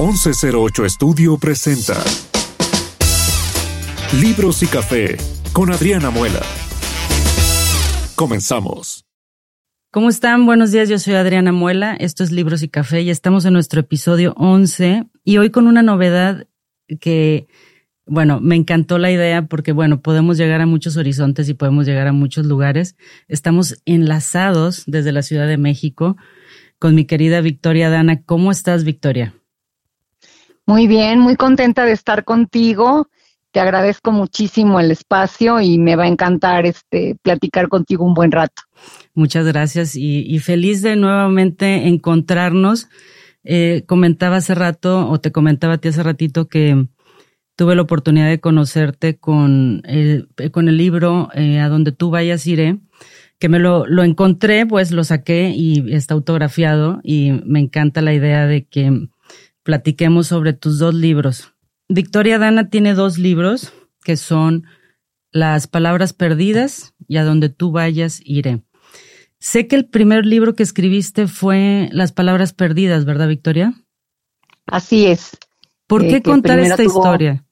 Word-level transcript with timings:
1108 0.00 0.86
Estudio 0.86 1.36
presenta 1.36 1.92
Libros 4.18 4.62
y 4.62 4.66
Café 4.66 5.18
con 5.52 5.70
Adriana 5.70 6.08
Muela. 6.08 6.40
Comenzamos. 8.16 9.04
¿Cómo 9.90 10.08
están? 10.08 10.46
Buenos 10.46 10.72
días, 10.72 10.88
yo 10.88 10.98
soy 10.98 11.16
Adriana 11.16 11.52
Muela, 11.52 11.94
esto 11.96 12.24
es 12.24 12.32
Libros 12.32 12.62
y 12.62 12.70
Café 12.70 13.02
y 13.02 13.10
estamos 13.10 13.44
en 13.44 13.52
nuestro 13.52 13.80
episodio 13.80 14.32
11 14.38 15.04
y 15.22 15.36
hoy 15.36 15.50
con 15.50 15.66
una 15.66 15.82
novedad 15.82 16.46
que, 16.98 17.46
bueno, 18.06 18.40
me 18.40 18.56
encantó 18.56 18.96
la 18.96 19.10
idea 19.10 19.48
porque, 19.48 19.72
bueno, 19.72 20.00
podemos 20.00 20.38
llegar 20.38 20.62
a 20.62 20.66
muchos 20.66 20.96
horizontes 20.96 21.46
y 21.50 21.52
podemos 21.52 21.84
llegar 21.84 22.06
a 22.06 22.12
muchos 22.12 22.46
lugares. 22.46 22.96
Estamos 23.28 23.82
enlazados 23.84 24.84
desde 24.86 25.12
la 25.12 25.20
Ciudad 25.20 25.46
de 25.46 25.58
México 25.58 26.16
con 26.78 26.94
mi 26.94 27.04
querida 27.04 27.42
Victoria 27.42 27.90
Dana. 27.90 28.22
¿Cómo 28.22 28.50
estás, 28.50 28.84
Victoria? 28.84 29.34
Muy 30.70 30.86
bien, 30.86 31.18
muy 31.18 31.34
contenta 31.34 31.84
de 31.84 31.90
estar 31.90 32.22
contigo. 32.22 33.08
Te 33.50 33.58
agradezco 33.58 34.12
muchísimo 34.12 34.78
el 34.78 34.92
espacio 34.92 35.60
y 35.60 35.78
me 35.78 35.96
va 35.96 36.04
a 36.04 36.06
encantar 36.06 36.64
este 36.64 37.16
platicar 37.24 37.68
contigo 37.68 38.04
un 38.04 38.14
buen 38.14 38.30
rato. 38.30 38.62
Muchas 39.12 39.44
gracias 39.48 39.96
y, 39.96 40.38
feliz 40.38 40.80
de 40.80 40.94
nuevamente 40.94 41.88
encontrarnos. 41.88 42.88
Eh, 43.42 43.82
comentaba 43.88 44.36
hace 44.36 44.54
rato, 44.54 45.08
o 45.08 45.18
te 45.18 45.32
comentaba 45.32 45.74
a 45.74 45.78
ti 45.78 45.88
hace 45.88 46.04
ratito 46.04 46.46
que 46.46 46.86
tuve 47.56 47.74
la 47.74 47.82
oportunidad 47.82 48.28
de 48.28 48.38
conocerte 48.38 49.18
con 49.18 49.82
el, 49.86 50.28
con 50.52 50.68
el 50.68 50.76
libro 50.76 51.30
eh, 51.34 51.58
A 51.58 51.68
donde 51.68 51.90
tú 51.90 52.10
vayas 52.10 52.46
iré, 52.46 52.78
que 53.40 53.48
me 53.48 53.58
lo, 53.58 53.88
lo 53.88 54.04
encontré, 54.04 54.66
pues 54.66 54.92
lo 54.92 55.02
saqué 55.02 55.50
y 55.50 55.92
está 55.92 56.14
autografiado 56.14 57.00
y 57.02 57.32
me 57.44 57.58
encanta 57.58 58.02
la 58.02 58.14
idea 58.14 58.46
de 58.46 58.66
que 58.66 59.08
platiquemos 59.62 60.26
sobre 60.28 60.52
tus 60.52 60.78
dos 60.78 60.94
libros. 60.94 61.54
Victoria 61.88 62.38
Dana 62.38 62.68
tiene 62.68 62.94
dos 62.94 63.18
libros 63.18 63.72
que 64.02 64.16
son 64.16 64.64
Las 65.32 65.66
palabras 65.66 66.12
perdidas 66.12 66.94
y 67.06 67.16
A 67.18 67.24
donde 67.24 67.48
tú 67.48 67.72
vayas 67.72 68.20
iré. 68.24 68.62
Sé 69.38 69.66
que 69.66 69.76
el 69.76 69.88
primer 69.88 70.26
libro 70.26 70.54
que 70.54 70.62
escribiste 70.62 71.26
fue 71.26 71.88
Las 71.92 72.12
palabras 72.12 72.52
perdidas, 72.52 73.04
¿verdad, 73.04 73.28
Victoria? 73.28 73.74
Así 74.66 75.06
es. 75.06 75.36
¿Por 75.86 76.02
qué 76.02 76.16
eh, 76.16 76.22
contar 76.22 76.58
esta 76.60 76.84
historia? 76.84 77.44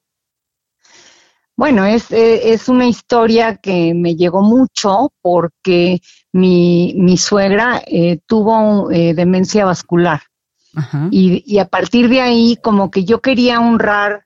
Bueno, 1.56 1.84
es, 1.84 2.12
eh, 2.12 2.53
es, 2.53 2.69
una 2.69 2.87
historia 2.87 3.56
que 3.56 3.93
me 3.95 4.15
llegó 4.15 4.43
mucho 4.43 5.12
porque 5.20 6.00
mi, 6.33 6.95
mi 6.97 7.17
suegra 7.17 7.83
eh, 7.84 8.20
tuvo 8.27 8.89
demencia 8.89 9.65
vascular. 9.65 10.22
Y, 11.11 11.59
a 11.59 11.67
partir 11.67 12.09
de 12.09 12.21
ahí, 12.21 12.57
como 12.63 12.91
que 12.91 13.05
yo 13.05 13.21
quería 13.21 13.61
honrar 13.61 14.25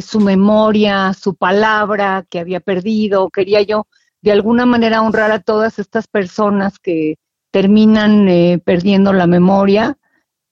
su 0.00 0.20
memoria, 0.20 1.14
su 1.14 1.34
palabra 1.34 2.26
que 2.28 2.40
había 2.40 2.60
perdido, 2.60 3.30
quería 3.30 3.62
yo 3.62 3.86
de 4.22 4.32
alguna 4.32 4.66
manera 4.66 5.02
honrar 5.02 5.32
a 5.32 5.40
todas 5.40 5.78
estas 5.78 6.06
personas 6.06 6.78
que 6.78 7.16
terminan 7.50 8.28
eh, 8.28 8.60
perdiendo 8.64 9.12
la 9.12 9.26
memoria 9.26 9.98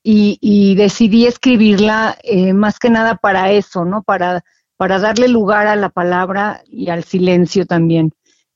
y, 0.02 0.74
decidí 0.76 1.26
escribirla 1.26 2.16
eh, 2.22 2.54
más 2.54 2.78
que 2.78 2.88
nada 2.88 3.16
para 3.16 3.50
eso, 3.52 3.84
¿no? 3.84 4.02
Para, 4.02 4.42
para 4.76 4.98
darle 4.98 5.28
lugar 5.28 5.66
a 5.66 5.76
la 5.76 5.90
palabra 5.90 6.62
y 6.66 6.88
al 6.88 7.04
silencio 7.04 7.66
también. 7.66 8.12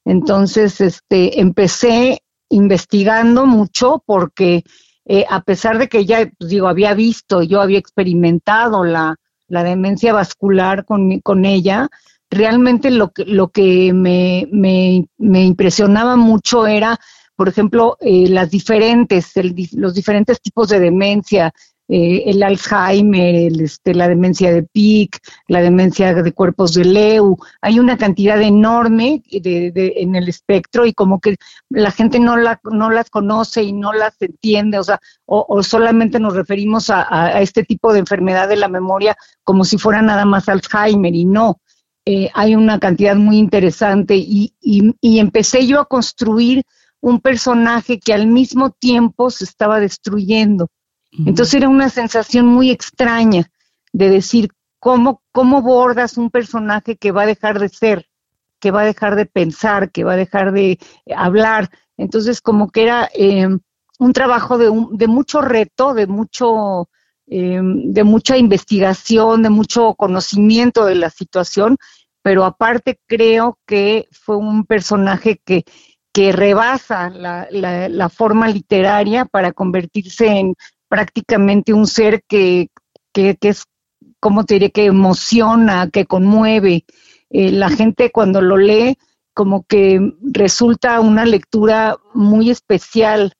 Entonces, 0.06 0.80
este, 0.80 1.40
empecé 1.40 2.22
investigando 2.48 3.44
mucho 3.44 4.02
porque 4.06 4.64
eh, 5.06 5.24
a 5.28 5.42
pesar 5.42 5.78
de 5.78 5.88
que 5.88 6.04
ya, 6.04 6.30
pues, 6.38 6.50
digo, 6.50 6.68
había 6.68 6.94
visto, 6.94 7.42
yo 7.42 7.60
había 7.60 7.78
experimentado 7.78 8.84
la, 8.84 9.16
la 9.48 9.62
demencia 9.62 10.12
vascular 10.12 10.84
con, 10.84 11.20
con 11.20 11.44
ella, 11.44 11.88
realmente 12.30 12.90
lo 12.90 13.12
que, 13.12 13.24
lo 13.24 13.48
que 13.48 13.92
me, 13.92 14.48
me, 14.50 15.06
me 15.18 15.44
impresionaba 15.44 16.16
mucho 16.16 16.66
era, 16.66 16.98
por 17.36 17.48
ejemplo, 17.48 17.96
eh, 18.00 18.28
las 18.28 18.50
diferentes, 18.50 19.32
los 19.72 19.94
diferentes 19.94 20.40
tipos 20.40 20.68
de 20.68 20.80
demencia, 20.80 21.52
eh, 21.88 22.22
el 22.26 22.42
Alzheimer, 22.42 23.34
el, 23.34 23.60
este, 23.60 23.94
la 23.94 24.08
demencia 24.08 24.52
de 24.52 24.62
Pick, 24.62 25.18
la 25.48 25.60
demencia 25.60 26.14
de 26.14 26.32
cuerpos 26.32 26.74
de 26.74 26.84
Leu, 26.84 27.36
hay 27.60 27.78
una 27.78 27.96
cantidad 27.96 28.40
enorme 28.40 29.22
de, 29.30 29.72
en 29.96 30.16
el 30.16 30.28
espectro 30.28 30.86
y 30.86 30.94
como 30.94 31.20
que 31.20 31.36
la 31.68 31.90
gente 31.90 32.18
no, 32.20 32.36
la, 32.36 32.60
no 32.64 32.90
las 32.90 33.10
conoce 33.10 33.62
y 33.62 33.72
no 33.72 33.92
las 33.92 34.14
entiende, 34.20 34.78
o 34.78 34.84
sea, 34.84 35.00
o, 35.26 35.44
o 35.48 35.62
solamente 35.62 36.18
nos 36.18 36.34
referimos 36.34 36.90
a, 36.90 37.06
a, 37.08 37.40
este 37.40 37.64
tipo 37.64 37.92
de 37.92 38.00
enfermedad 38.00 38.48
de 38.48 38.56
la 38.56 38.68
memoria 38.68 39.16
como 39.42 39.64
si 39.64 39.78
fuera 39.78 40.02
nada 40.02 40.24
más 40.24 40.48
Alzheimer 40.48 41.14
y 41.14 41.24
no. 41.24 41.60
Eh, 42.06 42.30
hay 42.34 42.54
una 42.54 42.78
cantidad 42.78 43.16
muy 43.16 43.38
interesante 43.38 44.14
y, 44.16 44.54
y, 44.60 45.18
empecé 45.18 45.66
yo 45.66 45.80
a 45.80 45.86
construir 45.86 46.62
un 47.00 47.20
personaje 47.20 47.98
que 47.98 48.12
al 48.12 48.26
mismo 48.26 48.70
tiempo 48.70 49.30
se 49.30 49.44
estaba 49.44 49.80
destruyendo. 49.80 50.68
Entonces 51.26 51.54
era 51.54 51.68
una 51.68 51.88
sensación 51.88 52.46
muy 52.46 52.70
extraña 52.70 53.50
de 53.92 54.10
decir, 54.10 54.50
¿cómo, 54.78 55.22
¿cómo 55.32 55.62
bordas 55.62 56.18
un 56.18 56.30
personaje 56.30 56.96
que 56.96 57.12
va 57.12 57.22
a 57.22 57.26
dejar 57.26 57.58
de 57.58 57.68
ser, 57.68 58.06
que 58.60 58.70
va 58.70 58.82
a 58.82 58.86
dejar 58.86 59.14
de 59.14 59.26
pensar, 59.26 59.90
que 59.90 60.04
va 60.04 60.14
a 60.14 60.16
dejar 60.16 60.52
de 60.52 60.78
hablar? 61.16 61.70
Entonces 61.96 62.40
como 62.40 62.70
que 62.70 62.82
era 62.82 63.08
eh, 63.14 63.48
un 63.98 64.12
trabajo 64.12 64.58
de, 64.58 64.68
un, 64.68 64.96
de 64.96 65.06
mucho 65.06 65.40
reto, 65.40 65.94
de 65.94 66.06
mucho 66.06 66.88
eh, 67.26 67.58
de 67.62 68.04
mucha 68.04 68.36
investigación, 68.36 69.42
de 69.42 69.48
mucho 69.48 69.94
conocimiento 69.94 70.84
de 70.84 70.94
la 70.94 71.08
situación, 71.08 71.78
pero 72.20 72.44
aparte 72.44 73.00
creo 73.06 73.58
que 73.66 74.08
fue 74.12 74.36
un 74.36 74.66
personaje 74.66 75.40
que, 75.42 75.64
que 76.12 76.32
rebasa 76.32 77.08
la, 77.08 77.48
la, 77.50 78.08
forma 78.10 78.46
literaria 78.48 79.24
para 79.24 79.52
convertirse 79.52 80.26
en 80.26 80.54
prácticamente 80.94 81.72
un 81.72 81.88
ser 81.88 82.22
que, 82.28 82.68
que, 83.12 83.36
es, 83.40 83.64
como 84.20 84.44
te 84.44 84.54
diré, 84.54 84.70
que 84.70 84.84
emociona, 84.84 85.90
que 85.90 86.06
conmueve. 86.06 86.84
Eh, 87.30 87.50
la 87.50 87.68
gente 87.68 88.12
cuando 88.12 88.40
lo 88.40 88.56
lee, 88.56 88.96
como 89.34 89.64
que 89.64 90.14
resulta 90.22 91.00
una 91.00 91.24
lectura 91.24 91.96
muy 92.14 92.48
especial 92.48 93.32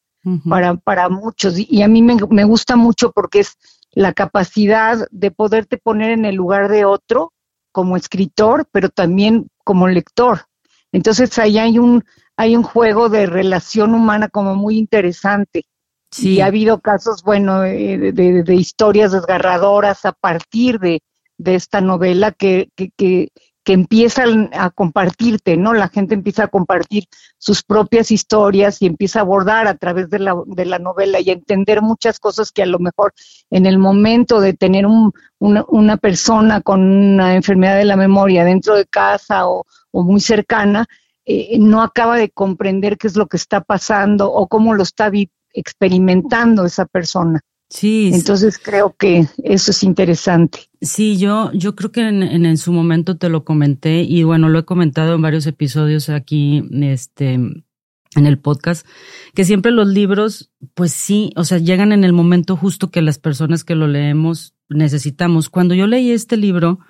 para, 0.49 0.75
para 0.75 1.09
muchos. 1.09 1.55
Y 1.57 1.83
a 1.83 1.87
mí 1.87 2.03
me, 2.03 2.17
me 2.29 2.43
gusta 2.43 2.75
mucho 2.75 3.13
porque 3.13 3.39
es 3.39 3.57
la 3.93 4.15
capacidad 4.15 5.07
de 5.13 5.31
poderte 5.31 5.79
poner 5.79 6.11
en 6.11 6.25
el 6.25 6.35
lugar 6.35 6.69
de 6.69 6.85
otro 6.85 7.35
como 7.71 7.97
escritor, 7.97 8.67
pero 8.73 8.89
también 8.89 9.47
como 9.63 9.87
lector. 9.87 10.47
Entonces 10.91 11.39
ahí 11.39 11.59
hay 11.59 11.79
un, 11.79 12.03
hay 12.37 12.57
un 12.57 12.65
juego 12.65 13.09
de 13.09 13.27
relación 13.27 13.95
humana 13.95 14.29
como 14.29 14.57
muy 14.57 14.77
interesante. 14.77 15.67
Sí. 16.15 16.35
Y 16.35 16.41
ha 16.43 16.47
habido 16.47 16.81
casos, 16.81 17.25
bueno, 17.25 17.63
de, 17.63 18.13
de, 18.13 18.55
historias 18.55 19.11
desgarradoras 19.11 20.05
a 20.05 20.13
partir 20.13 20.79
de, 20.79 21.03
de 21.39 21.57
esta 21.57 21.81
novela 21.81 22.31
que, 22.31 22.69
que, 22.77 22.93
que, 22.97 23.31
empiezan 23.67 24.49
a 24.53 24.71
compartirte, 24.71 25.57
¿no? 25.57 25.75
La 25.75 25.89
gente 25.89 26.15
empieza 26.15 26.45
a 26.45 26.49
compartir 26.49 27.07
sus 27.37 27.65
propias 27.65 28.13
historias 28.13 28.81
y 28.81 28.87
empieza 28.87 29.19
a 29.19 29.23
abordar 29.23 29.67
a 29.67 29.77
través 29.77 30.09
de 30.09 30.21
la, 30.21 30.37
de 30.47 30.67
la 30.67 30.79
novela 30.79 31.19
y 31.19 31.31
a 31.31 31.33
entender 31.33 31.83
muchas 31.83 32.21
cosas 32.21 32.53
que 32.53 32.63
a 32.63 32.67
lo 32.67 32.79
mejor 32.79 33.13
en 33.51 33.67
el 33.67 33.79
momento 33.79 34.41
de 34.41 34.53
tener 34.53 34.87
un, 34.87 35.13
una, 35.41 35.65
una, 35.67 35.97
persona 35.97 36.61
con 36.61 36.81
una 36.81 37.35
enfermedad 37.35 37.77
de 37.77 37.87
la 37.87 37.97
memoria 37.97 38.45
dentro 38.45 38.77
de 38.77 38.87
casa 38.87 39.49
o, 39.49 39.65
o 39.91 40.03
muy 40.05 40.21
cercana, 40.21 40.87
eh, 41.25 41.59
no 41.59 41.83
acaba 41.83 42.17
de 42.19 42.31
comprender 42.31 42.99
qué 42.99 43.09
es 43.09 43.17
lo 43.17 43.27
que 43.27 43.39
está 43.39 43.63
pasando 43.63 44.31
o 44.31 44.47
cómo 44.47 44.75
lo 44.75 44.85
está 44.85 45.11
experimentando 45.55 46.65
esa 46.67 46.85
persona. 46.85 47.41
Sí. 47.71 48.11
Entonces 48.13 48.59
creo 48.59 48.95
que 48.97 49.27
eso 49.43 49.71
es 49.71 49.83
interesante. 49.83 50.61
Sí, 50.81 51.17
yo, 51.17 51.51
yo 51.53 51.75
creo 51.75 51.91
que 51.91 52.07
en, 52.07 52.23
en, 52.23 52.57
su 52.59 52.73
momento 52.73 53.17
te 53.17 53.29
lo 53.29 53.45
comenté 53.45 54.03
y 54.03 54.23
bueno, 54.23 54.49
lo 54.49 54.59
he 54.59 54.65
comentado 54.65 55.15
en 55.15 55.23
varios 55.23 55.47
episodios 55.47 56.11
aquí, 56.11 56.63
este, 56.83 57.33
en 57.35 58.27
el 58.27 58.39
podcast, 58.39 58.87
que 59.35 59.45
siempre 59.45 59.73
los 59.73 59.89
libros, 59.89 60.53
pues 60.75 60.93
sí, 60.93 61.33
o 61.37 61.45
sea, 61.45 61.59
llegan 61.59 61.93
en 61.93 62.05
el 62.05 62.13
momento 62.13 62.57
justo 62.57 62.91
que 62.91 63.03
las 63.03 63.19
personas 63.19 63.65
que 63.65 63.75
lo 63.75 63.89
leemos 63.89 64.55
necesitamos. 64.69 65.49
Cuando 65.49 65.75
yo 65.75 65.87
leí 65.87 66.11
este 66.11 66.37
libro, 66.37 66.81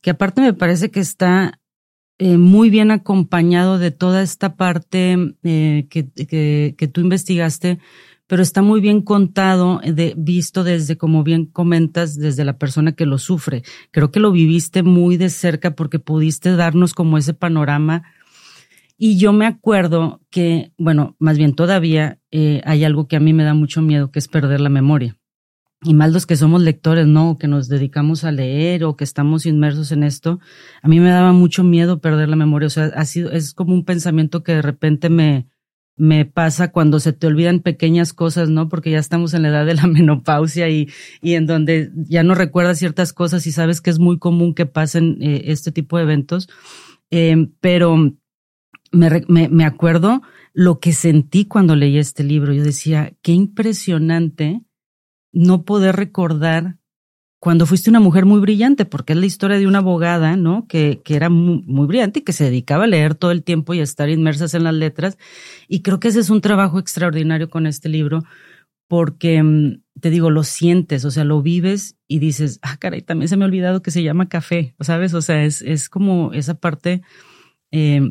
que 0.00 0.10
aparte 0.10 0.40
me 0.40 0.52
parece 0.52 0.90
que 0.90 1.00
está 1.00 1.60
eh, 2.24 2.38
muy 2.38 2.70
bien 2.70 2.92
acompañado 2.92 3.80
de 3.80 3.90
toda 3.90 4.22
esta 4.22 4.54
parte 4.54 5.34
eh, 5.42 5.88
que, 5.90 6.06
que, 6.76 6.86
tú 6.86 7.00
investigaste, 7.00 7.80
pero 8.28 8.44
está 8.44 8.62
muy 8.62 8.80
bien 8.80 9.02
contado, 9.02 9.80
eh, 9.82 9.92
de, 9.92 10.14
visto 10.16 10.62
desde, 10.62 10.96
como 10.96 11.24
bien 11.24 11.46
comentas, 11.46 12.16
desde 12.16 12.44
la 12.44 12.58
persona 12.58 12.92
que 12.92 13.06
lo 13.06 13.18
sufre. 13.18 13.64
Creo 13.90 14.12
que 14.12 14.20
lo 14.20 14.30
viviste 14.30 14.84
muy 14.84 15.16
de 15.16 15.30
cerca 15.30 15.74
porque 15.74 15.98
pudiste 15.98 16.54
darnos 16.54 16.94
como 16.94 17.18
ese 17.18 17.34
panorama. 17.34 18.04
Y 18.96 19.18
yo 19.18 19.32
me 19.32 19.46
acuerdo 19.46 20.20
que, 20.30 20.70
bueno, 20.78 21.16
más 21.18 21.38
bien 21.38 21.56
todavía 21.56 22.20
hay 22.30 22.84
algo 22.84 23.08
que 23.08 23.16
a 23.16 23.20
mí 23.20 23.32
me 23.32 23.42
da 23.42 23.54
mucho 23.54 23.82
miedo, 23.82 24.12
que 24.12 24.20
es 24.20 24.28
perder 24.28 24.60
la 24.60 24.68
memoria. 24.68 25.18
Y 25.84 25.94
más 25.94 26.12
los 26.12 26.26
que 26.26 26.36
somos 26.36 26.62
lectores, 26.62 27.06
¿no? 27.06 27.38
Que 27.38 27.48
nos 27.48 27.68
dedicamos 27.68 28.24
a 28.24 28.30
leer 28.30 28.84
o 28.84 28.96
que 28.96 29.04
estamos 29.04 29.46
inmersos 29.46 29.90
en 29.90 30.04
esto, 30.04 30.38
a 30.80 30.88
mí 30.88 31.00
me 31.00 31.10
daba 31.10 31.32
mucho 31.32 31.64
miedo 31.64 32.00
perder 32.00 32.28
la 32.28 32.36
memoria. 32.36 32.68
O 32.68 32.70
sea, 32.70 32.84
ha 32.94 33.04
sido, 33.04 33.32
es 33.32 33.52
como 33.52 33.74
un 33.74 33.84
pensamiento 33.84 34.44
que 34.44 34.52
de 34.52 34.62
repente 34.62 35.08
me, 35.08 35.48
me 35.96 36.24
pasa 36.24 36.70
cuando 36.70 37.00
se 37.00 37.12
te 37.12 37.26
olvidan 37.26 37.60
pequeñas 37.60 38.12
cosas, 38.12 38.48
¿no? 38.48 38.68
Porque 38.68 38.92
ya 38.92 38.98
estamos 38.98 39.34
en 39.34 39.42
la 39.42 39.48
edad 39.48 39.66
de 39.66 39.74
la 39.74 39.86
menopausia 39.88 40.68
y, 40.68 40.88
y 41.20 41.34
en 41.34 41.46
donde 41.46 41.90
ya 41.94 42.22
no 42.22 42.34
recuerdas 42.36 42.78
ciertas 42.78 43.12
cosas 43.12 43.46
y 43.46 43.52
sabes 43.52 43.80
que 43.80 43.90
es 43.90 43.98
muy 43.98 44.18
común 44.18 44.54
que 44.54 44.66
pasen 44.66 45.18
eh, 45.20 45.42
este 45.46 45.72
tipo 45.72 45.96
de 45.96 46.04
eventos. 46.04 46.48
Eh, 47.10 47.48
pero 47.60 47.96
me, 48.92 49.24
me, 49.26 49.48
me 49.48 49.64
acuerdo 49.64 50.22
lo 50.52 50.78
que 50.78 50.92
sentí 50.92 51.46
cuando 51.46 51.74
leí 51.74 51.98
este 51.98 52.22
libro. 52.22 52.52
Yo 52.52 52.62
decía, 52.62 53.14
qué 53.20 53.32
impresionante 53.32 54.62
no 55.32 55.64
poder 55.64 55.96
recordar 55.96 56.76
cuando 57.42 57.66
fuiste 57.66 57.90
una 57.90 57.98
mujer 57.98 58.24
muy 58.24 58.38
brillante, 58.38 58.84
porque 58.84 59.14
es 59.14 59.18
la 59.18 59.26
historia 59.26 59.58
de 59.58 59.66
una 59.66 59.78
abogada, 59.78 60.36
¿no? 60.36 60.68
Que, 60.68 61.00
que 61.04 61.16
era 61.16 61.28
muy, 61.28 61.86
brillante 61.88 62.20
y 62.20 62.22
que 62.22 62.32
se 62.32 62.44
dedicaba 62.44 62.84
a 62.84 62.86
leer 62.86 63.16
todo 63.16 63.32
el 63.32 63.42
tiempo 63.42 63.74
y 63.74 63.80
a 63.80 63.82
estar 63.82 64.08
inmersas 64.08 64.54
en 64.54 64.62
las 64.62 64.74
letras. 64.74 65.18
Y 65.66 65.82
creo 65.82 65.98
que 65.98 66.06
ese 66.06 66.20
es 66.20 66.30
un 66.30 66.40
trabajo 66.40 66.78
extraordinario 66.78 67.50
con 67.50 67.66
este 67.66 67.88
libro, 67.88 68.22
porque 68.86 69.42
mm, 69.42 69.82
te 70.00 70.10
digo, 70.10 70.30
lo 70.30 70.44
sientes, 70.44 71.04
o 71.04 71.10
sea, 71.10 71.24
lo 71.24 71.42
vives 71.42 71.96
y 72.06 72.20
dices, 72.20 72.60
ah, 72.62 72.76
caray, 72.76 73.02
también 73.02 73.28
se 73.28 73.36
me 73.36 73.44
ha 73.44 73.48
olvidado 73.48 73.82
que 73.82 73.90
se 73.90 74.04
llama 74.04 74.28
café, 74.28 74.76
¿sabes? 74.78 75.12
O 75.12 75.20
sea, 75.20 75.44
es, 75.44 75.62
es 75.62 75.88
como 75.88 76.32
esa 76.32 76.54
parte 76.54 77.02
eh, 77.72 78.02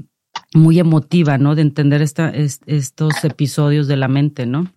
muy 0.53 0.77
emotiva, 0.77 1.37
¿no? 1.37 1.55
De 1.55 1.61
entender 1.61 2.01
esta, 2.01 2.31
estos 2.31 3.23
episodios 3.23 3.87
de 3.87 3.95
la 3.95 4.09
mente, 4.09 4.45
¿no? 4.45 4.73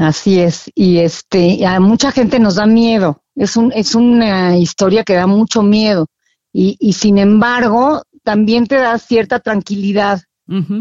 Así 0.00 0.40
es, 0.40 0.70
y 0.74 1.00
este, 1.00 1.66
a 1.66 1.78
mucha 1.78 2.10
gente 2.10 2.38
nos 2.38 2.54
da 2.54 2.64
miedo, 2.64 3.22
es, 3.34 3.58
un, 3.58 3.70
es 3.74 3.94
una 3.94 4.56
historia 4.56 5.04
que 5.04 5.12
da 5.12 5.26
mucho 5.26 5.62
miedo, 5.62 6.06
y, 6.54 6.78
y 6.80 6.94
sin 6.94 7.18
embargo, 7.18 8.00
también 8.22 8.66
te 8.66 8.76
da 8.76 8.96
cierta 8.96 9.40
tranquilidad, 9.40 10.22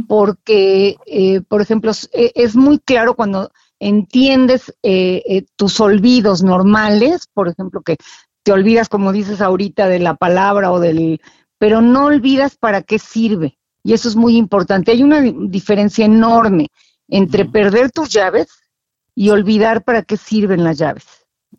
porque, 0.07 0.95
eh, 1.05 1.41
por 1.41 1.61
ejemplo, 1.61 1.91
e, 2.13 2.31
es, 2.33 2.55
muy 2.55 2.79
claro 2.79 3.13
cuando 3.13 3.51
entiendes 3.77 4.69
eh, 4.83 5.21
eh, 5.27 5.45
tus 5.57 5.81
olvidos 5.81 6.41
normales, 6.41 7.27
por 7.33 7.49
ejemplo, 7.49 7.81
que 7.81 7.97
te 8.43 8.53
olvidas, 8.53 8.87
como 8.87 9.11
dices 9.11 9.41
ahorita, 9.41 9.89
de 9.89 9.99
la 9.99 10.15
palabra 10.15 10.71
o 10.71 10.79
del, 10.79 11.19
pero 11.57 11.81
no 11.81 12.05
olvidas 12.05 12.55
para 12.55 12.83
qué 12.83 12.97
sirve, 12.97 13.57
y 13.83 13.91
eso 13.91 14.07
es 14.07 14.15
muy 14.15 14.37
importante. 14.37 14.91
Hay 14.91 15.03
una 15.03 15.19
diferencia 15.19 16.05
enorme 16.05 16.67
entre 17.09 17.43
perder 17.43 17.91
tus 17.91 18.07
llaves, 18.07 18.47
y 19.19 19.31
olvidar 19.31 19.83
para 19.83 20.03
qué 20.03 20.15
sirven 20.15 20.63
las 20.63 20.77
llaves. 20.77 21.03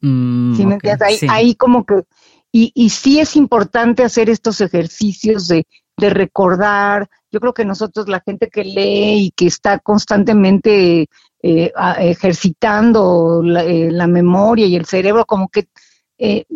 Mm, 0.00 0.56
¿Sí 0.56 0.64
me 0.64 0.74
entiendes? 0.76 1.22
Ahí, 1.28 1.54
como 1.54 1.84
que, 1.84 2.04
y, 2.50 2.72
y 2.74 2.88
sí 2.88 3.20
es 3.20 3.36
importante 3.36 4.02
hacer 4.02 4.30
estos 4.30 4.62
ejercicios 4.62 5.46
de, 5.46 5.66
de 5.98 6.08
recordar. 6.08 7.10
Yo 7.30 7.38
creo 7.38 7.52
que 7.52 7.66
nosotros, 7.66 8.08
la 8.08 8.22
gente 8.24 8.48
que 8.48 8.64
lee 8.64 9.26
y 9.26 9.30
que 9.32 9.44
está 9.44 9.78
constantemente 9.78 11.10
eh, 11.42 11.72
ejercitando 11.98 13.42
eh, 13.44 13.90
la, 13.92 14.06
memoria 14.06 14.64
y 14.64 14.76
el 14.76 14.86
cerebro, 14.86 15.26
como 15.26 15.50
que 15.50 15.68
eh, 16.16 16.46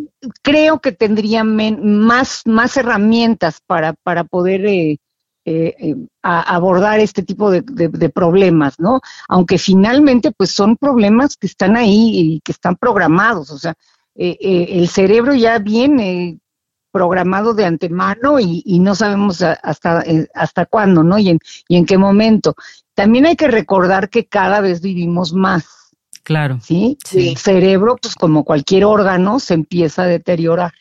creo 0.40 0.80
que 0.80 0.92
tendrían 0.92 1.54
más, 1.84 2.44
más 2.46 2.78
herramientas 2.78 3.60
para, 3.66 3.92
para 3.92 4.24
poder 4.24 4.98
eh, 5.46 5.74
eh, 5.78 5.94
a 6.22 6.40
abordar 6.54 7.00
este 7.00 7.22
tipo 7.22 7.50
de, 7.50 7.62
problemas, 8.08 8.80
¿no? 8.80 9.00
Aunque 9.28 9.58
finalmente 9.58 10.32
pues 10.32 10.50
son 10.50 10.76
problemas 10.76 11.36
que 11.36 11.46
están 11.46 11.76
ahí 11.76 12.12
y 12.14 12.40
que 12.40 12.52
están 12.52 12.76
programados, 12.76 13.50
o 13.50 13.58
sea, 13.58 13.74
eh, 14.14 14.38
el 14.70 14.88
cerebro 14.88 15.34
ya 15.34 15.58
viene 15.58 16.38
programado 16.90 17.52
de 17.52 17.66
antemano 17.66 18.40
y, 18.40 18.78
no 18.78 18.94
sabemos 18.94 19.42
hasta, 19.42 20.04
hasta 20.32 20.66
cuándo, 20.66 21.02
¿no? 21.02 21.18
Y 21.18 21.28
en, 21.30 21.38
y 21.68 21.76
en 21.76 21.84
qué 21.84 21.98
momento. 21.98 22.54
También 22.94 23.26
hay 23.26 23.36
que 23.36 23.48
recordar 23.48 24.08
que 24.08 24.26
cada 24.26 24.60
vez 24.60 24.80
vivimos 24.80 25.32
más. 25.32 25.64
Claro. 26.22 26.58
¿sí? 26.62 26.96
El 27.12 27.36
cerebro, 27.36 27.98
pues 28.00 28.14
como 28.14 28.44
cualquier 28.44 28.86
órgano, 28.86 29.40
se 29.40 29.54
empieza 29.54 30.04
a 30.04 30.06
deteriorar. 30.06 30.72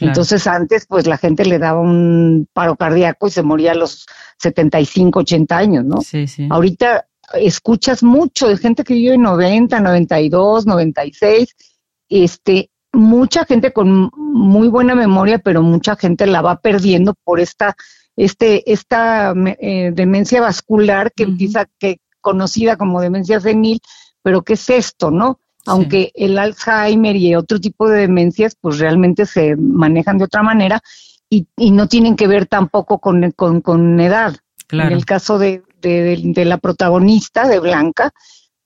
Entonces 0.00 0.46
antes 0.46 0.86
pues 0.86 1.06
la 1.06 1.18
gente 1.18 1.44
le 1.44 1.58
daba 1.58 1.80
un 1.80 2.48
paro 2.52 2.76
cardíaco 2.76 3.26
y 3.26 3.30
se 3.30 3.42
moría 3.42 3.72
a 3.72 3.76
los 3.76 4.06
75, 4.38 5.20
80 5.20 5.56
años, 5.56 5.84
¿no? 5.84 6.00
Sí, 6.00 6.26
sí. 6.26 6.48
Ahorita 6.50 7.06
escuchas 7.34 8.02
mucho 8.02 8.48
de 8.48 8.56
gente 8.56 8.84
que 8.84 8.94
vive 8.94 9.18
90, 9.18 9.80
92, 9.80 10.66
96, 10.66 11.56
este, 12.08 12.70
mucha 12.92 13.44
gente 13.44 13.72
con 13.72 14.10
muy 14.16 14.68
buena 14.68 14.94
memoria, 14.94 15.38
pero 15.38 15.62
mucha 15.62 15.96
gente 15.96 16.26
la 16.26 16.42
va 16.42 16.60
perdiendo 16.60 17.14
por 17.24 17.40
esta, 17.40 17.76
este, 18.16 18.70
esta 18.70 19.34
eh, 19.58 19.90
demencia 19.92 20.40
vascular 20.40 21.12
que 21.12 21.24
empieza, 21.24 21.66
que 21.78 21.98
conocida 22.20 22.76
como 22.76 23.00
demencia 23.00 23.40
senil, 23.40 23.80
pero 24.22 24.42
¿qué 24.42 24.54
es 24.54 24.70
esto, 24.70 25.10
no? 25.10 25.40
Aunque 25.66 26.12
el 26.14 26.38
Alzheimer 26.38 27.16
y 27.16 27.34
otro 27.34 27.60
tipo 27.60 27.88
de 27.88 28.00
demencias 28.00 28.56
pues 28.60 28.78
realmente 28.78 29.26
se 29.26 29.56
manejan 29.56 30.18
de 30.18 30.24
otra 30.24 30.42
manera 30.42 30.80
y, 31.28 31.46
y 31.56 31.70
no 31.70 31.88
tienen 31.88 32.16
que 32.16 32.26
ver 32.26 32.46
tampoco 32.46 32.98
con, 32.98 33.30
con, 33.32 33.60
con 33.60 34.00
edad. 34.00 34.36
En 34.70 34.92
el 34.92 35.04
caso 35.04 35.38
de, 35.38 35.62
de, 35.80 36.44
la 36.44 36.58
protagonista, 36.58 37.46
de 37.46 37.60
Blanca, 37.60 38.12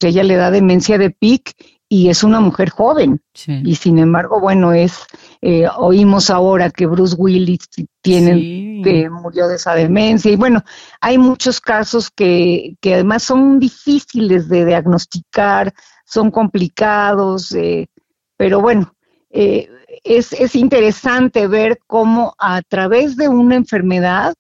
ella 0.00 0.22
le 0.22 0.36
da 0.36 0.50
demencia 0.50 0.96
de 0.96 1.10
PIC 1.10 1.54
y 1.88 2.08
es 2.08 2.22
una 2.22 2.40
mujer 2.40 2.70
joven. 2.70 3.20
Y 3.46 3.74
sin 3.76 3.98
embargo, 3.98 4.40
bueno, 4.40 4.72
es, 4.72 5.00
eh, 5.40 5.66
oímos 5.76 6.30
ahora 6.30 6.70
que 6.70 6.86
Bruce 6.86 7.16
Willis 7.16 7.68
tiene, 8.02 8.82
que 8.84 9.08
murió 9.10 9.48
de 9.48 9.56
esa 9.56 9.74
demencia. 9.74 10.30
Y 10.30 10.36
bueno, 10.36 10.62
hay 11.00 11.18
muchos 11.18 11.60
casos 11.60 12.10
que, 12.10 12.76
que 12.80 12.94
además 12.94 13.22
son 13.22 13.58
difíciles 13.58 14.48
de 14.48 14.66
diagnosticar, 14.66 15.72
son 16.08 16.30
complicados, 16.30 17.52
eh, 17.52 17.88
pero 18.36 18.60
bueno, 18.60 18.94
eh, 19.30 19.68
es, 20.04 20.32
es 20.32 20.56
interesante 20.56 21.46
ver 21.46 21.80
cómo 21.86 22.34
a 22.38 22.62
través 22.62 23.16
de 23.16 23.28
una 23.28 23.56
enfermedad 23.56 24.34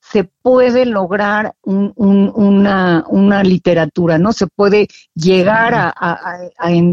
se 0.00 0.24
puede 0.24 0.86
lograr 0.86 1.54
un, 1.62 1.92
una, 1.96 3.04
una, 3.08 3.42
literatura, 3.42 4.16
¿no? 4.16 4.32
Se 4.32 4.46
puede 4.46 4.88
llegar 5.14 5.74
a, 5.74 5.92
a, 5.94 6.38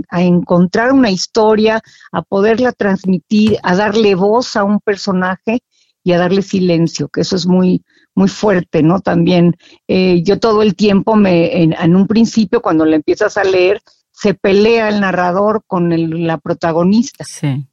a, 0.10 0.22
encontrar 0.22 0.92
una 0.92 1.12
historia, 1.12 1.82
a 2.12 2.22
poderla 2.24 2.74
transmitir, 2.74 3.58
a 3.64 3.76
darle 3.76 4.16
voz 4.16 4.58
a 4.58 4.66
un 4.66 4.80
personaje 4.80 5.60
y 6.04 6.12
a 6.12 6.18
darle 6.18 6.42
silencio, 6.42 7.08
que 7.08 7.22
eso 7.22 7.38
es 7.38 7.48
muy, 7.48 7.84
muy 8.16 8.28
fuerte, 8.28 8.84
¿no? 8.84 9.00
También 9.00 9.56
eh, 9.88 10.22
yo 10.24 10.38
todo 10.40 10.62
el 10.62 10.76
tiempo 10.76 11.16
me, 11.16 11.62
en, 11.62 11.74
en, 11.74 11.96
un 11.96 12.08
principio, 12.08 12.62
cuando 12.62 12.84
le 12.86 12.98
empiezas 12.98 13.38
a 13.38 13.46
leer, 13.46 13.82
se 14.16 14.34
pelea 14.34 14.88
el 14.88 15.02
narrador 15.02 15.64
con 15.68 15.92
la 16.26 16.38
protagonista. 16.38 17.26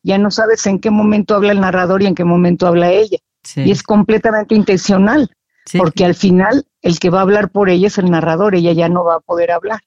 Ya 0.03 0.19
no 0.19 0.31
sabes 0.33 0.67
en 0.67 0.81
qué 0.81 0.91
momento 0.91 1.37
habla 1.37 1.53
el 1.53 1.61
narrador 1.61 2.03
y 2.03 2.07
en 2.07 2.17
qué 2.17 2.25
momento 2.25 2.67
habla 2.67 2.91
ella. 2.91 3.19
Y 3.55 3.71
es 3.71 3.83
completamente 3.85 4.55
intencional, 4.57 5.31
porque 5.79 6.05
al 6.05 6.17
final 6.17 6.67
el 6.81 6.99
que 6.99 7.11
va 7.11 7.21
a 7.21 7.23
hablar 7.23 7.51
por 7.51 7.71
ella 7.71 7.87
es 7.87 7.99
el 7.99 8.11
narrador, 8.11 8.57
ella 8.57 8.73
ya 8.73 8.89
no 8.89 9.05
va 9.05 9.17
a 9.17 9.21
poder 9.21 9.53
hablar. 9.53 9.81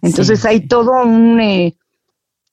Entonces 0.00 0.44
hay 0.44 0.68
todo 0.68 1.02
un, 1.02 1.40
eh, 1.40 1.76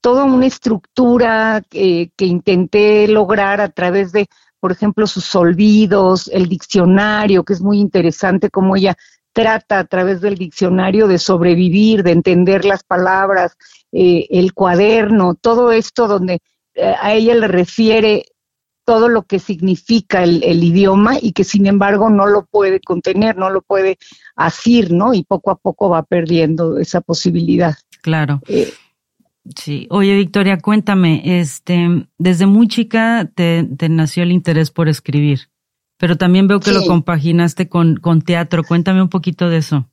toda 0.02 0.24
una 0.24 0.48
estructura 0.48 1.62
que 1.70 2.10
intenté 2.18 3.08
lograr 3.08 3.62
a 3.62 3.70
través 3.70 4.12
de, 4.12 4.28
por 4.60 4.72
ejemplo, 4.72 5.06
sus 5.06 5.36
olvidos, 5.36 6.30
el 6.34 6.50
diccionario, 6.50 7.44
que 7.44 7.54
es 7.54 7.62
muy 7.62 7.80
interesante 7.80 8.50
cómo 8.50 8.76
ella 8.76 8.98
trata 9.36 9.80
a 9.80 9.84
través 9.84 10.22
del 10.22 10.36
diccionario 10.36 11.08
de 11.08 11.20
sobrevivir, 11.20 12.04
de 12.04 12.12
entender 12.12 12.64
las 12.64 12.84
palabras, 12.84 13.58
eh, 13.92 14.28
el 14.30 14.54
cuaderno, 14.54 15.36
todo 15.36 15.74
esto 15.74 16.08
donde 16.08 16.40
eh, 16.74 16.94
a 17.02 17.14
ella 17.14 17.36
le 17.36 17.50
refiere 17.50 18.28
todo 18.86 19.10
lo 19.10 19.24
que 19.24 19.40
significa 19.40 20.24
el, 20.24 20.64
idioma 20.64 21.18
y 21.22 21.34
que 21.34 21.44
sin 21.44 21.66
embargo 21.66 22.10
no 22.10 22.28
lo 22.28 22.46
puede 22.46 22.80
contener, 22.80 23.36
no 23.36 23.50
lo 23.50 23.62
puede 23.62 23.98
asir, 24.38 24.94
¿no? 24.94 25.14
Y 25.14 25.24
poco 25.24 25.52
a 25.52 25.58
poco 25.58 25.90
va 25.90 26.04
perdiendo 26.04 26.78
esa 26.78 27.02
posibilidad. 27.02 27.76
Claro. 28.02 28.40
Eh, 28.48 28.72
sí. 29.58 29.86
Oye, 29.90 30.16
Victoria, 30.16 30.60
cuéntame, 30.60 31.40
este, 31.42 32.08
desde 32.18 32.46
muy 32.46 32.70
chica 32.70 33.30
te 33.36 33.90
nació 33.90 34.24
el 34.24 34.32
interés 34.32 34.72
por 34.72 34.88
escribir. 34.88 35.50
Pero 35.98 36.18
también 36.18 36.48
veo 36.48 36.60
que 36.60 36.72
lo 36.72 36.86
compaginaste 36.86 37.70
con, 37.70 37.98
con 37.98 38.22
teatro. 38.22 38.64
Cuéntame 38.64 39.02
un 39.02 39.10
poquito 39.10 39.50
de 39.50 39.58
eso. 39.58 39.90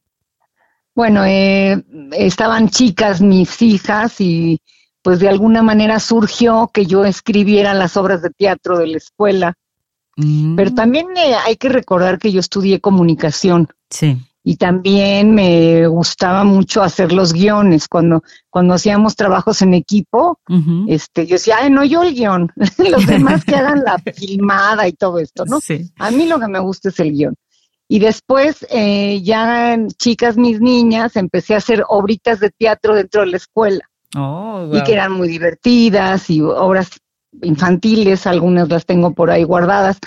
Bueno, 0.95 1.25
eh, 1.25 1.83
estaban 2.13 2.69
chicas 2.69 3.21
mis 3.21 3.63
hijas 3.63 4.21
y 4.21 4.61
pues 5.01 5.21
de 5.21 5.29
alguna 5.29 5.63
manera 5.63 5.99
surgió 6.01 6.71
que 6.73 6.87
yo 6.87 7.05
escribiera 7.05 7.75
las 7.75 7.97
obras 7.97 8.23
de 8.23 8.31
teatro 8.31 8.79
de 8.79 8.89
la 8.89 8.97
escuela. 8.99 9.55
Mm. 10.17 10.57
Pero 10.57 10.75
también 10.75 11.07
eh, 11.17 11.35
hay 11.47 11.57
que 11.57 11.69
recordar 11.69 12.19
que 12.19 12.31
yo 12.31 12.41
estudié 12.41 12.81
comunicación. 12.81 13.69
Sí. 13.91 14.19
Y 14.45 14.57
también 14.57 15.35
me 15.35 15.87
gustaba 15.87 16.43
mucho 16.43 16.83
hacer 16.83 17.13
los 17.13 17.33
guiones. 17.33 17.87
Cuando, 17.89 18.25
cuando 18.51 18.75
hacíamos 18.75 19.15
trabajos 19.15 19.63
en 19.63 19.75
equipo, 19.75 20.41
este, 20.89 21.27
yo 21.27 21.35
decía, 21.35 21.59
ay, 21.61 21.71
no, 21.71 21.85
yo 21.85 22.03
el 22.03 22.15
guion, 22.15 22.51
los 22.79 23.07
demás 23.07 23.45
que 23.45 23.55
hagan 23.55 23.85
la 23.85 23.99
filmada 24.15 24.89
y 24.89 24.93
todo 24.93 25.19
esto, 25.19 25.45
¿no? 25.45 25.61
A 25.99 26.11
mí 26.11 26.27
lo 26.27 26.41
que 26.41 26.49
me 26.49 26.59
gusta 26.59 26.89
es 26.89 26.99
el 27.01 27.13
guion. 27.13 27.35
Y 27.89 27.99
después, 27.99 28.67
eh, 28.71 29.21
ya 29.23 29.77
chicas, 29.99 30.37
mis 30.37 30.61
niñas, 30.61 31.17
empecé 31.17 31.55
a 31.55 31.59
hacer 31.59 31.85
obritas 31.89 32.41
de 32.41 32.51
teatro 32.51 32.95
dentro 32.95 33.21
de 33.21 33.29
la 33.29 33.37
escuela. 33.37 33.89
Oh, 34.17 34.71
y 34.73 34.83
que 34.83 34.93
eran 34.93 35.13
muy 35.13 35.29
divertidas 35.29 36.29
y 36.29 36.41
obras 36.41 36.91
infantiles, 37.41 38.27
algunas 38.27 38.69
las 38.69 38.85
tengo 38.87 39.13
por 39.13 39.31
ahí 39.31 39.45
guardadas. 39.45 39.99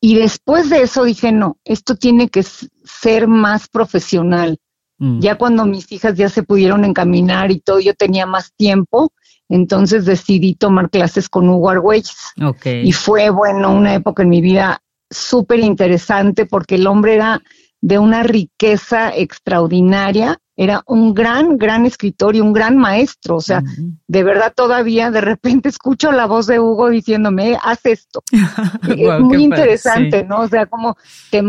Y 0.00 0.16
después 0.16 0.70
de 0.70 0.82
eso 0.82 1.04
dije, 1.04 1.30
no, 1.30 1.58
esto 1.64 1.94
tiene 1.94 2.28
que 2.28 2.42
ser 2.42 3.28
más 3.28 3.68
profesional. 3.68 4.58
Mm. 4.98 5.20
Ya 5.20 5.36
cuando 5.36 5.66
mis 5.66 5.90
hijas 5.92 6.14
ya 6.16 6.28
se 6.28 6.42
pudieron 6.42 6.84
encaminar 6.84 7.50
y 7.50 7.60
todo, 7.60 7.80
yo 7.80 7.94
tenía 7.94 8.26
más 8.26 8.52
tiempo, 8.54 9.12
entonces 9.48 10.06
decidí 10.06 10.54
tomar 10.54 10.90
clases 10.90 11.28
con 11.28 11.48
Hugo 11.48 11.70
Argüelles. 11.70 12.16
Y 12.64 12.92
fue, 12.92 13.30
bueno, 13.30 13.72
una 13.72 13.94
época 13.94 14.22
en 14.22 14.30
mi 14.30 14.40
vida 14.40 14.82
súper 15.10 15.60
interesante 15.60 16.46
porque 16.46 16.76
el 16.76 16.86
hombre 16.86 17.14
era 17.16 17.42
de 17.80 17.98
una 17.98 18.22
riqueza 18.22 19.14
extraordinaria 19.14 20.38
era 20.56 20.82
un 20.86 21.14
gran, 21.14 21.56
gran 21.56 21.86
escritor 21.86 22.36
y 22.36 22.40
un 22.40 22.52
gran 22.52 22.76
maestro. 22.76 23.36
O 23.36 23.40
sea, 23.40 23.62
de 24.06 24.22
verdad 24.22 24.52
todavía 24.54 25.10
de 25.10 25.22
repente 25.22 25.68
escucho 25.70 26.12
la 26.12 26.26
voz 26.26 26.46
de 26.46 26.60
Hugo 26.60 26.90
diciéndome, 26.90 27.56
haz 27.62 27.80
esto. 27.86 28.22
es 28.88 29.20
muy 29.20 29.42
interesante, 29.44 30.22
¿no? 30.22 30.40
O 30.40 30.48
sea, 30.48 30.66
como 30.66 30.98
te, 31.30 31.42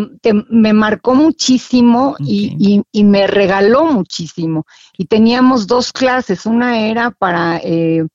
me 0.49 0.71
marcó 0.71 1.13
muchísimo 1.13 2.15
y, 2.19 2.81
y, 2.89 3.03
me 3.03 3.27
regaló 3.27 3.85
muchísimo. 3.85 4.65
Y 4.97 5.07
teníamos 5.07 5.67
dos 5.67 5.91
clases, 5.91 6.45
una 6.45 6.79
era 6.79 7.11
para 7.11 7.57
eh, 7.57 8.07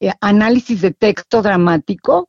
eh, 0.00 0.12
análisis 0.20 0.80
de 0.80 0.90
texto 0.90 1.42
dramático 1.42 2.28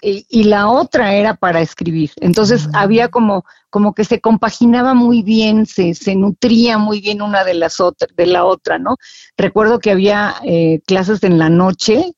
y, 0.00 0.44
la 0.44 0.68
otra 0.68 1.14
era 1.14 1.34
para 1.34 1.60
escribir. 1.60 2.10
Entonces 2.20 2.68
había 2.72 3.08
como, 3.08 3.44
como 3.70 3.94
que 3.94 4.04
se 4.04 4.20
compaginaba 4.20 4.94
muy 4.94 5.22
bien, 5.22 5.66
se, 5.66 5.94
se 5.94 6.14
nutría 6.14 6.78
muy 6.78 7.00
bien 7.00 7.22
una 7.22 7.44
de 7.44 7.54
las 7.54 7.80
otras, 7.80 8.10
de 8.16 8.26
la 8.26 8.44
otra, 8.44 8.78
¿no? 8.78 8.96
Recuerdo 9.36 9.78
que 9.78 9.90
había 9.90 10.36
eh, 10.44 10.80
clases 10.86 11.22
en 11.24 11.38
la 11.38 11.48
noche 11.48 12.12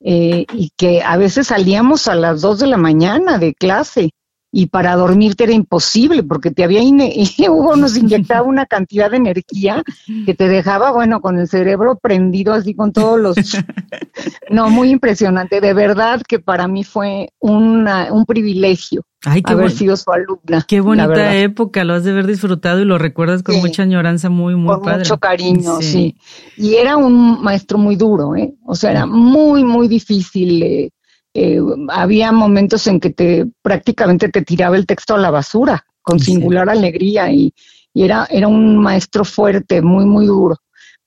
eh, 0.00 0.46
y 0.52 0.70
que 0.76 1.02
a 1.02 1.16
veces 1.16 1.48
salíamos 1.48 2.08
a 2.08 2.14
las 2.14 2.40
dos 2.40 2.58
de 2.58 2.66
la 2.66 2.76
mañana 2.76 3.38
de 3.38 3.54
clase 3.54 4.10
y 4.56 4.68
para 4.68 4.96
dormirte 4.96 5.44
era 5.44 5.52
imposible 5.52 6.22
porque 6.22 6.50
te 6.50 6.64
había 6.64 6.80
Hugo 7.50 7.76
nos 7.76 7.94
inyectaba 7.98 8.42
una 8.42 8.64
cantidad 8.64 9.10
de 9.10 9.18
energía 9.18 9.84
que 10.24 10.32
te 10.32 10.48
dejaba 10.48 10.92
bueno 10.92 11.20
con 11.20 11.38
el 11.38 11.46
cerebro 11.46 11.98
prendido 12.00 12.54
así 12.54 12.74
con 12.74 12.92
todos 12.92 13.20
los 13.20 13.36
no 14.50 14.70
muy 14.70 14.90
impresionante. 14.90 15.60
De 15.60 15.74
verdad 15.74 16.22
que 16.26 16.38
para 16.38 16.68
mí 16.68 16.84
fue 16.84 17.28
una, 17.38 18.10
un 18.10 18.24
privilegio 18.24 19.02
haber 19.44 19.70
sido 19.72 19.96
su 19.96 20.10
alumna 20.12 20.64
qué 20.68 20.80
bonita 20.80 21.34
época 21.34 21.84
lo 21.84 21.94
has 21.94 22.04
de 22.04 22.12
haber 22.12 22.26
disfrutado 22.26 22.80
y 22.80 22.84
lo 22.84 22.96
recuerdas 22.96 23.42
con 23.42 23.56
mucha 23.56 23.82
añoranza 23.82 24.28
muy 24.28 24.54
muy 24.54 24.78
con 24.78 24.98
mucho 24.98 25.18
cariño 25.18 25.80
sí. 25.80 26.16
y 26.56 26.74
era 26.74 26.96
un 26.96 27.42
maestro 27.42 27.76
muy 27.76 27.96
duro 27.96 28.36
eh 28.36 28.54
o 28.64 28.76
sea 28.76 28.92
era 28.92 29.06
muy 29.06 29.64
muy 29.64 29.88
difícil 29.88 30.62
eh, 30.62 30.90
eh, 31.36 31.60
había 31.90 32.32
momentos 32.32 32.86
en 32.86 32.98
que 32.98 33.10
te 33.10 33.46
prácticamente 33.60 34.30
te 34.30 34.40
tiraba 34.40 34.76
el 34.76 34.86
texto 34.86 35.14
a 35.14 35.18
la 35.18 35.30
basura 35.30 35.84
con 36.00 36.18
singular 36.18 36.70
alegría 36.70 37.30
y, 37.30 37.52
era, 37.92 38.26
era 38.30 38.48
un 38.48 38.78
maestro 38.78 39.24
fuerte, 39.24 39.82
muy, 39.82 40.04
muy 40.04 40.26
duro. 40.26 40.56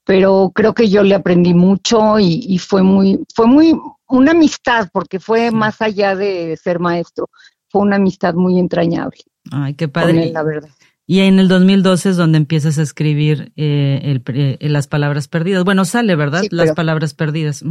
Pero 0.05 0.51
creo 0.53 0.73
que 0.73 0.89
yo 0.89 1.03
le 1.03 1.15
aprendí 1.15 1.53
mucho 1.53 2.19
y, 2.19 2.57
fue 2.57 2.81
muy, 2.83 3.19
fue 3.33 3.47
muy 3.47 3.75
una 4.07 4.31
amistad, 4.31 4.89
porque 4.91 5.19
fue 5.19 5.51
más 5.51 5.81
allá 5.81 6.15
de 6.15 6.57
ser 6.57 6.79
maestro, 6.79 7.29
fue 7.69 7.81
una 7.81 7.97
amistad 7.97 8.33
muy 8.33 8.57
entrañable. 8.59 9.19
Ay, 9.51 9.75
qué 9.75 9.87
padre. 9.87 10.31
la 10.31 10.43
verdad. 10.43 10.69
Y 11.09 11.21
en 11.21 11.39
el 11.39 11.47
2012 11.47 12.09
es 12.09 12.17
donde 12.17 12.37
empiezas 12.37 12.77
a 12.77 12.83
escribir 12.83 13.51
eh, 13.55 14.21
eh, 14.27 14.57
las 14.69 14.85
palabras 14.85 15.27
perdidas. 15.27 15.63
Bueno, 15.63 15.83
sale, 15.83 16.15
¿verdad? 16.15 16.43
las 16.51 16.73
palabras 16.73 17.15
perdidas. 17.15 17.63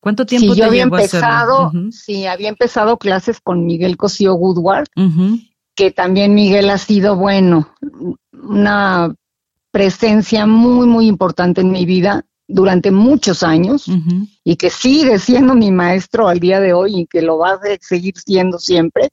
¿Cuánto 0.00 0.26
tiempo 0.26 0.54
sí, 0.54 0.60
yo 0.60 0.66
había 0.66 0.84
empezado, 0.84 1.72
Sí, 1.90 2.26
había 2.26 2.48
empezado 2.48 2.98
clases 2.98 3.40
con 3.40 3.66
Miguel 3.66 3.96
Cosío 3.96 4.34
Woodward, 4.34 4.86
que 5.74 5.90
también 5.90 6.34
Miguel 6.34 6.70
ha 6.70 6.78
sido, 6.78 7.16
bueno, 7.16 7.68
una 8.32 9.14
presencia 9.70 10.46
muy, 10.46 10.86
muy 10.86 11.06
importante 11.06 11.60
en 11.60 11.70
mi 11.70 11.84
vida 11.84 12.24
durante 12.46 12.90
muchos 12.90 13.42
años 13.42 13.86
y 14.42 14.56
que 14.56 14.70
sigue 14.70 15.18
siendo 15.18 15.54
mi 15.54 15.70
maestro 15.70 16.28
al 16.28 16.40
día 16.40 16.60
de 16.60 16.72
hoy 16.72 17.00
y 17.00 17.06
que 17.06 17.20
lo 17.20 17.38
va 17.38 17.52
a 17.52 17.60
seguir 17.80 18.14
siendo 18.16 18.58
siempre. 18.58 19.10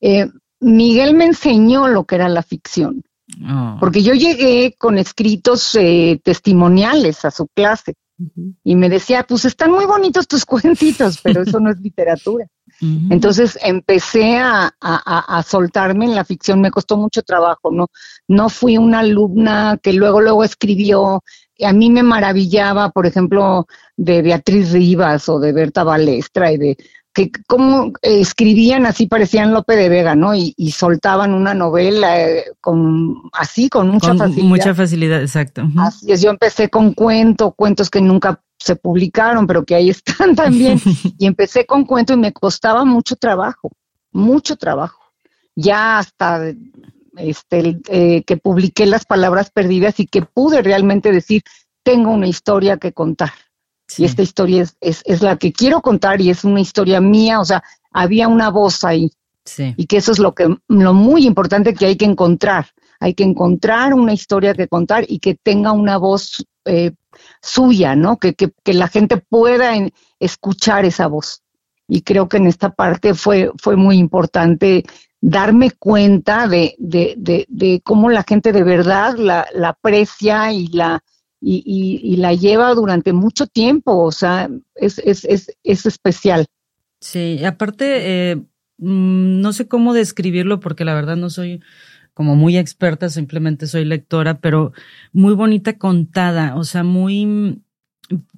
Eh, 0.00 0.28
Miguel 0.60 1.14
me 1.14 1.26
enseñó 1.26 1.88
lo 1.88 2.04
que 2.04 2.14
era 2.14 2.28
la 2.28 2.42
ficción, 2.42 3.02
ah. 3.44 3.76
porque 3.78 4.02
yo 4.02 4.14
llegué 4.14 4.74
con 4.78 4.96
escritos 4.96 5.74
eh, 5.74 6.20
testimoniales 6.24 7.24
a 7.24 7.30
su 7.30 7.48
clase 7.48 7.94
y 8.64 8.76
me 8.76 8.88
decía, 8.88 9.24
pues 9.24 9.44
están 9.44 9.70
muy 9.70 9.84
bonitos 9.84 10.26
tus 10.28 10.44
cuentitos, 10.46 11.18
pero 11.22 11.42
eso 11.42 11.60
no 11.60 11.70
es 11.70 11.80
literatura. 11.80 12.46
Entonces 13.10 13.58
empecé 13.62 14.38
a, 14.38 14.72
a, 14.80 15.42
soltarme 15.44 16.06
en 16.06 16.14
la 16.14 16.24
ficción, 16.24 16.60
me 16.60 16.70
costó 16.70 16.96
mucho 16.96 17.22
trabajo, 17.22 17.70
¿no? 17.70 17.88
No 18.26 18.48
fui 18.48 18.76
una 18.76 19.00
alumna 19.00 19.78
que 19.80 19.92
luego, 19.92 20.20
luego 20.20 20.42
escribió, 20.42 21.22
a 21.64 21.72
mí 21.72 21.90
me 21.90 22.02
maravillaba, 22.02 22.90
por 22.90 23.06
ejemplo, 23.06 23.66
de 23.96 24.22
Beatriz 24.22 24.72
Rivas 24.72 25.28
o 25.28 25.38
de 25.38 25.52
Berta 25.52 25.84
Balestra 25.84 26.50
y 26.50 26.58
de 26.58 26.76
que 27.12 27.30
como 27.46 27.92
escribían 28.00 28.86
así 28.86 29.06
parecían 29.06 29.52
Lope 29.52 29.76
de 29.76 29.88
Vega, 29.88 30.14
¿no? 30.14 30.34
Y, 30.34 30.54
soltaban 30.72 31.34
una 31.34 31.52
novela 31.52 32.20
eh, 32.20 32.44
con 32.60 33.30
así 33.32 33.68
con 33.68 33.88
mucha 33.88 34.14
facilidad. 34.14 34.48
Mucha 34.48 34.74
facilidad, 34.74 35.20
exacto. 35.20 35.62
Así 35.78 36.10
es, 36.10 36.22
yo 36.22 36.30
empecé 36.30 36.70
con 36.70 36.94
cuentos, 36.94 37.52
cuentos 37.54 37.90
que 37.90 38.00
nunca 38.00 38.42
se 38.58 38.76
publicaron, 38.76 39.46
pero 39.46 39.64
que 39.64 39.74
ahí 39.74 39.90
están 39.90 40.34
también. 40.36 40.80
y 41.18 41.26
empecé 41.26 41.66
con 41.66 41.84
cuentos 41.84 42.16
y 42.16 42.20
me 42.20 42.32
costaba 42.32 42.84
mucho 42.84 43.16
trabajo, 43.16 43.70
mucho 44.12 44.56
trabajo. 44.56 45.00
Ya 45.54 45.98
hasta 45.98 46.40
este 47.16 47.78
eh, 47.88 48.22
que 48.24 48.38
publiqué 48.38 48.86
las 48.86 49.04
palabras 49.04 49.50
perdidas 49.50 50.00
y 50.00 50.06
que 50.06 50.22
pude 50.22 50.62
realmente 50.62 51.12
decir 51.12 51.42
tengo 51.82 52.10
una 52.10 52.26
historia 52.26 52.78
que 52.78 52.92
contar. 52.92 53.32
Y 53.98 54.04
esta 54.04 54.22
historia 54.22 54.62
es, 54.62 54.76
es, 54.80 55.02
es, 55.04 55.22
la 55.22 55.36
que 55.36 55.52
quiero 55.52 55.80
contar 55.80 56.20
y 56.20 56.30
es 56.30 56.44
una 56.44 56.60
historia 56.60 57.00
mía, 57.00 57.40
o 57.40 57.44
sea, 57.44 57.62
había 57.90 58.28
una 58.28 58.50
voz 58.50 58.84
ahí. 58.84 59.12
Sí. 59.44 59.74
Y 59.76 59.86
que 59.86 59.96
eso 59.96 60.12
es 60.12 60.18
lo 60.18 60.34
que 60.34 60.56
lo 60.68 60.94
muy 60.94 61.26
importante 61.26 61.74
que 61.74 61.86
hay 61.86 61.96
que 61.96 62.04
encontrar. 62.04 62.66
Hay 63.00 63.14
que 63.14 63.24
encontrar 63.24 63.94
una 63.94 64.12
historia 64.12 64.54
que 64.54 64.68
contar 64.68 65.04
y 65.08 65.18
que 65.18 65.34
tenga 65.34 65.72
una 65.72 65.96
voz 65.96 66.46
eh, 66.64 66.92
suya, 67.40 67.96
¿no? 67.96 68.18
Que, 68.18 68.34
que, 68.34 68.52
que, 68.62 68.74
la 68.74 68.86
gente 68.86 69.16
pueda 69.16 69.72
escuchar 70.20 70.84
esa 70.84 71.08
voz. 71.08 71.42
Y 71.88 72.02
creo 72.02 72.28
que 72.28 72.36
en 72.36 72.46
esta 72.46 72.70
parte 72.70 73.14
fue, 73.14 73.50
fue 73.58 73.74
muy 73.74 73.98
importante 73.98 74.84
darme 75.20 75.72
cuenta 75.72 76.46
de, 76.46 76.76
de, 76.78 77.14
de, 77.16 77.46
de 77.48 77.80
cómo 77.84 78.10
la 78.10 78.22
gente 78.22 78.52
de 78.52 78.62
verdad 78.62 79.16
la, 79.16 79.46
la 79.52 79.70
aprecia 79.70 80.52
y 80.52 80.68
la, 80.68 81.02
y, 81.44 82.00
y, 82.02 82.16
la 82.16 82.34
lleva 82.34 82.72
durante 82.74 83.12
mucho 83.12 83.48
tiempo, 83.48 83.98
o 83.98 84.12
sea, 84.12 84.48
es, 84.76 84.98
es, 85.00 85.24
es, 85.24 85.52
es 85.64 85.86
especial. 85.86 86.46
Sí, 87.00 87.44
aparte, 87.44 88.30
eh, 88.30 88.36
mm, 88.78 89.40
no 89.40 89.52
sé 89.52 89.66
cómo 89.66 89.92
describirlo 89.92 90.60
porque 90.60 90.84
la 90.84 90.94
verdad 90.94 91.16
no 91.16 91.30
soy 91.30 91.60
como 92.14 92.36
muy 92.36 92.56
experta, 92.56 93.08
simplemente 93.08 93.66
soy 93.66 93.84
lectora, 93.84 94.40
pero 94.40 94.72
muy 95.12 95.34
bonita 95.34 95.78
contada, 95.78 96.54
o 96.56 96.62
sea, 96.62 96.84
muy 96.84 97.60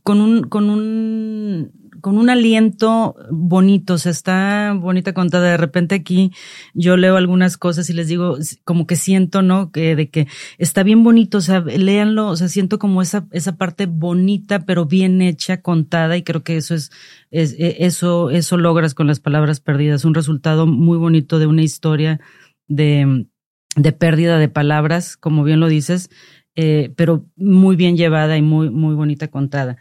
con 0.02 0.20
un, 0.20 0.44
con 0.44 0.70
un 0.70 1.83
con 2.04 2.18
un 2.18 2.28
aliento 2.28 3.16
bonito, 3.30 3.94
o 3.94 3.98
sea, 3.98 4.12
está 4.12 4.74
bonita 4.78 5.14
contada. 5.14 5.52
De 5.52 5.56
repente 5.56 5.94
aquí 5.94 6.32
yo 6.74 6.98
leo 6.98 7.16
algunas 7.16 7.56
cosas 7.56 7.88
y 7.88 7.94
les 7.94 8.08
digo, 8.08 8.36
como 8.64 8.86
que 8.86 8.94
siento, 8.94 9.40
¿no? 9.40 9.72
Que 9.72 9.96
de 9.96 10.10
que 10.10 10.26
está 10.58 10.82
bien 10.82 11.02
bonito, 11.02 11.38
o 11.38 11.40
sea, 11.40 11.60
léanlo, 11.60 12.28
o 12.28 12.36
sea, 12.36 12.48
siento 12.48 12.78
como 12.78 13.00
esa, 13.00 13.26
esa 13.32 13.56
parte 13.56 13.86
bonita, 13.86 14.66
pero 14.66 14.84
bien 14.84 15.22
hecha, 15.22 15.62
contada, 15.62 16.18
y 16.18 16.22
creo 16.22 16.42
que 16.42 16.58
eso 16.58 16.74
es, 16.74 16.90
es 17.30 17.54
e, 17.58 17.86
eso, 17.86 18.28
eso 18.28 18.58
logras 18.58 18.92
con 18.92 19.06
las 19.06 19.20
palabras 19.20 19.60
perdidas, 19.60 20.04
un 20.04 20.12
resultado 20.12 20.66
muy 20.66 20.98
bonito 20.98 21.38
de 21.38 21.46
una 21.46 21.62
historia 21.62 22.20
de, 22.68 23.28
de 23.76 23.92
pérdida 23.92 24.36
de 24.36 24.50
palabras, 24.50 25.16
como 25.16 25.42
bien 25.42 25.58
lo 25.58 25.68
dices, 25.68 26.10
eh, 26.54 26.92
pero 26.96 27.24
muy 27.34 27.76
bien 27.76 27.96
llevada 27.96 28.36
y 28.36 28.42
muy, 28.42 28.68
muy 28.68 28.94
bonita 28.94 29.28
contada. 29.28 29.78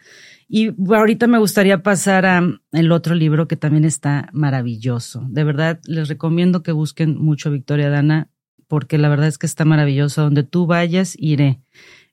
Y 0.48 0.74
ahorita 0.94 1.28
me 1.28 1.40
gustaría 1.40 1.84
pasar 1.84 2.26
a 2.26 2.44
el 2.72 2.92
otro 2.92 3.16
libro 3.16 3.48
que 3.48 3.56
también 3.56 3.86
está 3.86 4.30
maravilloso. 4.34 5.26
De 5.30 5.44
verdad, 5.44 5.80
les 5.86 6.08
recomiendo 6.08 6.64
que 6.64 6.72
busquen 6.72 7.18
mucho 7.18 7.52
Victoria 7.52 7.90
Dana 7.90 8.30
porque 8.68 8.98
la 8.98 9.10
verdad 9.10 9.28
es 9.28 9.38
que 9.38 9.46
está 9.46 9.66
maravilloso. 9.66 10.24
Donde 10.24 10.44
tú 10.44 10.66
vayas, 10.66 11.16
iré. 11.18 11.62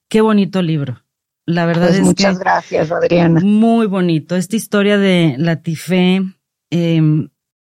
Qué 0.09 0.21
bonito 0.21 0.63
libro. 0.63 1.03
La 1.47 1.67
verdad 1.67 1.89
pues 1.89 1.99
es 1.99 2.05
muchas 2.05 2.39
gracias, 2.39 2.93
Adriana. 2.93 3.41
Muy 3.43 3.87
bonito. 3.87 4.37
Esta 4.37 4.57
historia 4.57 4.99
de 4.99 5.35
Latifé 5.39 6.23
eh, 6.71 7.29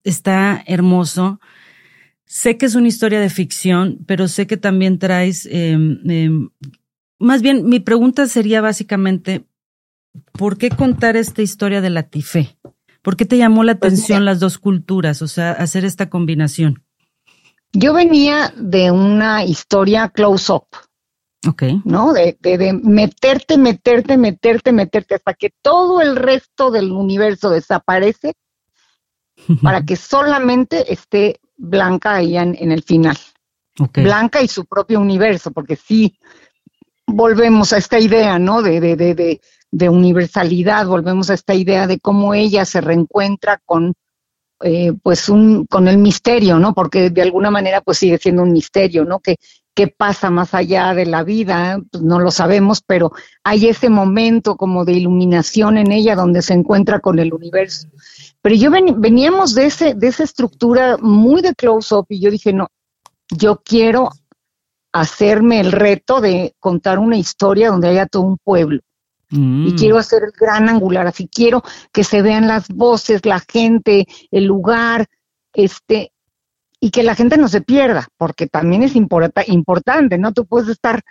está 0.04 0.64
hermoso. 0.68 1.40
Sé 2.26 2.58
que 2.58 2.66
es 2.66 2.76
una 2.76 2.88
historia 2.88 3.20
de 3.20 3.30
ficción, 3.30 4.00
pero 4.08 4.28
sé 4.28 4.48
que 4.48 4.58
también 4.58 4.98
traes, 4.98 5.48
em, 5.52 6.00
em, 6.10 6.50
más 7.20 7.42
bien 7.42 7.68
mi 7.70 7.80
pregunta 7.80 8.28
sería 8.28 8.60
básicamente, 8.62 9.46
¿por 10.34 10.58
qué 10.58 10.70
contar 10.70 11.16
esta 11.16 11.42
historia 11.42 11.82
de 11.82 11.90
la 11.90 12.04
Tifé? 12.04 12.58
¿Por 13.02 13.18
qué 13.18 13.26
te 13.26 13.38
llamó 13.38 13.64
la 13.64 13.76
pues 13.76 13.94
atención 13.94 14.26
las 14.26 14.40
dos 14.40 14.58
culturas, 14.58 15.22
o 15.22 15.28
sea, 15.28 15.52
hacer 15.52 15.86
esta 15.86 16.10
combinación? 16.10 16.84
Yo 17.74 17.94
venía 17.94 18.54
de 18.56 18.92
una 18.92 19.44
historia 19.44 20.10
close-up. 20.10 20.68
Ok. 21.48 21.64
¿No? 21.84 22.14
De, 22.14 22.38
de, 22.40 22.74
meterte, 22.74 23.58
meterte, 23.58 24.18
meterte, 24.18 24.72
meterte, 24.72 25.16
hasta 25.16 25.34
que 25.34 25.52
todo 25.62 26.00
el 26.02 26.16
resto 26.16 26.72
del 26.72 26.92
universo 26.92 27.50
desaparece 27.50 28.34
para 29.62 29.84
que 29.84 29.96
solamente 29.96 30.92
esté 30.94 31.40
Blanca 31.58 32.16
ahí 32.16 32.38
en, 32.38 32.72
el 32.72 32.84
final. 32.84 33.18
Blanca 33.94 34.42
y 34.42 34.48
su 34.48 34.66
propio 34.66 35.00
universo, 35.00 35.52
porque 35.52 35.76
sí 35.76 36.18
volvemos 37.06 37.74
a 37.74 37.78
esta 37.78 38.00
idea, 38.00 38.40
¿no? 38.40 38.62
De, 38.62 38.80
de, 38.80 38.96
de, 38.96 39.16
de, 39.16 39.42
universalidad, 39.90 40.86
volvemos 40.88 41.30
a 41.30 41.34
esta 41.34 41.54
idea 41.54 41.88
de 41.88 42.00
cómo 42.00 42.34
ella 42.34 42.66
se 42.66 42.82
reencuentra 42.82 43.60
con, 43.66 43.94
eh, 44.62 44.94
pues, 45.02 45.30
un, 45.30 45.66
con 45.66 45.88
el 45.88 45.98
misterio, 45.98 46.60
¿no? 46.60 46.74
Porque 46.74 47.10
de 47.10 47.22
alguna 47.22 47.52
manera, 47.52 47.82
pues, 47.82 47.98
sigue 47.98 48.18
siendo 48.18 48.44
un 48.44 48.52
misterio, 48.52 49.06
¿no? 49.06 49.20
Que, 49.20 49.38
qué 49.74 49.88
pasa 49.88 50.30
más 50.30 50.54
allá 50.54 50.94
de 50.94 51.06
la 51.06 51.24
vida, 51.24 51.80
pues 51.92 52.04
no 52.04 52.20
lo 52.20 52.32
sabemos, 52.32 52.82
pero 52.86 53.12
hay 53.44 53.68
ese 53.68 53.90
momento 53.90 54.56
como 54.56 54.86
de 54.86 54.94
iluminación 54.94 55.78
en 55.78 55.92
ella 55.92 56.16
donde 56.16 56.42
se 56.42 56.54
encuentra 56.54 57.00
con 57.00 57.20
el 57.20 57.34
universo. 57.34 57.88
Pero 58.42 58.56
yo 58.56 58.70
veníamos 58.70 59.56
de, 59.56 59.66
ese, 59.66 59.96
de 59.96 60.08
esa 60.08 60.24
estructura 60.24 60.98
muy 60.98 61.42
de 61.42 61.56
close-up 61.56 62.06
y 62.10 62.20
yo 62.20 62.30
dije, 62.30 62.54
no, 62.54 62.68
yo 63.30 63.62
quiero 63.64 64.10
hacerme 64.92 65.60
el 65.60 65.72
reto 65.72 66.22
de 66.22 66.54
contar 66.60 67.00
una 67.00 67.18
historia 67.18 67.70
donde 67.70 67.88
haya 67.88 68.06
todo 68.06 68.24
un 68.24 68.38
pueblo. 68.38 68.82
Y 69.34 69.72
mm. 69.74 69.76
quiero 69.76 69.98
hacer 69.98 70.24
el 70.24 70.32
gran 70.32 70.70
angular, 70.70 71.08
así 71.08 71.28
quiero 71.28 71.64
que 71.92 72.04
se 72.04 72.22
vean 72.22 72.48
las 72.48 72.68
voces, 72.68 73.26
la 73.26 73.40
gente, 73.40 74.06
el 74.30 74.46
lugar, 74.46 75.08
este, 75.54 76.12
y 76.80 76.92
que 76.92 77.02
la 77.02 77.16
gente 77.16 77.38
no 77.38 77.48
se 77.48 77.62
pierda, 77.62 78.08
porque 78.18 78.48
también 78.48 78.84
es 78.84 78.96
importante, 78.96 80.18
¿no? 80.18 80.34
Tú 80.34 80.46
puedes 80.46 80.70
estar 80.70 81.02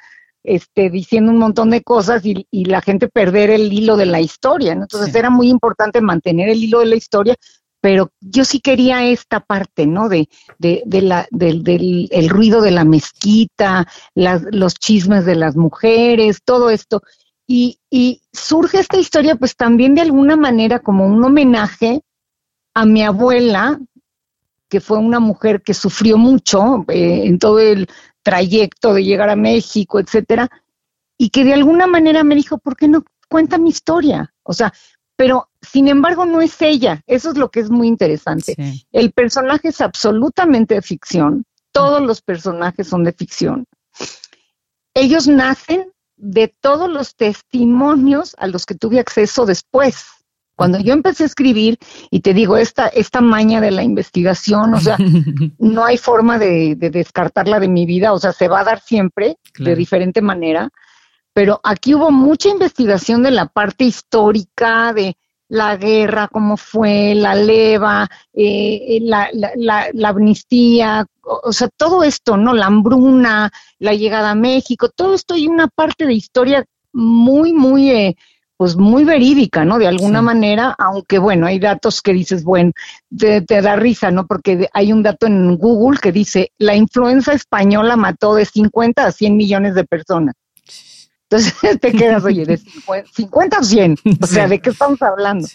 este, 0.45 0.91
diciendo 0.91 1.31
un 1.31 1.38
montón 1.38 1.71
de 1.71 1.83
cosas 1.83 2.23
y, 2.25 2.47
la 2.50 2.81
gente 2.81 3.09
perder 3.09 3.50
el 3.50 3.73
hilo 3.73 3.97
de 3.97 4.07
la 4.07 4.21
historia. 4.21 4.73
Entonces 4.73 5.14
era 5.14 5.31
muy 5.31 5.49
importante 5.49 6.00
mantener 6.00 6.49
el 6.49 6.62
hilo 6.62 6.81
de 6.81 6.87
la 6.87 6.97
historia, 6.97 7.37
pero 7.81 8.11
yo 8.21 8.45
sí 8.45 8.61
quería 8.61 9.05
esta 9.07 9.41
parte, 9.41 9.87
¿no? 9.87 10.09
De, 10.09 10.29
de, 10.59 10.83
de 10.85 11.02
la, 11.02 11.26
del, 11.31 11.62
del 11.62 12.09
el 12.11 12.29
ruido 12.29 12.61
de 12.61 12.71
la 12.71 12.85
mezquita, 12.85 13.88
las, 14.14 14.43
los 14.50 14.75
chismes 14.75 15.25
de 15.25 15.37
las 15.37 15.57
mujeres, 15.57 16.41
todo 16.45 16.71
esto. 16.71 17.02
Y, 17.54 17.80
y 17.90 18.23
surge 18.32 18.80
esta 18.80 18.97
historia, 18.97 19.37
pues 19.37 19.56
también 19.56 19.94
de 19.94 20.00
alguna 20.00 20.37
manera 20.37 20.78
como 20.78 21.06
un 21.06 21.23
homenaje 21.23 22.00
a 22.73 22.87
mi 22.87 23.02
abuela, 23.02 23.78
que 24.71 24.80
fue 24.80 24.97
una 24.97 25.21
mujer 25.21 25.61
que 25.61 25.75
sufrió 25.75 26.16
mucho 26.16 26.87
eh, 26.88 27.25
en 27.26 27.38
todo 27.38 27.59
el 27.59 27.88
trayecto 28.23 28.94
de 28.94 29.04
llegar 29.04 29.28
a 29.28 29.37
México, 29.37 30.00
etcétera, 30.00 30.49
y 31.18 31.28
que 31.28 31.44
de 31.44 31.52
alguna 31.52 31.87
manera 31.87 32.25
me 32.25 32.37
dijo, 32.37 32.56
¿por 32.56 32.75
qué 32.75 32.88
no 32.88 33.04
cuenta 33.28 33.59
mi 33.59 33.68
historia? 33.68 34.32
O 34.44 34.54
sea, 34.54 34.73
pero 35.14 35.50
sin 35.61 35.88
embargo 35.88 36.25
no 36.25 36.40
es 36.40 36.62
ella, 36.62 37.02
eso 37.06 37.32
es 37.32 37.37
lo 37.37 37.50
que 37.50 37.61
es 37.61 37.68
muy 37.68 37.87
interesante. 37.87 38.56
El 38.92 39.12
personaje 39.12 39.68
es 39.68 39.82
absolutamente 39.82 40.76
de 40.76 40.80
ficción, 40.80 41.45
todos 41.71 42.00
los 42.00 42.23
personajes 42.23 42.88
son 42.88 43.04
de 43.04 43.12
ficción. 43.12 43.67
Ellos 44.95 45.28
nacen 45.28 45.92
de 46.23 46.47
todos 46.47 46.89
los 46.89 47.17
testimonios 47.17 48.37
a 48.39 48.47
los 48.47 48.65
que 48.65 48.76
tuve 48.76 49.00
acceso 49.00 49.45
después. 49.45 50.06
Cuando 50.54 50.78
yo 50.78 50.93
empecé 50.93 51.25
a 51.25 51.26
escribir, 51.26 51.78
y 52.13 52.21
te 52.21 52.32
digo, 52.32 52.56
esta, 52.56 52.87
esta 52.87 53.21
maña 53.21 53.61
de 53.61 53.73
la 53.73 53.82
investigación, 53.82 54.73
o 54.75 54.80
sea, 54.80 54.97
no 55.58 55.85
hay 55.85 55.99
forma 55.99 56.39
de, 56.39 56.76
descartarla 56.76 57.58
de 57.58 57.67
mi 57.67 57.87
vida, 57.87 58.13
o 58.13 58.21
sea, 58.21 58.32
se 58.32 58.47
va 58.47 58.61
a 58.61 58.65
dar 58.65 58.80
siempre 58.80 59.37
de 59.58 59.75
diferente 59.75 60.23
manera, 60.23 60.71
pero 61.32 61.61
aquí 61.65 61.95
hubo 61.95 62.13
mucha 62.13 62.50
investigación 62.50 63.25
de 63.25 63.32
la 63.32 63.47
parte 63.47 63.85
histórica, 63.85 64.93
de 64.93 65.17
la 65.52 65.76
guerra, 65.76 66.28
cómo 66.32 66.56
fue, 66.56 67.15
la 67.15 67.34
leva, 67.34 68.08
eh, 68.32 69.00
la, 69.02 69.28
la, 69.34 69.88
la, 69.93 70.08
amnistía, 70.08 71.04
o, 71.21 71.52
sea, 71.52 71.69
todo 71.76 72.04
esto, 72.04 72.38
¿no? 72.38 72.54
La 72.54 72.67
hambruna, 72.67 73.52
la 73.78 73.93
llegada 73.93 74.30
a 74.30 74.34
México, 74.34 74.88
todo 74.88 75.15
esto 75.15 75.36
y 75.36 75.49
una 75.49 75.69
parte 75.69 76.06
de 76.06 76.15
historia 76.15 76.65
muy, 76.93 77.52
muy... 77.52 77.91
Eh, 77.91 78.17
pues 78.54 78.76
muy 78.76 79.02
verídica, 79.02 79.65
¿no? 79.65 79.76
De 79.76 79.88
alguna 79.88 80.23
manera, 80.23 80.73
aunque 80.78 81.19
bueno, 81.19 81.49
hay 81.49 81.58
datos 81.58 82.00
que 82.00 82.12
dices, 82.12 82.45
bueno, 82.45 82.71
te, 83.19 83.41
da 83.41 83.75
risa, 83.75 84.12
¿no? 84.12 84.28
Porque 84.28 84.69
hay 84.73 84.93
un 84.93 85.02
dato 85.02 85.26
en 85.26 85.56
Google 85.56 85.99
que 86.00 86.12
dice, 86.12 86.52
la 86.58 86.76
influenza 86.76 87.32
española 87.32 87.97
mató 87.97 88.36
de 88.36 88.45
50 88.45 89.04
a 89.04 89.10
100 89.10 89.36
millones 89.36 89.75
de 89.75 89.84
personas. 89.84 90.36
Entonces 91.32 91.54
te 91.80 91.92
quedas, 91.92 92.25
oye, 92.25 92.45
de 92.45 92.58
50 92.58 93.58
o 93.58 93.62
100, 93.62 93.97
o 94.21 94.26
sea, 94.26 94.49
¿de 94.49 94.60
qué 94.60 94.71
estamos 94.71 95.00
hablando? 95.00 95.49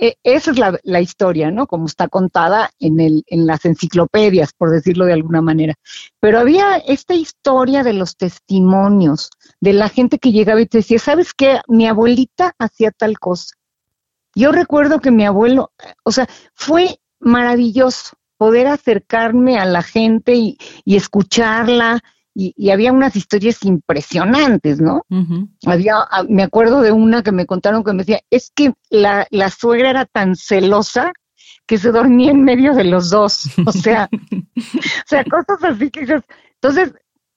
E, 0.00 0.16
esa 0.22 0.52
es 0.52 0.58
la, 0.84 1.00
historia, 1.00 1.50
¿no? 1.50 1.66
Como 1.66 1.86
está 1.86 2.06
contada 2.06 2.70
en, 2.78 3.00
el, 3.00 3.24
en 3.26 3.44
las 3.44 3.64
enciclopedias, 3.64 4.52
por 4.52 4.70
decirlo 4.70 5.04
de 5.04 5.14
alguna 5.14 5.42
manera. 5.42 5.74
Pero 6.20 6.38
había 6.38 6.76
esta 6.76 7.14
historia 7.14 7.82
de 7.82 7.94
los 7.94 8.16
testimonios, 8.16 9.30
de 9.60 9.72
la 9.72 9.88
gente 9.88 10.18
que 10.18 10.30
llegaba 10.30 10.60
y 10.60 10.66
te 10.66 10.78
decía, 10.78 11.00
¿sabes 11.00 11.34
qué? 11.34 11.60
Mi 11.66 11.88
abuelita 11.88 12.54
hacía 12.56 12.92
tal 12.92 13.18
cosa. 13.18 13.56
Yo 14.36 14.52
recuerdo 14.52 15.00
que 15.00 15.10
mi 15.10 15.26
abuelo, 15.26 15.72
o 16.04 16.12
sea, 16.12 16.28
fue 16.54 17.00
maravilloso 17.18 18.16
poder 18.36 18.68
acercarme 18.68 19.58
a 19.58 19.64
la 19.64 19.82
gente 19.82 20.34
y, 20.34 20.56
y 20.84 20.94
escucharla 20.94 22.00
y, 22.34 22.70
había 22.70 22.92
unas 22.92 23.16
historias 23.16 23.64
impresionantes, 23.64 24.80
¿no? 24.80 25.02
Había, 25.66 25.96
me 26.28 26.42
acuerdo 26.42 26.80
de 26.80 26.92
una 26.92 27.22
que 27.22 27.32
me 27.32 27.46
contaron 27.46 27.84
que 27.84 27.92
me 27.92 27.98
decía, 27.98 28.20
es 28.30 28.52
que 28.54 28.72
la, 28.88 29.26
la 29.30 29.50
suegra 29.50 29.90
era 29.90 30.04
tan 30.06 30.36
celosa 30.36 31.12
que 31.66 31.78
se 31.78 31.92
dormía 31.92 32.30
en 32.30 32.44
medio 32.44 32.74
de 32.74 32.84
los 32.84 33.10
dos, 33.10 33.44
o 33.66 33.72
sea, 33.72 34.08
o 34.32 35.06
sea, 35.06 35.24
cosas 35.24 35.62
así 35.62 35.90
que 35.90 36.22
entonces 36.54 36.92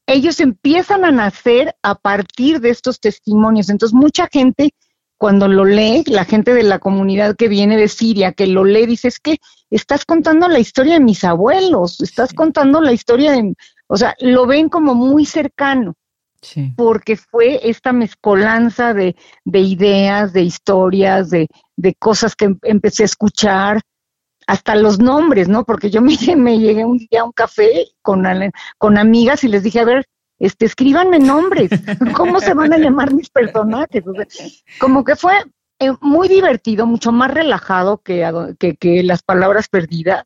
ellos 0.08 0.40
empiezan 0.40 1.06
a 1.06 1.12
nacer 1.12 1.76
a 1.82 1.96
partir 1.96 2.60
de 2.60 2.70
estos 2.70 3.00
testimonios, 3.00 3.70
entonces 3.70 3.94
mucha 3.94 4.28
gente 4.32 4.74
cuando 5.18 5.48
lo 5.48 5.64
lee, 5.64 6.04
la 6.08 6.26
gente 6.26 6.54
de 6.54 6.64
la 6.64 6.80
comunidad 6.80 7.38
que 7.38 7.48
viene 7.48 7.78
de 7.78 7.88
Siria, 7.88 8.34
que 8.34 8.46
lo 8.46 8.66
lee, 8.66 8.86
dice, 8.86 9.08
es 9.08 9.20
que 9.20 9.38
estás 9.70 10.04
contando 10.04 10.50
la 10.50 10.60
historia 10.60 10.96
de 10.96 11.00
mis 11.00 11.24
abuelos, 11.24 12.02
estás 12.02 12.34
contando 12.34 12.82
la 12.82 12.92
historia 12.92 13.32
de, 13.32 13.54
o 13.88 13.98
sea, 13.98 14.16
lo 14.20 14.46
ven 14.46 14.70
como 14.70 14.96
muy 14.96 15.26
cercano. 15.26 15.96
Porque 16.76 17.16
fue 17.16 17.70
esta 17.70 17.94
mezcolanza 17.94 18.94
de, 18.94 19.16
ideas, 19.46 20.34
de 20.34 20.42
historias, 20.42 21.30
de, 21.30 21.48
cosas 22.00 22.36
que 22.36 22.46
em, 22.46 22.60
empecé 22.64 23.04
a 23.04 23.06
escuchar, 23.06 23.82
hasta 24.46 24.76
los 24.76 25.00
nombres, 25.00 25.48
¿no? 25.48 25.64
Porque 25.64 25.90
yo 25.90 26.02
me, 26.02 26.18
me 26.36 26.60
llegué 26.60 26.86
un 26.86 26.98
día 26.98 27.22
a 27.22 27.24
un 27.24 27.32
café 27.32 27.88
con, 28.02 28.26
con 28.78 28.98
amigas 28.98 29.44
y 29.44 29.48
les 29.48 29.64
dije, 29.64 29.80
a 29.80 29.86
ver, 29.86 30.06
este, 30.40 30.66
escríbanme 30.66 31.20
nombres, 31.20 31.70
¿cómo 32.16 32.40
se 32.40 32.54
van 32.54 32.74
a 32.74 32.78
llamar 32.78 33.14
mis 33.14 33.30
personajes? 33.30 34.04
como 34.80 35.04
que 35.04 35.16
fue 35.16 35.34
eh, 35.80 35.92
muy 36.02 36.28
divertido, 36.28 36.86
mucho 36.86 37.12
más 37.12 37.34
relajado 37.34 38.00
que, 38.00 38.26
que, 38.80 39.04
las 39.04 39.24
palabras 39.24 39.70
perdidas. 39.70 40.26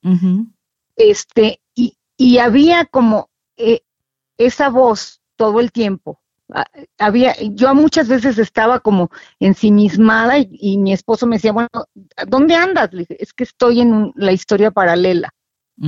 Este, 0.95 1.61
y, 1.75 1.97
y 2.17 2.39
había 2.39 2.85
como 2.85 3.29
eh, 3.57 3.81
esa 4.37 4.69
voz 4.69 5.21
todo 5.35 5.59
el 5.59 5.71
tiempo. 5.71 6.21
Ah, 6.53 6.65
había, 6.97 7.35
yo 7.41 7.73
muchas 7.75 8.07
veces 8.07 8.37
estaba 8.37 8.79
como 8.79 9.09
ensimismada 9.39 10.35
y, 10.39 10.77
mi 10.77 10.93
esposo 10.93 11.27
me 11.27 11.35
decía, 11.35 11.51
bueno, 11.51 11.69
¿dónde 12.27 12.55
andas? 12.55 12.93
Le 12.93 12.99
dije, 12.99 13.21
es 13.21 13.33
que 13.33 13.43
estoy 13.43 13.81
en 13.81 14.13
la 14.15 14.31
historia 14.31 14.71
paralela, 14.71 15.33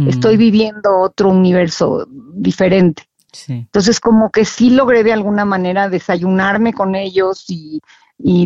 estoy 0.08 0.36
mm. 0.36 0.40
viviendo 0.40 1.00
otro 1.00 1.30
universo 1.30 2.06
diferente. 2.34 3.04
Entonces, 3.48 4.00
como 4.00 4.32
que 4.32 4.44
sí 4.44 4.72
logré 4.72 5.04
de 5.04 5.14
alguna 5.14 5.46
manera 5.46 5.88
desayunarme 5.88 6.74
con 6.74 6.96
ellos 6.96 7.46
y, 7.48 7.82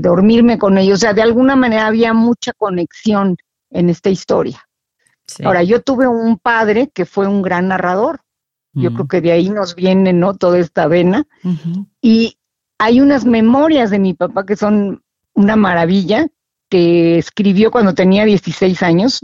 dormirme 0.01 0.59
con 0.59 0.77
ellos. 0.77 0.99
O 0.99 1.01
sea, 1.01 1.13
de 1.13 1.23
alguna 1.23 1.55
manera 1.55 1.87
había 1.87 2.13
mucha 2.13 2.53
conexión 2.53 3.37
en 3.71 3.89
esta 3.89 4.09
historia. 4.09 4.67
Ahora, 5.43 5.63
yo 5.63 5.81
tuve 5.81 6.07
un 6.07 6.37
padre 6.37 6.91
que 6.93 7.05
fue 7.05 7.27
un 7.27 7.41
gran 7.41 7.69
narrador 7.69 8.21
Yo 8.73 8.93
creo 8.93 9.07
que 9.07 9.21
de 9.21 9.31
ahí 9.31 9.49
nos 9.49 9.75
viene, 9.75 10.13
¿no? 10.13 10.33
Toda 10.33 10.57
esta 10.57 10.87
vena. 10.87 11.27
Y 12.01 12.37
hay 12.79 13.01
unas 13.01 13.25
memorias 13.25 13.91
de 13.91 13.99
mi 13.99 14.13
papá 14.13 14.45
que 14.45 14.55
son 14.55 15.03
una 15.33 15.55
maravilla, 15.55 16.27
que 16.69 17.19
escribió 17.19 17.69
cuando 17.69 17.93
tenía 17.93 18.25
16 18.25 18.81
años, 18.81 19.21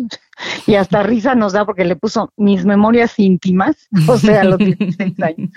y 0.67 0.75
hasta 0.75 1.01
risa 1.01 1.33
nos 1.33 1.53
da 1.53 1.65
porque 1.65 1.83
le 1.83 1.95
puso 1.95 2.31
mis 2.37 2.63
memorias 2.63 3.17
íntimas, 3.17 3.87
o 4.07 4.17
sea, 4.17 4.41
a 4.41 4.43
los 4.43 4.59
16 4.59 5.19
años. 5.21 5.49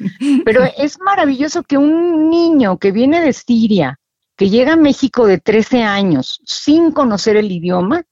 Pero 0.44 0.62
es 0.78 0.98
maravilloso 1.00 1.62
que 1.62 1.76
un 1.76 2.30
niño 2.30 2.78
que 2.78 2.92
viene 2.92 3.20
de 3.20 3.32
Siria, 3.32 4.00
que 4.36 4.48
llega 4.48 4.72
a 4.72 4.76
México 4.76 5.26
de 5.26 5.38
13 5.38 5.82
años 5.82 6.40
sin 6.44 6.92
conocer 6.92 7.36
el 7.36 7.52
idioma, 7.52 8.04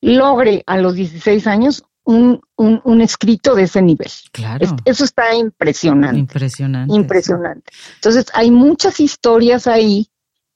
logre 0.00 0.64
a 0.66 0.78
los 0.78 0.94
16 0.94 1.46
años 1.46 1.84
un, 2.04 2.40
un, 2.56 3.00
escrito 3.00 3.54
de 3.54 3.64
ese 3.64 3.82
nivel. 3.82 4.10
Claro. 4.32 4.76
eso 4.84 5.04
está 5.04 5.34
impresionante. 5.34 6.18
Impresionante. 6.18 6.94
Impresionante. 6.94 7.72
Entonces, 7.96 8.26
hay 8.34 8.50
muchas 8.50 9.00
historias 9.00 9.66
ahí 9.66 10.08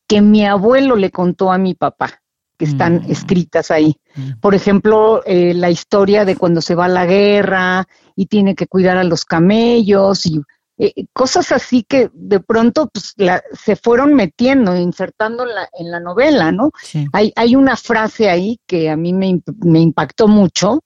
que 0.06 0.20
mi 0.20 0.46
abuelo 0.46 0.96
le 0.96 1.10
contó 1.10 1.52
a 1.52 1.58
mi 1.58 1.74
papá, 1.74 2.22
que 2.58 2.64
están 2.64 3.02
mm. 3.02 3.10
escritas 3.10 3.70
ahí. 3.70 3.96
Mm. 4.14 4.40
Por 4.40 4.54
ejemplo, 4.54 5.22
eh, 5.24 5.54
la 5.54 5.70
historia 5.70 6.24
de 6.24 6.36
cuando 6.36 6.60
se 6.60 6.74
va 6.74 6.86
a 6.86 6.88
la 6.88 7.06
guerra 7.06 7.86
y 8.16 8.26
tiene 8.26 8.54
que 8.54 8.66
cuidar 8.66 8.96
a 8.96 9.04
los 9.04 9.24
camellos 9.24 10.26
y 10.26 10.40
eh, 10.78 11.06
cosas 11.12 11.50
así 11.50 11.82
que 11.82 12.08
de 12.14 12.40
pronto 12.40 12.88
pues, 12.88 13.14
se 13.52 13.76
fueron 13.76 14.14
metiendo, 14.14 14.76
insertando 14.76 15.42
en 15.42 15.54
la, 15.54 15.68
en 15.78 15.90
la 15.90 16.00
novela, 16.00 16.52
¿no? 16.52 16.70
Hay, 17.12 17.32
hay 17.34 17.56
una 17.56 17.76
frase 17.76 18.30
ahí 18.30 18.60
que 18.66 18.88
a 18.88 18.96
mí 18.96 19.12
me, 19.12 19.40
me 19.64 19.80
impactó 19.80 20.28
mucho, 20.28 20.84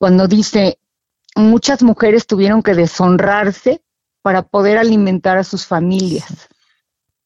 cuando 0.00 0.26
dice, 0.26 0.78
muchas 1.36 1.82
mujeres 1.82 2.26
tuvieron 2.26 2.62
que 2.62 2.74
deshonrarse 2.74 3.82
para 4.22 4.40
poder 4.40 4.78
alimentar 4.78 5.36
a 5.36 5.44
sus 5.44 5.66
familias. 5.66 6.48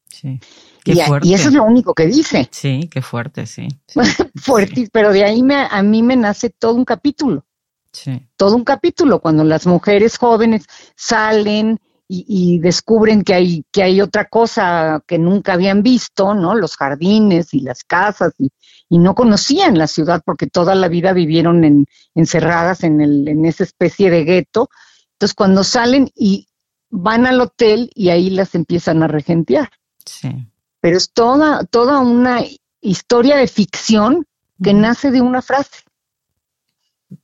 Sí. 0.08 0.40
y, 0.84 0.98
y, 1.22 1.34
eso 1.34 1.50
es 1.50 1.54
lo 1.54 1.62
único 1.62 1.94
que 1.94 2.06
dice. 2.06 2.48
Sí, 2.50 2.90
qué 2.90 3.00
fuerte, 3.00 3.46
sí. 3.46 3.68
Fuerte, 4.34 4.88
pero 4.92 5.12
de 5.12 5.22
ahí 5.22 5.44
me, 5.44 5.68
a 5.70 5.82
mí 5.84 6.02
me 6.02 6.16
nace 6.16 6.50
todo 6.50 6.74
un 6.74 6.84
capítulo. 6.84 7.46
Sí. 7.92 8.26
Todo 8.34 8.56
un 8.56 8.64
capítulo, 8.64 9.20
cuando 9.20 9.44
las 9.44 9.68
mujeres 9.68 10.18
jóvenes 10.18 10.66
salen 10.96 11.78
y, 12.08 12.58
descubren 12.58 13.22
que 13.22 13.34
hay, 13.34 13.64
que 13.70 13.84
hay 13.84 14.00
otra 14.00 14.24
cosa 14.24 15.00
que 15.06 15.16
nunca 15.16 15.52
habían 15.52 15.84
visto, 15.84 16.34
¿no? 16.34 16.56
Los 16.56 16.76
jardines 16.76 17.54
y 17.54 17.60
las 17.60 17.84
casas 17.84 18.34
y, 18.38 18.50
no 18.90 19.14
conocían 19.14 19.78
la 19.78 19.86
ciudad 19.86 20.22
porque 20.24 20.46
toda 20.46 20.74
la 20.74 20.88
vida 20.88 21.12
vivieron 21.12 21.64
en, 21.64 21.86
encerradas 22.14 22.84
en, 22.84 23.00
el, 23.00 23.26
en 23.28 23.44
esa 23.44 23.64
especie 23.64 24.10
de 24.10 24.24
gueto. 24.24 24.68
Entonces 25.12 25.34
cuando 25.34 25.64
salen 25.64 26.10
y 26.14 26.48
van 26.90 27.26
al 27.26 27.40
hotel 27.40 27.90
y 27.94 28.10
ahí 28.10 28.30
las 28.30 28.54
empiezan 28.54 29.02
a 29.02 29.08
regentear. 29.08 29.70
Sí. 30.04 30.46
Pero 30.80 30.96
es 30.96 31.12
toda, 31.12 31.64
toda 31.64 32.00
una 32.00 32.42
historia 32.80 33.36
de 33.36 33.48
ficción 33.48 34.26
que 34.62 34.74
nace 34.74 35.10
de 35.10 35.20
una 35.20 35.42
frase. 35.42 35.82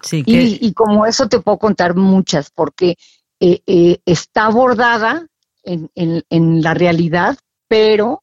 Sí, 0.02 0.22
y, 0.26 0.66
y 0.66 0.72
como 0.72 1.06
eso 1.06 1.28
te 1.28 1.40
puedo 1.40 1.58
contar 1.58 1.94
muchas, 1.94 2.50
porque 2.50 2.96
eh, 3.40 3.62
eh, 3.66 3.98
está 4.04 4.46
abordada 4.46 5.26
en, 5.62 5.90
en, 5.94 6.62
la 6.62 6.74
realidad, 6.74 7.38
pero 7.68 8.22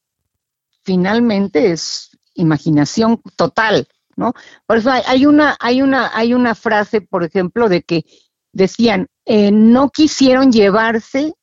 finalmente 0.83 1.71
es 1.71 2.06
imaginación 2.37 3.21
total, 3.35 3.87
¿no? 4.15 4.33
Por 4.65 4.77
eso 4.77 4.91
hay, 4.91 5.25
una, 5.25 5.57
hay, 5.59 5.81
una, 5.81 6.11
hay 6.13 6.33
una 6.33 6.55
frase, 6.55 7.01
por 7.01 7.23
ejemplo, 7.23 7.69
de 7.69 7.83
que 7.83 8.05
decían, 8.53 9.07
eh, 9.25 9.51
no 9.51 9.89
quisieron 9.89 10.51
llevarse 10.51 11.33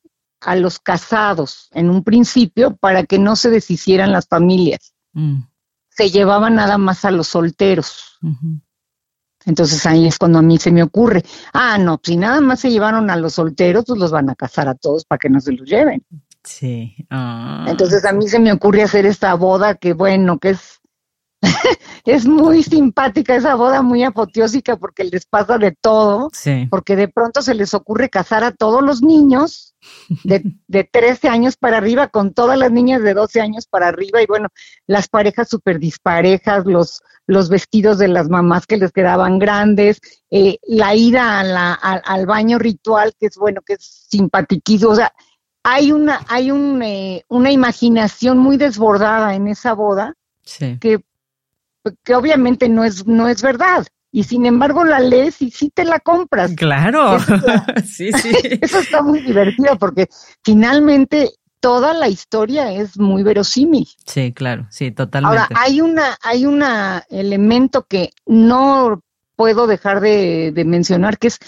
a 0.40 0.56
los 0.56 0.78
casados 0.78 1.68
en 1.72 1.90
un 1.90 2.04
principio 2.04 2.76
para 2.76 3.04
que 3.04 3.18
no 3.18 3.36
se 3.36 3.50
deshicieran 3.50 4.12
las 4.12 4.26
familias. 4.26 4.94
Mm. 5.12 5.42
Se 5.88 6.10
llevaban 6.10 6.56
nada 6.56 6.76
más 6.76 7.04
a 7.04 7.10
los 7.10 7.28
solteros. 7.28 8.18
Entonces 9.46 9.84
ahí 9.86 10.06
es 10.06 10.18
cuando 10.18 10.38
a 10.38 10.42
mí 10.42 10.58
se 10.58 10.72
me 10.72 10.82
ocurre, 10.82 11.22
ah, 11.52 11.78
no, 11.78 12.00
si 12.02 12.16
nada 12.16 12.40
más 12.40 12.60
se 12.60 12.70
llevaron 12.70 13.10
a 13.10 13.16
los 13.16 13.34
solteros, 13.34 13.84
pues 13.86 14.00
los 14.00 14.10
van 14.10 14.30
a 14.30 14.34
casar 14.34 14.68
a 14.68 14.74
todos 14.74 15.04
para 15.04 15.18
que 15.18 15.28
no 15.28 15.40
se 15.40 15.52
los 15.52 15.68
lleven. 15.68 16.04
Sí. 16.42 16.94
Ah. 17.10 17.64
Entonces 17.68 18.04
a 18.04 18.12
mí 18.12 18.28
se 18.28 18.38
me 18.38 18.52
ocurre 18.52 18.82
hacer 18.82 19.06
esta 19.06 19.34
boda 19.34 19.74
que 19.74 19.92
bueno, 19.92 20.38
que 20.38 20.50
es 20.50 20.80
es 22.04 22.26
muy 22.26 22.62
simpática 22.62 23.36
esa 23.36 23.54
boda, 23.54 23.82
muy 23.82 24.02
apoteósica 24.02 24.76
porque 24.76 25.04
les 25.04 25.26
pasa 25.26 25.58
de 25.58 25.72
todo, 25.72 26.30
porque 26.70 26.96
de 26.96 27.08
pronto 27.08 27.42
se 27.42 27.54
les 27.54 27.74
ocurre 27.74 28.08
casar 28.08 28.44
a 28.44 28.52
todos 28.52 28.82
los 28.82 29.02
niños 29.02 29.74
de, 30.24 30.42
de 30.68 30.84
13 30.84 31.28
años 31.28 31.56
para 31.56 31.78
arriba 31.78 32.08
con 32.08 32.32
todas 32.32 32.58
las 32.58 32.70
niñas 32.70 33.02
de 33.02 33.14
12 33.14 33.40
años 33.40 33.66
para 33.66 33.88
arriba 33.88 34.22
y 34.22 34.26
bueno, 34.26 34.48
las 34.86 35.08
parejas 35.08 35.48
súper 35.48 35.78
disparejas, 35.78 36.64
los, 36.66 37.02
los 37.26 37.48
vestidos 37.48 37.98
de 37.98 38.08
las 38.08 38.28
mamás 38.28 38.66
que 38.66 38.76
les 38.76 38.92
quedaban 38.92 39.38
grandes, 39.38 40.00
eh, 40.30 40.58
la 40.66 40.94
ida 40.94 41.40
a 41.40 41.44
la, 41.44 41.72
al 41.72 42.26
baño 42.26 42.58
ritual 42.58 43.12
que 43.18 43.26
es 43.26 43.36
bueno, 43.36 43.60
que 43.62 43.74
es 43.74 44.06
simpatiquísimo, 44.08 44.90
o 44.90 44.96
sea, 44.96 45.12
hay 45.66 45.92
una, 45.92 46.20
hay 46.28 46.50
un, 46.50 46.82
eh, 46.82 47.24
una 47.28 47.50
imaginación 47.50 48.36
muy 48.36 48.58
desbordada 48.58 49.34
en 49.34 49.48
esa 49.48 49.72
boda 49.72 50.14
que 50.78 51.02
que 52.02 52.14
obviamente 52.14 52.68
no 52.68 52.84
es, 52.84 53.06
no 53.06 53.28
es 53.28 53.42
verdad. 53.42 53.86
Y 54.10 54.24
sin 54.24 54.46
embargo 54.46 54.84
la 54.84 55.00
lees 55.00 55.42
y 55.42 55.50
sí 55.50 55.70
te 55.74 55.84
la 55.84 55.98
compras. 55.98 56.52
Claro, 56.56 57.18
sí, 57.84 58.12
sí. 58.12 58.30
Eso 58.60 58.78
está 58.78 59.02
muy 59.02 59.20
divertido 59.20 59.76
porque 59.78 60.08
finalmente 60.44 61.30
toda 61.58 61.94
la 61.94 62.08
historia 62.08 62.72
es 62.72 62.98
muy 62.98 63.22
verosímil. 63.22 63.88
Sí, 64.06 64.32
claro, 64.32 64.66
sí, 64.70 64.90
totalmente. 64.90 65.38
Ahora, 65.38 65.48
hay 65.56 65.80
una, 65.80 66.16
hay 66.22 66.46
un 66.46 66.62
elemento 67.08 67.86
que 67.88 68.10
no 68.26 69.02
puedo 69.34 69.66
dejar 69.66 70.00
de, 70.00 70.52
mencionar, 70.66 71.18
que 71.18 71.28
es 71.28 71.38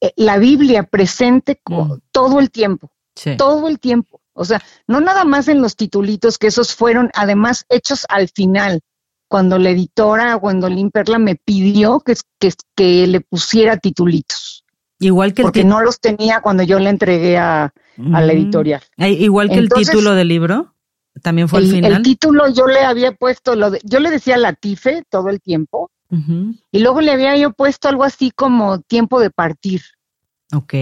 eh, 0.00 0.12
la 0.16 0.38
Biblia 0.38 0.84
presente 0.84 1.60
mm. 1.68 1.92
todo 2.10 2.40
el 2.40 2.50
tiempo. 2.50 2.90
Todo 3.36 3.68
el 3.68 3.80
tiempo. 3.80 4.20
O 4.32 4.44
sea, 4.44 4.62
no 4.86 5.00
nada 5.00 5.24
más 5.24 5.48
en 5.48 5.60
los 5.60 5.74
titulitos, 5.74 6.38
que 6.38 6.46
esos 6.46 6.74
fueron 6.74 7.10
además 7.14 7.66
hechos 7.68 8.06
al 8.08 8.28
final, 8.28 8.80
cuando 9.28 9.58
la 9.58 9.70
editora 9.70 10.34
Gwendolyn 10.34 10.90
Perla 10.90 11.18
me 11.18 11.36
pidió 11.36 12.00
que, 12.00 12.14
que, 12.38 12.52
que 12.74 13.06
le 13.06 13.20
pusiera 13.20 13.76
titulitos. 13.76 14.64
Igual 15.00 15.32
que 15.32 15.42
el 15.42 15.46
Porque 15.46 15.64
no 15.64 15.80
los 15.80 16.00
tenía 16.00 16.40
cuando 16.40 16.62
yo 16.62 16.78
le 16.78 16.90
entregué 16.90 17.38
a, 17.38 17.72
la 17.96 18.32
editorial. 18.32 18.82
Igual 18.96 19.48
que 19.48 19.56
el 19.56 19.68
título 19.68 20.14
del 20.14 20.28
libro, 20.28 20.74
también 21.22 21.48
fue 21.48 21.60
el, 21.60 21.70
final. 21.70 21.92
El 21.92 22.02
título 22.02 22.48
yo 22.48 22.66
le 22.66 22.80
había 22.80 23.12
puesto, 23.12 23.54
lo 23.54 23.70
de, 23.70 23.80
yo 23.84 24.00
le 24.00 24.10
decía 24.10 24.36
Latife 24.36 25.04
todo 25.08 25.28
el 25.28 25.40
tiempo, 25.40 25.90
y 26.10 26.78
luego 26.78 27.00
le 27.00 27.12
había 27.12 27.36
yo 27.36 27.52
puesto 27.52 27.88
algo 27.88 28.02
así 28.02 28.30
como 28.30 28.80
tiempo 28.80 29.20
de 29.20 29.30
partir. 29.30 29.82
Ok. 30.54 30.74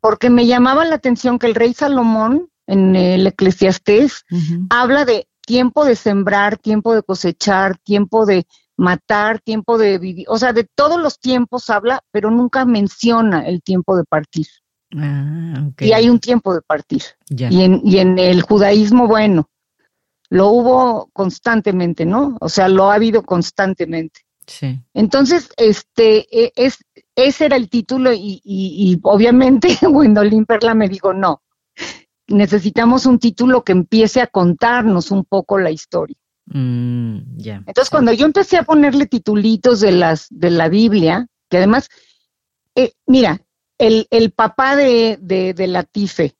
Porque 0.00 0.28
me 0.28 0.46
llamaba 0.46 0.84
la 0.84 0.96
atención 0.96 1.38
que 1.38 1.46
el 1.46 1.54
rey 1.54 1.72
Salomón 1.72 2.48
en 2.66 2.96
el 2.96 3.26
Eclesiastés 3.26 4.24
habla 4.68 5.04
de 5.04 5.28
tiempo 5.46 5.84
de 5.84 5.96
sembrar, 5.96 6.58
tiempo 6.58 6.94
de 6.94 7.02
cosechar, 7.02 7.78
tiempo 7.78 8.26
de 8.26 8.46
matar, 8.76 9.40
tiempo 9.40 9.76
de 9.76 9.98
vivir, 9.98 10.26
o 10.28 10.38
sea, 10.38 10.52
de 10.52 10.64
todos 10.64 11.00
los 11.00 11.18
tiempos 11.18 11.68
habla, 11.68 12.00
pero 12.10 12.30
nunca 12.30 12.64
menciona 12.64 13.46
el 13.46 13.62
tiempo 13.62 13.96
de 13.96 14.04
partir. 14.04 14.46
Ah, 14.96 15.68
Y 15.78 15.92
hay 15.92 16.08
un 16.08 16.18
tiempo 16.18 16.54
de 16.54 16.62
partir. 16.62 17.02
Y, 17.28 17.62
en, 17.62 17.80
y 17.84 17.98
en 17.98 18.18
el 18.18 18.42
judaísmo, 18.42 19.06
bueno, 19.06 19.50
lo 20.30 20.48
hubo 20.48 21.10
constantemente, 21.12 22.06
¿no? 22.06 22.36
O 22.40 22.48
sea, 22.48 22.68
lo 22.68 22.90
ha 22.90 22.94
habido 22.94 23.22
constantemente. 23.22 24.20
Sí. 24.46 24.80
Entonces, 24.94 25.50
este, 25.56 26.26
e, 26.30 26.52
es, 26.56 26.78
ese 27.14 27.44
era 27.44 27.56
el 27.56 27.68
título 27.68 28.12
y, 28.12 28.40
y, 28.42 28.92
y 28.92 29.00
obviamente 29.02 29.68
Gwendolyn 29.82 30.46
Perla 30.46 30.74
me 30.74 30.88
dijo, 30.88 31.12
no, 31.12 31.42
necesitamos 32.30 33.06
un 33.06 33.18
título 33.18 33.62
que 33.64 33.72
empiece 33.72 34.20
a 34.20 34.26
contarnos 34.26 35.10
un 35.10 35.24
poco 35.24 35.58
la 35.58 35.70
historia. 35.70 36.16
Mm, 36.46 37.38
Entonces, 37.66 37.90
cuando 37.90 38.12
yo 38.12 38.26
empecé 38.26 38.56
a 38.56 38.64
ponerle 38.64 39.06
titulitos 39.06 39.80
de 39.80 39.92
las 39.92 40.26
de 40.30 40.50
la 40.50 40.68
Biblia, 40.68 41.26
que 41.48 41.58
además, 41.58 41.88
eh, 42.74 42.92
mira, 43.06 43.40
el, 43.78 44.06
el, 44.10 44.32
papá 44.32 44.76
de, 44.76 45.18
de, 45.20 45.54
de 45.54 45.66
Latife, 45.66 46.34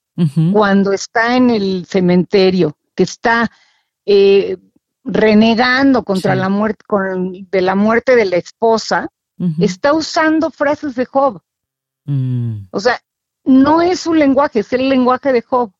cuando 0.53 0.93
está 0.93 1.35
en 1.35 1.49
el 1.49 1.85
cementerio, 1.87 2.77
que 2.93 3.03
está 3.03 3.49
eh, 4.05 4.57
renegando 5.03 6.03
contra 6.03 6.35
la 6.35 6.49
muerte, 6.49 6.83
con, 6.87 7.31
de 7.49 7.61
la 7.61 7.75
muerte 7.75 8.15
de 8.15 8.25
la 8.25 8.37
esposa, 8.37 9.09
está 9.59 9.93
usando 9.93 10.51
frases 10.51 10.93
de 10.93 11.05
Job. 11.05 11.41
Mm. 12.05 12.67
O 12.69 12.79
sea, 12.79 13.01
no 13.43 13.81
es 13.81 14.01
su 14.01 14.13
lenguaje, 14.13 14.59
es 14.59 14.71
el 14.73 14.87
lenguaje 14.87 15.33
de 15.33 15.41
Job. 15.41 15.71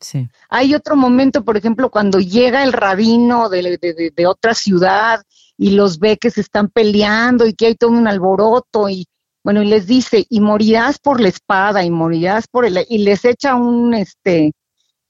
Sí. 0.00 0.28
Hay 0.50 0.74
otro 0.74 0.96
momento, 0.96 1.44
por 1.44 1.56
ejemplo, 1.56 1.90
cuando 1.90 2.18
llega 2.20 2.64
el 2.64 2.72
rabino 2.72 3.48
de, 3.48 4.26
otra 4.26 4.54
ciudad 4.54 5.22
y 5.56 5.70
los 5.70 5.98
ve 5.98 6.18
que 6.18 6.30
se 6.30 6.42
están 6.42 6.68
peleando 6.68 7.46
y 7.46 7.54
que 7.54 7.66
hay 7.66 7.74
todo 7.74 7.90
un 7.90 8.06
alboroto 8.06 8.88
y 8.88 9.06
Bueno, 9.42 9.62
y 9.62 9.66
les 9.66 9.86
dice, 9.86 10.26
y 10.28 10.40
morirás 10.40 10.98
por 10.98 11.20
la 11.20 11.28
espada, 11.28 11.82
y 11.82 11.90
morirás 11.90 12.46
por 12.48 12.66
el, 12.66 12.84
y 12.88 12.98
les 12.98 13.24
echa 13.24 13.54
un, 13.54 13.94
este, 13.94 14.52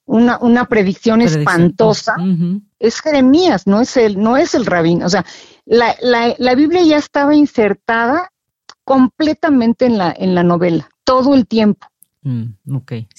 una, 0.04 0.38
una 0.38 0.66
predicción, 0.66 1.20
espantosa. 1.20 2.16
Es 2.78 3.00
Jeremías, 3.00 3.66
no 3.66 3.80
es 3.80 3.96
el, 3.96 4.20
no 4.20 4.36
es 4.36 4.54
el 4.54 4.64
rabino. 4.64 5.06
O 5.06 5.08
sea, 5.08 5.24
la, 5.64 5.96
la, 6.00 6.34
la 6.38 6.54
Biblia 6.54 6.82
ya 6.82 6.96
estaba 6.96 7.34
insertada 7.34 8.30
completamente 8.84 9.84
en 9.84 9.98
la, 9.98 10.14
en 10.16 10.34
la 10.34 10.42
novela, 10.42 10.88
todo 11.04 11.34
el 11.34 11.46
tiempo. 11.46 11.86
Mm, 12.28 12.56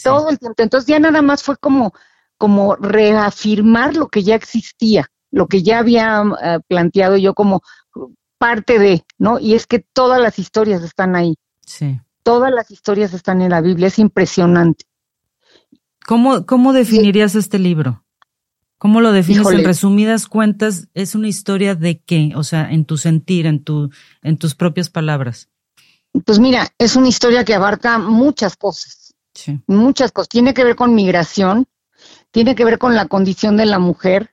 todo 0.04 0.30
el 0.30 0.38
tiempo. 0.38 0.62
Entonces 0.62 0.88
ya 0.88 1.00
nada 1.00 1.24
más 1.24 1.42
fue 1.42 1.58
como, 1.58 1.94
como 2.38 2.76
reafirmar 2.76 3.96
lo 3.96 4.08
que 4.08 4.22
ya 4.22 4.36
existía, 4.36 5.10
lo 5.32 5.48
que 5.48 5.64
ya 5.64 5.80
había 5.80 6.24
eh, 6.44 6.60
planteado 6.68 7.18
yo 7.18 7.34
como 7.34 7.64
parte 8.38 8.78
de, 8.78 9.04
¿no? 9.18 9.40
Y 9.40 9.56
es 9.56 9.66
que 9.66 9.80
todas 9.80 10.22
las 10.22 10.38
historias 10.38 10.84
están 10.84 11.16
ahí. 11.16 11.36
Sí. 11.66 12.00
Todas 12.22 12.52
las 12.54 12.70
historias 12.70 13.16
están 13.16 13.42
en 13.42 13.50
la 13.50 13.62
Biblia, 13.62 13.88
es 13.88 13.98
impresionante. 13.98 14.86
¿Cómo, 16.06 16.46
cómo 16.46 16.72
definirías 16.72 17.34
este 17.34 17.58
libro? 17.58 18.04
¿Cómo 18.78 19.02
lo 19.02 19.12
defines 19.12 19.50
en 19.50 19.66
resumidas 19.66 20.28
cuentas? 20.28 20.88
¿Es 20.94 21.16
una 21.16 21.28
historia 21.28 21.74
de 21.74 22.00
qué? 22.00 22.34
O 22.36 22.44
sea, 22.44 22.72
en 22.72 22.86
tu 22.86 22.98
sentir, 22.98 23.48
en, 23.48 23.64
tu, 23.64 23.90
en 24.22 24.38
tus 24.38 24.54
propias 24.54 24.92
palabras. 24.92 25.49
Pues 26.26 26.40
mira, 26.40 26.68
es 26.78 26.96
una 26.96 27.08
historia 27.08 27.46
que 27.46 27.54
abarca 27.54 27.98
muchas 27.98 28.56
cosas. 28.56 29.14
Sí. 29.34 29.60
Muchas 29.68 30.12
cosas. 30.12 30.30
Tiene 30.30 30.54
que 30.54 30.64
ver 30.64 30.76
con 30.76 30.96
migración, 30.96 31.68
tiene 32.32 32.56
que 32.56 32.66
ver 32.66 32.80
con 32.80 32.96
la 32.96 33.08
condición 33.08 33.58
de 33.58 33.66
la 33.66 33.80
mujer, 33.80 34.32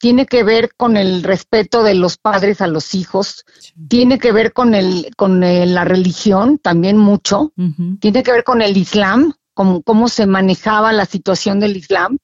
tiene 0.00 0.26
que 0.26 0.42
ver 0.42 0.74
con 0.76 0.96
el 0.96 1.22
respeto 1.22 1.82
de 1.82 1.94
los 1.94 2.16
padres 2.16 2.62
a 2.62 2.66
los 2.66 2.94
hijos, 2.94 3.44
tiene 3.88 4.18
que 4.18 4.32
ver 4.32 4.52
con 4.54 4.74
el 4.74 5.10
con 5.16 5.40
la 5.40 5.84
religión 5.84 6.58
también 6.58 6.96
mucho, 6.96 7.52
tiene 8.00 8.22
que 8.22 8.32
ver 8.32 8.42
con 8.42 8.62
el 8.62 8.76
Islam, 8.78 9.34
cómo, 9.52 9.82
cómo 9.82 10.08
se 10.08 10.26
manejaba 10.26 10.92
la 10.92 11.04
situación 11.04 11.60
del 11.60 11.76
Islam, 11.76 12.16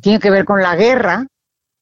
tiene 0.00 0.20
que 0.20 0.30
ver 0.30 0.44
con 0.44 0.62
la 0.62 0.76
guerra. 0.76 1.26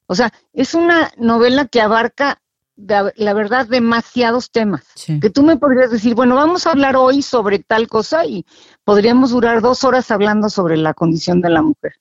O 0.06 0.14
sea, 0.14 0.32
es 0.52 0.74
una 0.74 1.12
novela 1.18 1.66
que 1.66 1.82
abarca 1.82 2.40
la 2.76 3.34
verdad 3.34 3.66
demasiados 3.66 4.50
temas. 4.50 4.84
Que 5.20 5.30
tú 5.30 5.42
me 5.42 5.56
podrías 5.56 5.90
decir, 5.90 6.14
bueno, 6.14 6.34
vamos 6.34 6.66
a 6.66 6.70
hablar 6.70 6.96
hoy 6.96 7.22
sobre 7.22 7.58
tal 7.60 7.88
cosa 7.88 8.24
y 8.26 8.44
podríamos 8.84 9.30
durar 9.30 9.60
dos 9.60 9.84
horas 9.84 10.10
hablando 10.10 10.50
sobre 10.50 10.76
la 10.76 10.94
condición 10.94 11.40
de 11.40 11.50
la 11.50 11.62
mujer. 11.62 11.94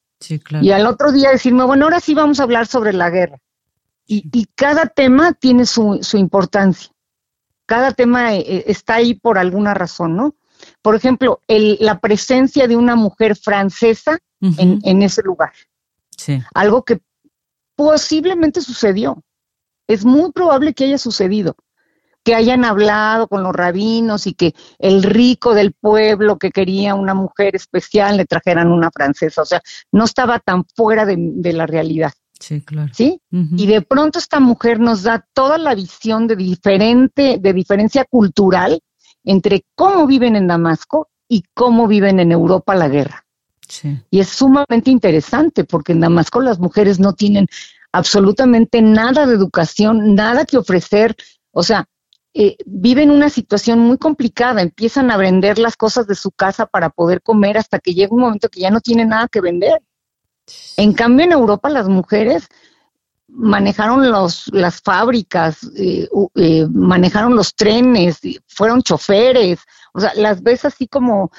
Y 0.61 0.71
al 0.71 0.87
otro 0.87 1.11
día 1.11 1.31
decirme, 1.31 1.65
bueno, 1.65 1.85
ahora 1.85 1.99
sí 1.99 2.13
vamos 2.13 2.39
a 2.39 2.43
hablar 2.43 2.67
sobre 2.67 2.93
la 2.93 3.09
guerra. 3.09 3.39
Y, 4.05 4.47
cada 4.55 4.87
tema 4.87 5.33
tiene 5.33 5.65
su, 5.65 5.99
importancia. 6.13 6.91
Cada 7.65 7.93
tema 7.93 8.35
eh, 8.35 8.43
eh, 8.45 8.63
está 8.67 8.95
ahí 8.95 9.13
por 9.13 9.37
alguna 9.37 9.73
razón, 9.73 10.15
¿no? 10.15 10.35
Por 10.81 10.95
ejemplo, 10.95 11.39
el, 11.47 11.77
la 11.79 11.99
presencia 11.99 12.67
de 12.67 12.75
una 12.75 12.95
mujer 12.95 13.35
francesa 13.35 14.19
en, 14.41 15.01
ese 15.01 15.21
lugar. 15.23 15.53
Algo 16.53 16.83
que 16.83 16.99
posiblemente 17.75 18.61
sucedió. 18.61 19.23
Es 19.93 20.05
muy 20.05 20.31
probable 20.31 20.73
que 20.73 20.85
haya 20.85 20.97
sucedido 20.97 21.55
que 22.23 22.35
hayan 22.35 22.63
hablado 22.63 23.27
con 23.27 23.43
los 23.43 23.53
rabinos 23.53 24.27
y 24.27 24.33
que 24.33 24.55
el 24.79 25.03
rico 25.03 25.53
del 25.53 25.73
pueblo 25.73 26.37
que 26.37 26.51
quería 26.51 26.95
una 26.95 27.13
mujer 27.13 27.55
especial 27.55 28.17
le 28.17 28.25
trajeran 28.25 28.71
una 28.71 28.91
francesa. 28.91 29.41
O 29.41 29.45
sea, 29.45 29.61
no 29.91 30.05
estaba 30.05 30.39
tan 30.39 30.63
fuera 30.75 31.05
de, 31.05 31.53
la 31.53 31.67
realidad. 31.67 32.13
Sí, 32.39 32.61
claro. 32.61 32.91
¿Sí? 32.93 33.21
Y 33.31 33.67
de 33.67 33.81
pronto 33.81 34.19
esta 34.19 34.39
mujer 34.39 34.79
nos 34.79 35.03
da 35.03 35.25
toda 35.33 35.57
la 35.57 35.75
visión 35.75 36.27
de 36.27 36.35
diferente, 36.35 37.37
de 37.39 37.53
diferencia 37.53 38.05
cultural 38.05 38.79
entre 39.23 39.65
cómo 39.75 40.07
viven 40.07 40.35
en 40.35 40.47
Damasco 40.47 41.09
y 41.27 41.43
cómo 41.53 41.87
viven 41.87 42.19
en 42.19 42.31
Europa 42.31 42.75
la 42.75 42.89
guerra. 42.89 43.25
Sí. 43.67 43.97
Y 44.09 44.19
es 44.19 44.29
sumamente 44.29 44.91
interesante 44.91 45.63
porque 45.63 45.93
en 45.93 46.01
Damasco 46.01 46.41
las 46.41 46.59
mujeres 46.59 46.99
no 46.99 47.13
tienen 47.13 47.47
absolutamente 47.93 48.81
nada 48.81 49.25
de 49.25 49.35
educación, 49.35 50.15
nada 50.15 50.45
que 50.45 50.57
ofrecer. 50.57 51.15
O 51.51 51.63
sea, 51.63 51.85
eh, 52.33 52.57
viven 52.65 53.11
una 53.11 53.29
situación 53.29 53.79
muy 53.79 53.97
complicada, 53.97 54.61
empiezan 54.61 55.11
a 55.11 55.17
vender 55.17 55.59
las 55.59 55.77
cosas 55.77 56.07
de 56.07 56.15
su 56.15 56.31
casa 56.31 56.65
para 56.65 56.89
poder 56.89 57.21
comer 57.21 57.57
hasta 57.57 57.79
que 57.79 57.93
llega 57.93 58.13
un 58.13 58.21
momento 58.21 58.49
que 58.49 58.61
ya 58.61 58.71
no 58.71 58.81
tienen 58.81 59.09
nada 59.09 59.27
que 59.27 59.39
vender. 59.39 59.81
En 60.75 60.93
cambio, 60.93 61.25
en 61.25 61.31
Europa 61.31 61.69
las 61.69 61.87
mujeres 61.87 62.47
manejaron 63.27 64.11
los, 64.11 64.47
las 64.51 64.81
fábricas, 64.81 65.59
eh, 65.77 66.09
eh, 66.35 66.67
manejaron 66.71 67.35
los 67.35 67.55
trenes, 67.55 68.19
fueron 68.47 68.81
choferes, 68.81 69.59
o 69.93 69.99
sea, 69.99 70.13
las 70.15 70.41
ves 70.41 70.65
así 70.65 70.87
como 70.87 71.31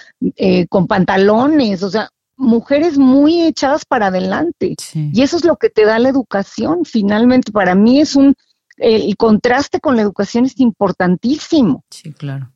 con 0.68 0.86
pantalones, 0.86 1.82
o 1.82 1.90
sea, 1.90 2.08
mujeres 2.36 2.98
muy 2.98 3.42
echadas 3.42 3.84
para 3.84 4.08
adelante. 4.08 4.76
Y 4.94 5.22
eso 5.22 5.36
es 5.36 5.44
lo 5.44 5.56
que 5.56 5.70
te 5.70 5.84
da 5.84 5.98
la 5.98 6.08
educación, 6.08 6.84
finalmente. 6.84 7.52
Para 7.52 7.74
mí 7.74 8.00
es 8.00 8.16
un 8.16 8.34
el 8.76 9.16
contraste 9.16 9.80
con 9.80 9.96
la 9.96 10.02
educación 10.02 10.46
es 10.46 10.58
importantísimo. 10.58 11.84
Sí, 11.90 12.12
claro. 12.12 12.50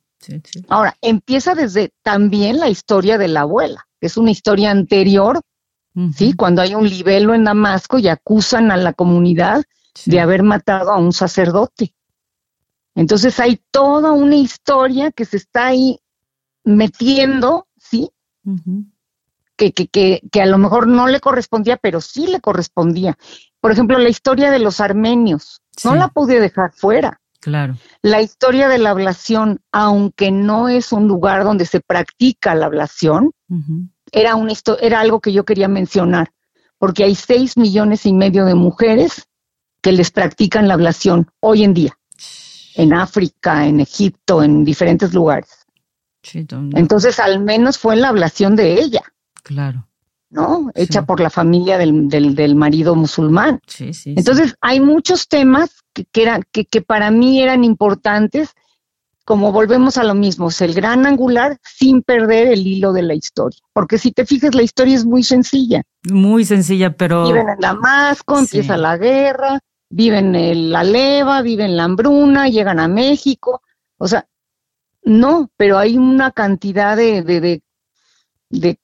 Ahora, 0.67 0.97
empieza 1.01 1.55
desde 1.55 1.93
también 2.03 2.59
la 2.59 2.69
historia 2.69 3.17
de 3.17 3.29
la 3.29 3.41
abuela, 3.41 3.87
que 3.99 4.07
es 4.07 4.17
una 4.17 4.31
historia 4.31 4.69
anterior, 4.69 5.41
¿sí? 6.15 6.33
Cuando 6.33 6.61
hay 6.61 6.75
un 6.75 6.87
libelo 6.87 7.33
en 7.33 7.45
Damasco 7.45 7.99
y 7.99 8.09
acusan 8.09 8.69
a 8.71 8.77
la 8.77 8.93
comunidad 8.93 9.63
de 10.05 10.19
haber 10.19 10.43
matado 10.43 10.91
a 10.91 10.97
un 10.97 11.13
sacerdote. 11.13 11.93
Entonces 12.95 13.39
hay 13.39 13.61
toda 13.71 14.11
una 14.11 14.35
historia 14.35 15.11
que 15.11 15.25
se 15.25 15.37
está 15.37 15.67
ahí 15.67 15.99
metiendo, 16.65 17.67
¿sí? 17.77 18.09
Que, 19.59 19.73
que, 19.73 19.87
que, 19.87 20.21
que 20.31 20.41
a 20.41 20.45
lo 20.45 20.57
mejor 20.57 20.87
no 20.87 21.07
le 21.07 21.19
correspondía, 21.19 21.75
pero 21.75 21.99
sí 21.99 22.27
le 22.27 22.39
correspondía. 22.39 23.17
Por 23.59 23.71
ejemplo, 23.71 23.99
la 23.99 24.07
historia 24.07 24.51
de 24.51 24.59
los 24.59 24.79
armenios, 24.79 25.61
no 25.83 25.95
la 25.95 26.07
pude 26.07 26.39
dejar 26.39 26.71
fuera. 26.71 27.19
Claro. 27.41 27.75
La 28.01 28.21
historia 28.21 28.69
de 28.69 28.77
la 28.77 28.91
ablación, 28.91 29.59
aunque 29.71 30.31
no 30.31 30.69
es 30.69 30.93
un 30.93 31.07
lugar 31.07 31.43
donde 31.43 31.65
se 31.65 31.81
practica 31.81 32.55
la 32.55 32.67
ablación, 32.67 33.31
era, 34.11 34.35
una 34.35 34.53
era 34.81 35.01
algo 35.01 35.19
que 35.19 35.33
yo 35.33 35.43
quería 35.43 35.67
mencionar, 35.67 36.31
porque 36.77 37.03
hay 37.03 37.15
seis 37.15 37.57
millones 37.57 38.05
y 38.05 38.13
medio 38.13 38.45
de 38.45 38.55
mujeres 38.55 39.27
que 39.81 39.91
les 39.91 40.11
practican 40.11 40.69
la 40.69 40.75
ablación 40.75 41.29
hoy 41.41 41.63
en 41.63 41.73
día, 41.73 41.97
en 42.75 42.93
África, 42.93 43.65
en 43.67 43.81
Egipto, 43.81 44.41
en 44.41 44.63
diferentes 44.63 45.13
lugares. 45.13 45.65
Entonces, 46.75 47.19
al 47.19 47.41
menos 47.41 47.77
fue 47.77 47.95
la 47.95 48.09
ablación 48.09 48.55
de 48.55 48.81
ella. 48.81 49.01
Claro. 49.49 49.87
¿no? 50.29 50.69
Hecha 50.75 51.07
por 51.07 51.19
la 51.19 51.31
familia 51.31 51.79
del, 51.79 52.07
del, 52.07 52.55
marido 52.55 52.93
musulmán. 52.93 53.59
Sí, 53.65 53.95
sí, 53.95 54.13
Entonces, 54.15 54.55
hay 54.61 54.79
muchos 54.79 55.27
temas 55.27 55.81
que, 55.91 56.05
que, 56.05 56.21
eran, 56.21 56.43
que, 56.51 56.65
que 56.65 56.83
para 56.83 57.09
mí 57.09 57.41
eran 57.41 57.63
importantes, 57.63 58.53
como 59.25 59.51
volvemos 59.51 59.97
a 59.97 60.03
lo 60.03 60.13
mismo, 60.13 60.49
es 60.49 60.61
el 60.61 60.75
gran 60.75 61.07
angular 61.07 61.57
sin 61.63 62.03
perder 62.03 62.49
el 62.49 62.67
hilo 62.67 62.93
de 62.93 63.01
la 63.01 63.15
historia. 63.15 63.59
Porque 63.73 63.97
si 63.97 64.11
te 64.11 64.23
fijas, 64.23 64.53
la 64.53 64.61
historia 64.61 64.95
es 64.95 65.05
muy 65.05 65.23
sencilla. 65.23 65.81
Muy 66.11 66.45
sencilla, 66.45 66.95
pero... 66.95 67.25
Viven 67.25 67.49
en 67.49 67.59
Damasco, 67.59 68.37
empieza 68.37 68.77
la 68.77 68.97
guerra, 68.97 69.59
viven 69.89 70.35
en 70.35 70.69
la 70.71 70.83
leva, 70.83 71.41
viven 71.41 71.71
en 71.71 71.77
la 71.77 71.85
hambruna, 71.85 72.49
llegan 72.49 72.79
a 72.79 72.87
México. 72.87 73.63
O 73.97 74.07
sea, 74.07 74.27
no, 75.03 75.49
pero 75.57 75.79
hay 75.79 75.97
una 75.97 76.29
cantidad 76.29 76.95
de, 76.95 77.23
de 77.23 77.41
de 77.41 77.63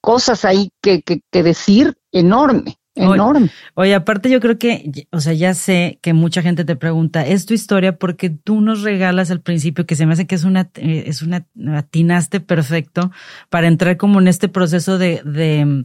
cosas 0.00 0.44
ahí 0.44 0.70
que, 0.80 1.02
que, 1.02 1.42
decir 1.42 1.96
enorme. 2.12 2.78
Enorme. 2.94 3.50
Oye, 3.74 3.94
aparte 3.94 4.30
yo 4.30 4.40
creo 4.40 4.58
que, 4.58 5.06
o 5.12 5.20
sea, 5.20 5.34
ya 5.34 5.52
sé 5.52 5.98
que 6.00 6.14
mucha 6.14 6.40
gente 6.40 6.64
te 6.64 6.76
pregunta, 6.76 7.26
¿es 7.26 7.44
tu 7.44 7.52
historia? 7.52 7.98
Porque 7.98 8.30
tú 8.30 8.62
nos 8.62 8.82
regalas 8.82 9.30
al 9.30 9.42
principio, 9.42 9.84
que 9.84 9.96
se 9.96 10.06
me 10.06 10.14
hace 10.14 10.26
que 10.26 10.34
es 10.34 10.44
una, 10.44 10.70
eh, 10.76 11.04
es 11.06 11.20
una, 11.20 11.46
atinaste 11.76 12.40
perfecto 12.40 13.10
para 13.50 13.68
entrar 13.68 13.98
como 13.98 14.18
en 14.18 14.28
este 14.28 14.48
proceso 14.48 14.96
de, 14.96 15.20
de, 15.26 15.84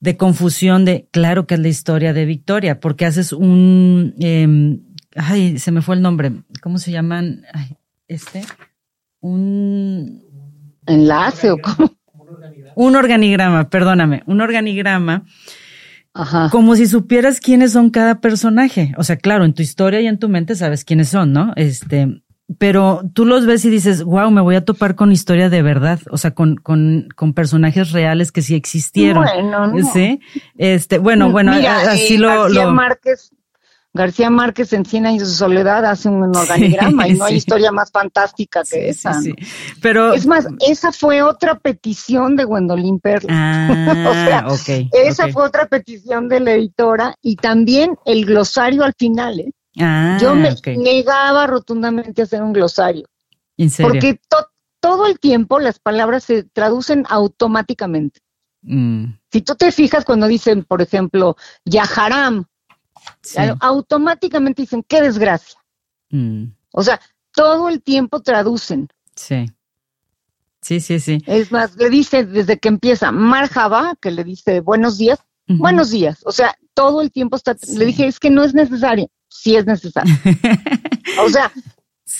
de 0.00 0.16
confusión 0.16 0.84
de, 0.84 1.06
claro 1.12 1.46
que 1.46 1.54
es 1.54 1.60
la 1.60 1.68
historia 1.68 2.12
de 2.12 2.24
Victoria, 2.24 2.80
porque 2.80 3.06
haces 3.06 3.32
un, 3.32 4.14
eh, 4.18 4.80
ay, 5.14 5.60
se 5.60 5.70
me 5.70 5.80
fue 5.80 5.94
el 5.94 6.02
nombre, 6.02 6.32
¿cómo 6.60 6.78
se 6.78 6.90
llaman? 6.90 7.44
Ay, 7.52 7.76
este, 8.08 8.42
un... 9.20 10.24
Enlace 10.86 11.52
o 11.52 11.58
cómo 11.58 11.92
un 12.74 12.96
organigrama, 12.96 13.68
perdóname, 13.68 14.22
un 14.26 14.40
organigrama. 14.40 15.24
Como 16.50 16.76
si 16.76 16.86
supieras 16.86 17.40
quiénes 17.40 17.72
son 17.72 17.88
cada 17.88 18.20
personaje. 18.20 18.92
O 18.98 19.02
sea, 19.02 19.16
claro, 19.16 19.46
en 19.46 19.54
tu 19.54 19.62
historia 19.62 20.00
y 20.02 20.06
en 20.06 20.18
tu 20.18 20.28
mente 20.28 20.54
sabes 20.54 20.84
quiénes 20.84 21.08
son, 21.08 21.32
¿no? 21.32 21.52
Este, 21.56 22.22
pero 22.58 23.02
tú 23.14 23.24
los 23.24 23.46
ves 23.46 23.64
y 23.64 23.70
dices, 23.70 24.02
wow, 24.02 24.30
me 24.30 24.40
voy 24.40 24.56
a 24.56 24.64
topar 24.64 24.94
con 24.94 25.12
historia 25.12 25.48
de 25.48 25.62
verdad, 25.62 26.00
o 26.10 26.18
sea, 26.18 26.32
con, 26.32 26.56
con, 26.56 27.08
con 27.16 27.32
personajes 27.32 27.92
reales 27.92 28.32
que 28.32 28.42
sí 28.42 28.54
existieron. 28.54 29.24
Bueno, 29.24 29.90
Sí, 29.92 30.20
este, 30.56 30.98
bueno, 30.98 31.30
bueno, 31.30 31.52
así 31.52 32.14
eh, 32.14 32.18
lo, 32.18 32.72
Márquez, 32.72 33.32
García 33.94 34.30
Márquez 34.30 34.72
en 34.72 34.86
Cien 34.86 35.04
años 35.06 35.28
de 35.28 35.34
soledad 35.34 35.84
hace 35.84 36.08
un 36.08 36.34
organigrama 36.34 37.08
y 37.08 37.14
no 37.14 37.24
hay 37.26 37.36
historia 37.36 37.70
más 37.72 37.90
fantástica 37.90 38.62
que 38.68 38.88
esa. 38.88 39.20
Pero 39.82 40.14
es 40.14 40.26
más, 40.26 40.46
esa 40.66 40.92
fue 40.92 41.22
otra 41.22 41.58
petición 41.58 42.36
de 42.36 42.44
Gwendolyn 42.44 43.00
Perla. 43.00 43.32
Ah, 44.32 44.44
o 44.48 44.56
sea, 44.56 44.88
esa 44.92 45.28
fue 45.28 45.44
otra 45.44 45.66
petición 45.66 46.28
de 46.28 46.40
la 46.40 46.52
editora 46.52 47.14
y 47.20 47.36
también 47.36 47.96
el 48.04 48.24
glosario 48.24 48.84
al 48.84 48.94
final. 48.94 49.40
¿eh? 49.40 49.52
Ah, 49.78 50.18
Yo 50.20 50.34
me 50.34 50.54
negaba 50.76 51.46
rotundamente 51.46 52.22
a 52.22 52.24
hacer 52.24 52.42
un 52.42 52.52
glosario. 52.52 53.06
Porque 53.80 54.18
todo 54.80 55.06
el 55.06 55.18
tiempo 55.18 55.60
las 55.60 55.78
palabras 55.78 56.24
se 56.24 56.44
traducen 56.44 57.04
automáticamente. 57.08 58.20
Mm. 58.62 59.14
Si 59.30 59.42
tú 59.42 59.54
te 59.54 59.72
fijas 59.72 60.04
cuando 60.04 60.26
dicen, 60.26 60.64
por 60.64 60.82
ejemplo, 60.82 61.36
Yaharam, 61.64 62.46
automáticamente 63.60 64.62
dicen, 64.62 64.84
qué 64.86 65.02
desgracia. 65.02 65.58
Mm. 66.10 66.46
O 66.72 66.82
sea, 66.82 67.00
todo 67.32 67.68
el 67.68 67.82
tiempo 67.82 68.20
traducen. 68.20 68.88
Sí. 69.14 69.46
Sí, 70.60 70.80
sí, 70.80 71.00
sí. 71.00 71.22
Es 71.26 71.50
más, 71.50 71.76
le 71.76 71.90
dice 71.90 72.24
desde 72.24 72.58
que 72.58 72.68
empieza 72.68 73.10
Marjaba, 73.10 73.96
que 74.00 74.12
le 74.12 74.22
dice 74.22 74.60
buenos 74.60 74.96
días, 74.96 75.18
buenos 75.48 75.90
días. 75.90 76.20
O 76.24 76.30
sea, 76.30 76.54
todo 76.72 77.02
el 77.02 77.10
tiempo 77.10 77.36
está. 77.36 77.56
Le 77.76 77.84
dije, 77.84 78.06
es 78.06 78.20
que 78.20 78.30
no 78.30 78.44
es 78.44 78.54
necesario. 78.54 79.10
Sí 79.28 79.56
es 79.56 79.66
necesario. 79.66 80.14
o 81.24 81.28
sea, 81.28 81.50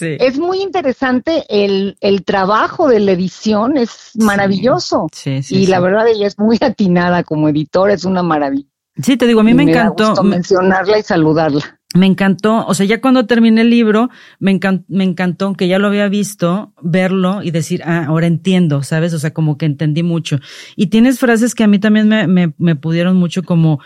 es 0.00 0.38
muy 0.38 0.60
interesante 0.60 1.44
el, 1.48 1.96
el, 2.00 2.24
trabajo 2.24 2.88
de 2.88 3.00
la 3.00 3.12
edición, 3.12 3.76
es 3.76 4.10
maravilloso. 4.14 5.06
Sí, 5.12 5.40
y 5.50 5.66
la 5.66 5.80
verdad 5.80 6.08
ella 6.08 6.26
es 6.26 6.38
muy 6.38 6.58
atinada 6.60 7.22
como 7.22 7.48
editora, 7.48 7.94
es 7.94 8.04
una 8.04 8.22
maravilla. 8.22 8.68
Sí, 8.96 9.16
te 9.16 9.26
digo, 9.26 9.40
a 9.40 9.44
mí 9.44 9.54
me, 9.54 9.62
encantó. 9.62 10.22
mencionarla 10.22 10.98
y 10.98 11.02
saludarla. 11.02 11.80
Me 11.94 12.06
encantó, 12.06 12.66
o 12.66 12.74
sea, 12.74 12.86
ya 12.86 13.00
cuando 13.00 13.26
terminé 13.26 13.62
el 13.62 13.70
libro, 13.70 14.08
me, 14.38 14.50
encantó, 14.50 14.84
me 14.88 15.04
encantó 15.04 15.52
que 15.54 15.68
ya 15.68 15.78
lo 15.78 15.88
había 15.88 16.08
visto, 16.08 16.72
verlo 16.80 17.42
y 17.42 17.50
decir, 17.50 17.82
ah, 17.84 18.06
ahora 18.06 18.26
entiendo, 18.26 18.82
¿sabes? 18.82 19.12
O 19.12 19.18
sea, 19.18 19.34
como 19.34 19.58
que 19.58 19.66
entendí 19.66 20.02
mucho. 20.02 20.38
Y 20.74 20.86
tienes 20.86 21.18
frases 21.18 21.54
que 21.54 21.64
a 21.64 21.68
mí 21.68 21.78
también 21.78 22.08
me, 22.08 22.26
me, 22.26 22.54
me 22.56 22.76
pudieron 22.76 23.16
mucho 23.16 23.42
como, 23.42 23.80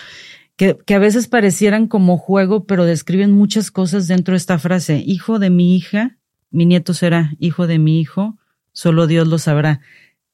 que, 0.56 0.78
que, 0.86 0.94
a 0.94 1.00
veces 1.00 1.26
parecieran 1.26 1.88
como 1.88 2.16
juego, 2.16 2.64
pero 2.64 2.84
describen 2.84 3.32
muchas 3.32 3.72
cosas 3.72 4.06
dentro 4.06 4.32
de 4.32 4.38
esta 4.38 4.58
frase. 4.58 5.02
Hijo 5.04 5.40
de 5.40 5.50
mi 5.50 5.76
hija, 5.76 6.16
mi 6.50 6.64
nieto 6.64 6.94
será 6.94 7.32
hijo 7.40 7.66
de 7.66 7.80
mi 7.80 8.00
hijo, 8.00 8.38
solo 8.72 9.08
Dios 9.08 9.26
lo 9.26 9.38
sabrá. 9.38 9.80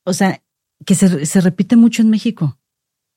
O 0.05 0.13
sea, 0.13 0.43
que 0.85 0.95
se, 0.95 1.25
se 1.25 1.41
repite 1.41 1.77
mucho 1.77 2.03
en 2.03 2.11
México. 2.11 2.59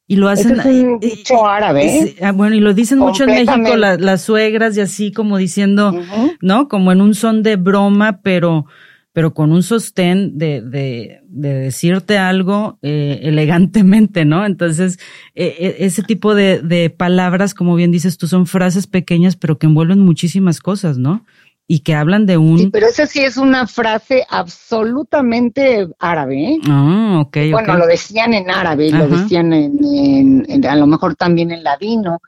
Y 0.07 0.17
lo 0.17 0.29
hacen. 0.29 0.59
es 0.59 0.65
un 0.65 0.99
dicho 0.99 1.47
árabe. 1.47 2.15
Ah, 2.21 2.31
bueno, 2.31 2.55
y 2.55 2.59
lo 2.59 2.73
dicen 2.73 2.99
mucho 2.99 3.23
en 3.23 3.31
México 3.31 3.75
las 3.75 4.21
suegras 4.21 4.77
y 4.77 4.81
así 4.81 5.11
como 5.11 5.37
diciendo, 5.37 5.93
¿no? 6.41 6.67
Como 6.67 6.91
en 6.91 7.01
un 7.01 7.15
son 7.15 7.41
de 7.41 7.55
broma, 7.55 8.21
pero, 8.21 8.65
pero 9.13 9.33
con 9.33 9.51
un 9.51 9.63
sostén 9.63 10.37
de, 10.37 10.61
de, 10.61 11.21
de 11.27 11.53
decirte 11.55 12.19
algo 12.19 12.77
eh, 12.83 13.21
elegantemente, 13.23 14.25
¿no? 14.25 14.45
Entonces, 14.45 14.99
e, 15.33 15.77
ese 15.79 16.03
tipo 16.03 16.35
de, 16.35 16.61
de 16.61 16.91
palabras, 16.91 17.55
como 17.55 17.75
bien 17.75 17.91
dices 17.91 18.17
tú, 18.17 18.27
son 18.27 18.45
frases 18.45 18.85
pequeñas, 18.85 19.35
pero 19.35 19.57
que 19.57 19.65
envuelven 19.65 19.99
muchísimas 19.99 20.59
cosas, 20.59 20.99
¿no? 20.99 21.25
Y 21.67 21.79
que 21.79 21.95
hablan 21.95 22.25
de 22.25 22.37
un... 22.37 22.59
Sí, 22.59 22.69
pero 22.71 22.87
esa 22.87 23.07
sí 23.07 23.21
es 23.21 23.37
una 23.37 23.65
frase 23.65 24.25
absolutamente 24.29 25.87
árabe. 25.99 26.53
¿eh? 26.53 26.59
Ah, 26.67 27.23
ok. 27.25 27.37
Bueno, 27.51 27.77
lo 27.77 27.87
decían 27.87 28.33
en 28.33 28.51
árabe, 28.51 28.91
lo 28.91 29.07
decían 29.07 29.51
en, 29.51 30.65
a 30.65 30.75
lo 30.75 30.85
mejor 30.85 31.15
también 31.15 31.51
en 31.51 31.63
ladino, 31.63 32.21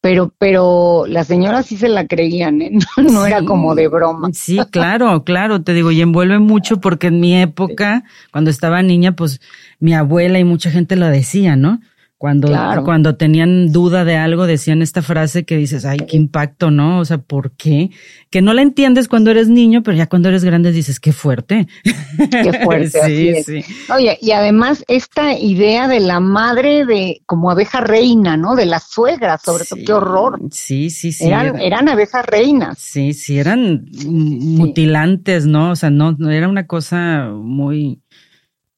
pero, 0.00 0.32
pero 0.38 1.06
las 1.08 1.26
señoras 1.26 1.66
sí 1.66 1.76
se 1.76 1.88
la 1.88 2.06
creían, 2.06 2.62
¿eh? 2.62 2.72
no, 2.96 3.26
era 3.26 3.44
como 3.44 3.74
de 3.74 3.88
broma. 3.88 4.28
Sí, 4.32 4.58
claro, 4.70 5.24
claro, 5.24 5.62
te 5.62 5.72
digo, 5.72 5.90
y 5.90 6.00
envuelve 6.00 6.38
mucho 6.38 6.80
porque 6.80 7.08
en 7.08 7.20
mi 7.20 7.40
época, 7.40 8.04
cuando 8.30 8.50
estaba 8.50 8.82
niña, 8.82 9.16
pues 9.16 9.40
mi 9.80 9.94
abuela 9.94 10.38
y 10.38 10.44
mucha 10.44 10.70
gente 10.70 10.94
lo 10.94 11.06
decía, 11.06 11.56
¿no? 11.56 11.80
Cuando, 12.24 12.48
cuando 12.86 13.16
tenían 13.16 13.70
duda 13.70 14.06
de 14.06 14.16
algo, 14.16 14.46
decían 14.46 14.80
esta 14.80 15.02
frase 15.02 15.44
que 15.44 15.58
dices, 15.58 15.84
ay, 15.84 15.98
qué 16.08 16.16
impacto, 16.16 16.70
¿no? 16.70 17.00
O 17.00 17.04
sea, 17.04 17.18
¿por 17.18 17.50
qué? 17.50 17.90
Que 18.30 18.40
no 18.40 18.54
la 18.54 18.62
entiendes 18.62 19.08
cuando 19.08 19.30
eres 19.30 19.50
niño, 19.50 19.82
pero 19.82 19.94
ya 19.94 20.06
cuando 20.06 20.30
eres 20.30 20.42
grande 20.42 20.72
dices, 20.72 21.00
qué 21.00 21.12
fuerte. 21.12 21.68
Qué 21.82 22.60
fuerte. 22.64 22.98
sí, 23.04 23.42
sí. 23.42 23.92
Oye, 23.92 24.16
y 24.22 24.30
además 24.30 24.86
esta 24.88 25.38
idea 25.38 25.86
de 25.86 26.00
la 26.00 26.18
madre 26.18 26.86
de 26.86 27.20
como 27.26 27.50
abeja 27.50 27.82
reina, 27.82 28.38
¿no? 28.38 28.54
De 28.54 28.64
la 28.64 28.80
suegra, 28.80 29.36
sobre 29.36 29.66
todo, 29.66 29.80
qué 29.84 29.92
horror. 29.92 30.40
Sí, 30.50 30.88
sí, 30.88 31.12
sí. 31.12 31.26
Eran, 31.26 31.60
eran 31.60 31.90
abejas 31.90 32.24
reinas. 32.24 32.78
Sí, 32.78 33.12
sí, 33.12 33.38
eran 33.38 33.84
mutilantes, 34.06 35.44
¿no? 35.44 35.72
O 35.72 35.76
sea, 35.76 35.90
no, 35.90 36.16
era 36.30 36.48
una 36.48 36.66
cosa 36.66 37.28
muy, 37.34 38.00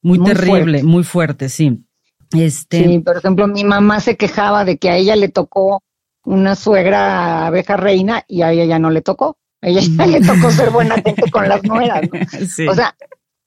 muy, 0.01 0.21
terrible, 0.21 0.83
muy 0.83 1.05
fuerte, 1.05 1.47
sí. 1.47 1.86
Este... 2.33 2.83
Sí, 2.83 2.99
por 2.99 3.17
ejemplo, 3.17 3.47
mi 3.47 3.63
mamá 3.63 3.99
se 3.99 4.17
quejaba 4.17 4.65
de 4.65 4.77
que 4.77 4.89
a 4.89 4.97
ella 4.97 5.15
le 5.15 5.29
tocó 5.29 5.83
una 6.23 6.55
suegra 6.55 7.47
abeja 7.47 7.77
reina 7.77 8.23
y 8.27 8.41
a 8.41 8.51
ella 8.51 8.65
ya 8.65 8.79
no 8.79 8.89
le 8.89 9.01
tocó. 9.01 9.37
A 9.61 9.69
ella 9.69 9.81
ya 9.81 10.05
le 10.05 10.21
tocó 10.21 10.51
ser 10.51 10.69
buena 10.69 10.95
gente 11.05 11.31
con 11.31 11.47
las 11.47 11.63
nueras. 11.63 12.01
¿no? 12.11 12.71
O 12.71 12.75
sea, 12.75 12.95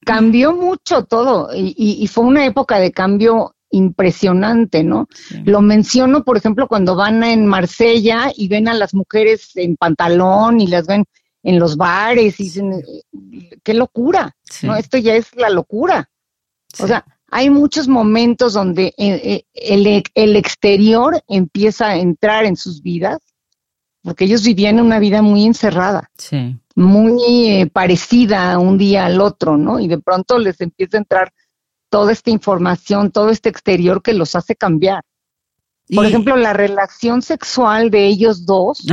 cambió 0.05 0.55
mucho 0.55 1.05
todo 1.05 1.51
y, 1.55 1.75
y, 1.77 2.07
fue 2.07 2.25
una 2.25 2.47
época 2.47 2.79
de 2.81 2.91
cambio 2.91 3.55
impresionante, 3.71 4.83
¿no? 4.83 5.09
Lo 5.45 5.61
menciono, 5.61 6.25
por 6.25 6.37
ejemplo, 6.37 6.67
cuando 6.67 6.97
van 6.97 7.23
en 7.23 7.47
Marsella 7.47 8.33
y 8.35 8.49
ven 8.49 8.67
a 8.67 8.75
las 8.75 8.95
mujeres 8.95 9.53
en 9.55 9.77
pantalón 9.77 10.61
y 10.61 10.67
las 10.67 10.87
ven 10.87 11.05
en 11.43 11.59
los 11.59 11.77
bares 11.77 12.41
y 12.41 12.45
dicen, 12.45 12.83
qué 13.63 13.75
locura, 13.75 14.37
¿no? 14.63 14.75
Esto 14.75 14.99
ya 14.99 15.15
es 15.15 15.35
la 15.37 15.51
locura. 15.51 16.11
O 16.81 16.87
sea, 16.87 17.05
hay 17.31 17.51
muchos 17.51 17.89
momentos 17.89 18.55
donde 18.55 18.95
eh, 18.99 19.45
eh, 19.55 20.05
el, 20.15 20.37
exterior 20.37 21.23
empieza 21.29 21.89
a 21.89 21.97
entrar 21.97 22.45
en 22.45 22.57
sus 22.57 22.83
vidas, 22.83 23.21
porque 24.03 24.25
ellos 24.25 24.45
vivían 24.45 24.81
una 24.81 24.99
vida 24.99 25.23
muy 25.23 25.45
encerrada, 25.45 26.11
muy 26.75 27.49
eh, 27.49 27.67
parecida 27.67 28.59
un 28.59 28.79
día 28.79 29.07
al 29.07 29.21
otro, 29.21 29.57
¿no? 29.57 29.79
Y 29.79 29.89
de 29.89 29.99
pronto 29.99 30.39
les 30.39 30.61
empieza 30.61 30.97
a 30.97 31.01
entrar 31.01 31.33
toda 31.89 32.13
esta 32.13 32.31
información, 32.31 33.11
todo 33.11 33.31
este 33.31 33.49
exterior 33.49 34.03
que 34.03 34.15
los 34.15 34.35
hace 34.35 34.57
cambiar. 34.57 35.03
Por 35.95 36.07
ejemplo, 36.07 36.37
la 36.37 36.53
relación 36.53 37.21
sexual 37.21 37.91
de 37.91 38.07
ellos 38.07 38.47
dos 38.47 38.85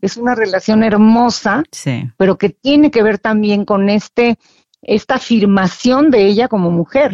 es 0.00 0.16
una 0.16 0.34
relación 0.36 0.84
hermosa, 0.84 1.64
pero 2.16 2.38
que 2.38 2.50
tiene 2.50 2.92
que 2.92 3.02
ver 3.02 3.18
también 3.18 3.64
con 3.64 3.88
este 3.88 4.38
esta 4.82 5.16
afirmación 5.16 6.10
de 6.10 6.26
ella 6.26 6.48
como 6.48 6.70
mujer. 6.70 7.12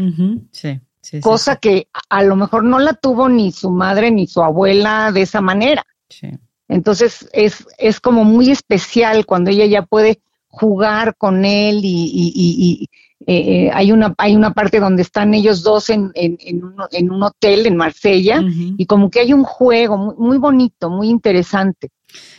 sí, 0.50 0.80
sí, 1.00 1.20
cosa 1.20 1.56
que 1.56 1.88
a 2.08 2.22
lo 2.22 2.36
mejor 2.36 2.64
no 2.64 2.78
la 2.78 2.94
tuvo 2.94 3.28
ni 3.28 3.52
su 3.52 3.70
madre 3.70 4.10
ni 4.10 4.26
su 4.26 4.42
abuela 4.42 5.12
de 5.12 5.22
esa 5.22 5.40
manera. 5.40 5.84
Entonces 6.68 7.28
es, 7.32 7.66
es 7.78 8.00
como 8.00 8.24
muy 8.24 8.50
especial 8.50 9.26
cuando 9.26 9.50
ella 9.50 9.66
ya 9.66 9.82
puede 9.82 10.20
jugar 10.46 11.16
con 11.16 11.44
él 11.44 11.80
y, 11.82 12.88
eh, 12.90 12.96
eh, 13.26 13.70
hay, 13.72 13.92
una, 13.92 14.14
hay 14.18 14.34
una 14.34 14.52
parte 14.52 14.80
donde 14.80 15.02
están 15.02 15.34
ellos 15.34 15.62
dos 15.62 15.90
en, 15.90 16.10
en, 16.14 16.38
en, 16.40 17.10
un, 17.10 17.22
hotel 17.22 17.66
en 17.66 17.76
Marsella 17.76 18.42
y 18.76 18.86
como 18.86 19.10
que 19.10 19.20
hay 19.20 19.32
un 19.32 19.44
juego 19.44 19.96
muy, 19.96 20.14
muy 20.16 20.38
bonito, 20.38 20.90
muy 20.90 21.08
interesante. 21.08 21.90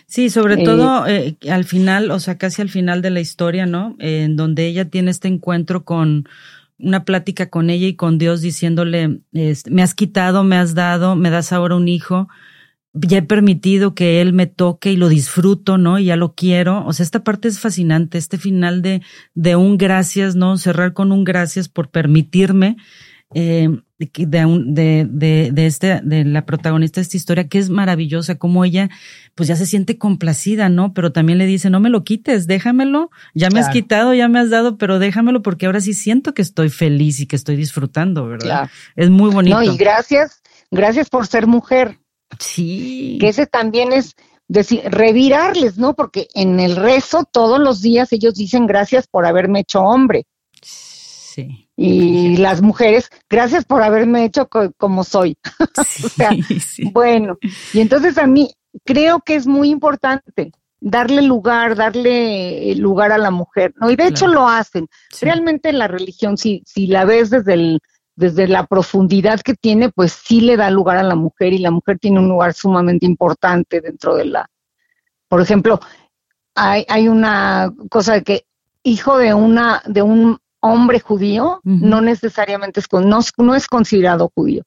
Sí, 0.06 0.30
sobre 0.30 0.62
eh, 0.62 0.64
todo 0.64 1.08
eh, 1.08 1.38
al 1.50 1.66
final, 1.66 2.12
o 2.12 2.20
sea, 2.20 2.38
casi 2.38 2.62
al 2.62 2.70
final 2.70 3.02
de 3.02 3.10
la 3.10 3.20
historia, 3.20 3.66
¿no? 3.66 3.96
en 4.00 4.36
donde 4.36 4.68
ella 4.68 4.86
tiene 4.86 5.12
este 5.12 5.28
encuentro 5.28 5.84
con 5.84 6.26
una 6.78 7.06
plática 7.06 7.50
con 7.50 7.70
ella 7.70 7.88
y 7.88 7.96
con 7.96 8.18
Dios 8.18 8.42
diciéndole, 8.42 9.20
este, 9.32 9.72
me 9.72 9.82
has 9.84 9.94
quitado, 9.94 10.44
me 10.44 10.58
has 10.58 10.76
dado, 10.76 11.16
me 11.16 11.30
das 11.30 11.54
ahora 11.54 11.76
un 11.76 11.88
hijo, 11.88 12.28
ya 12.94 13.18
he 13.18 13.24
permitido 13.24 13.96
que 13.96 14.22
él 14.22 14.34
me 14.34 14.46
toque 14.46 14.92
y 14.92 14.98
lo 14.98 15.10
disfruto, 15.10 15.78
¿no? 15.78 15.98
Y 15.98 16.06
ya 16.06 16.16
lo 16.16 16.36
quiero. 16.36 16.86
O 16.86 16.94
sea, 16.94 17.04
esta 17.04 17.24
parte 17.24 17.48
es 17.48 17.60
fascinante, 17.60 18.18
este 18.18 18.38
final 18.38 18.82
de, 18.82 19.02
de 19.34 19.56
un 19.56 19.78
gracias, 19.78 20.36
¿no? 20.36 20.58
Cerrar 20.58 20.94
con 20.94 21.12
un 21.12 21.24
gracias 21.24 21.70
por 21.70 21.90
permitirme 21.90 22.78
eh, 23.36 23.70
de, 23.98 24.46
un, 24.46 24.76
de, 24.76 25.08
de, 25.10 25.50
de, 25.52 25.66
este, 25.66 26.02
de 26.04 26.26
la 26.26 26.46
protagonista 26.46 27.00
de 27.00 27.04
esta 27.04 27.18
historia, 27.18 27.48
que 27.48 27.58
es 27.58 27.70
maravillosa, 27.70 28.36
como 28.36 28.66
ella, 28.66 28.90
pues 29.34 29.48
ya 29.48 29.56
se 29.56 29.66
siente 29.66 29.98
complacida, 29.98 30.70
¿no? 30.70 30.94
Pero 30.94 31.12
también 31.12 31.38
le 31.38 31.46
dice, 31.46 31.70
no 31.70 31.80
me 31.80 31.90
lo 31.90 32.04
quites, 32.04 32.46
déjamelo, 32.46 33.10
ya 33.34 33.50
me 33.50 33.60
has 33.60 33.70
quitado, 33.70 34.14
ya 34.14 34.28
me 34.28 34.40
has 34.40 34.50
dado, 34.50 34.78
pero 34.78 35.00
déjamelo 35.00 35.42
porque 35.42 35.66
ahora 35.66 35.80
sí 35.80 35.94
siento 35.94 36.34
que 36.34 36.42
estoy 36.42 36.70
feliz 36.70 37.22
y 37.22 37.28
que 37.28 37.36
estoy 37.36 37.56
disfrutando, 37.56 38.28
¿verdad? 38.28 38.70
Es 38.96 39.10
muy 39.10 39.32
bonito. 39.32 39.56
No, 39.56 39.64
y 39.64 39.78
gracias, 39.78 40.44
gracias 40.70 41.10
por 41.10 41.26
ser 41.26 41.48
mujer. 41.48 41.98
Sí. 42.40 43.18
Que 43.20 43.30
ese 43.30 43.46
también 43.48 43.94
es 43.94 44.16
decir, 44.48 44.82
revirarles, 44.86 45.78
¿no? 45.78 45.96
Porque 45.96 46.28
en 46.34 46.60
el 46.60 46.76
rezo 46.76 47.24
todos 47.30 47.60
los 47.60 47.82
días 47.82 48.12
ellos 48.14 48.36
dicen 48.36 48.68
gracias 48.68 49.08
por 49.08 49.26
haberme 49.26 49.62
hecho 49.62 49.82
hombre. 49.82 50.26
Sí. 50.62 51.70
Y 51.76 52.38
las 52.38 52.62
mujeres, 52.62 53.10
gracias 53.30 53.66
por 53.66 53.82
haberme 53.82 54.26
hecho 54.26 54.48
como 54.78 55.04
soy. 55.04 55.38
o 56.06 56.10
sea, 56.10 56.30
bueno, 56.94 57.38
y 57.74 57.80
entonces 57.80 58.18
a 58.18 58.28
mí, 58.28 58.52
creo 58.86 59.22
que 59.22 59.36
es 59.36 59.48
muy 59.48 59.70
importante 59.70 60.52
darle 60.80 61.22
lugar, 61.22 61.76
darle 61.76 62.72
eh, 62.72 62.76
lugar 62.76 63.12
a 63.12 63.18
la 63.18 63.32
mujer, 63.32 63.74
¿no? 63.78 63.90
Y 63.90 63.96
de 63.96 64.08
hecho 64.08 64.28
lo 64.28 64.48
hacen. 64.48 64.88
Realmente 65.22 65.72
la 65.72 65.88
religión, 65.88 66.38
si, 66.38 66.62
si 66.66 66.88
la 66.88 67.06
ves 67.06 67.30
desde 67.30 67.54
el, 67.54 67.80
desde 68.16 68.48
la 68.48 68.66
profundidad 68.66 69.42
que 69.42 69.56
tiene, 69.56 69.90
pues 69.90 70.12
sí 70.12 70.42
le 70.42 70.58
da 70.58 70.70
lugar 70.70 70.98
a 70.98 71.04
la 71.04 71.16
mujer 71.16 71.54
y 71.54 71.58
la 71.58 71.72
mujer 71.72 72.00
tiene 72.00 72.20
un 72.20 72.30
lugar 72.30 72.54
sumamente 72.54 73.06
importante 73.06 73.82
dentro 73.82 74.16
de 74.16 74.26
la. 74.26 74.50
Por 75.28 75.42
ejemplo, 75.42 75.80
hay, 76.56 76.86
hay 76.88 77.08
una 77.08 77.74
cosa 77.90 78.14
de 78.14 78.24
que 78.24 78.46
hijo 78.84 79.18
de 79.18 79.34
una 79.34 79.82
de 79.86 80.02
un 80.02 80.38
hombre 80.60 81.00
judío 81.00 81.60
no 81.64 82.02
necesariamente 82.02 82.80
es 82.80 82.88
no, 82.92 83.20
no 83.38 83.56
es 83.56 83.68
considerado 83.68 84.32
judío, 84.34 84.64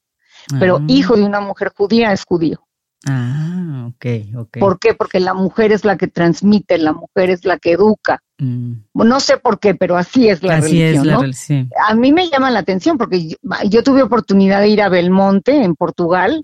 pero 0.58 0.76
ah. 0.76 0.84
hijo 0.88 1.16
de 1.16 1.24
una 1.24 1.40
mujer 1.40 1.72
judía 1.74 2.12
es 2.12 2.24
judío. 2.24 2.60
Ah, 3.08 3.88
ok, 3.88 4.06
ok. 4.36 4.58
¿Por 4.58 4.78
qué? 4.78 4.94
Porque 4.94 5.20
la 5.20 5.32
mujer 5.32 5.72
es 5.72 5.84
la 5.84 5.96
que 5.96 6.08
transmite, 6.08 6.76
la 6.78 6.92
mujer 6.92 7.30
es 7.30 7.44
la 7.44 7.58
que 7.58 7.72
educa. 7.72 8.22
Mm. 8.38 8.72
No 8.94 9.20
sé 9.20 9.38
por 9.38 9.58
qué, 9.58 9.74
pero 9.74 9.96
así 9.96 10.28
es 10.28 10.42
la 10.42 10.56
así 10.56 10.72
religión. 10.82 11.24
Es 11.24 11.50
la 11.50 11.56
¿no? 11.62 11.68
A 11.88 11.94
mí 11.94 12.12
me 12.12 12.28
llama 12.28 12.50
la 12.50 12.60
atención 12.60 12.98
porque 12.98 13.36
yo, 13.68 13.82
tuve 13.82 14.02
oportunidad 14.02 14.60
de 14.60 14.68
ir 14.68 14.82
a 14.82 14.88
Belmonte, 14.88 15.62
en 15.62 15.74
Portugal, 15.74 16.40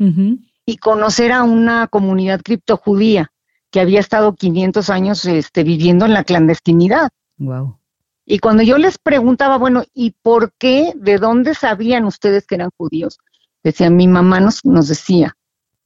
y 0.64 0.76
conocer 0.76 1.32
a 1.32 1.42
una 1.42 1.88
comunidad 1.88 2.40
criptojudía 2.42 3.32
que 3.70 3.80
había 3.80 4.00
estado 4.00 4.34
500 4.34 4.90
años 4.90 5.24
este, 5.24 5.64
viviendo 5.64 6.04
en 6.04 6.12
la 6.12 6.24
clandestinidad. 6.24 7.08
Wow. 7.38 7.78
Y 8.24 8.38
cuando 8.38 8.62
yo 8.62 8.78
les 8.78 8.98
preguntaba, 8.98 9.58
bueno, 9.58 9.82
¿y 9.94 10.14
por 10.22 10.52
qué? 10.58 10.92
¿De 10.94 11.18
dónde 11.18 11.54
sabían 11.54 12.04
ustedes 12.04 12.46
que 12.46 12.54
eran 12.54 12.70
judíos? 12.76 13.18
Decían, 13.64 13.96
mi 13.96 14.08
mamá 14.08 14.40
nos, 14.40 14.64
nos 14.64 14.88
decía, 14.88 15.36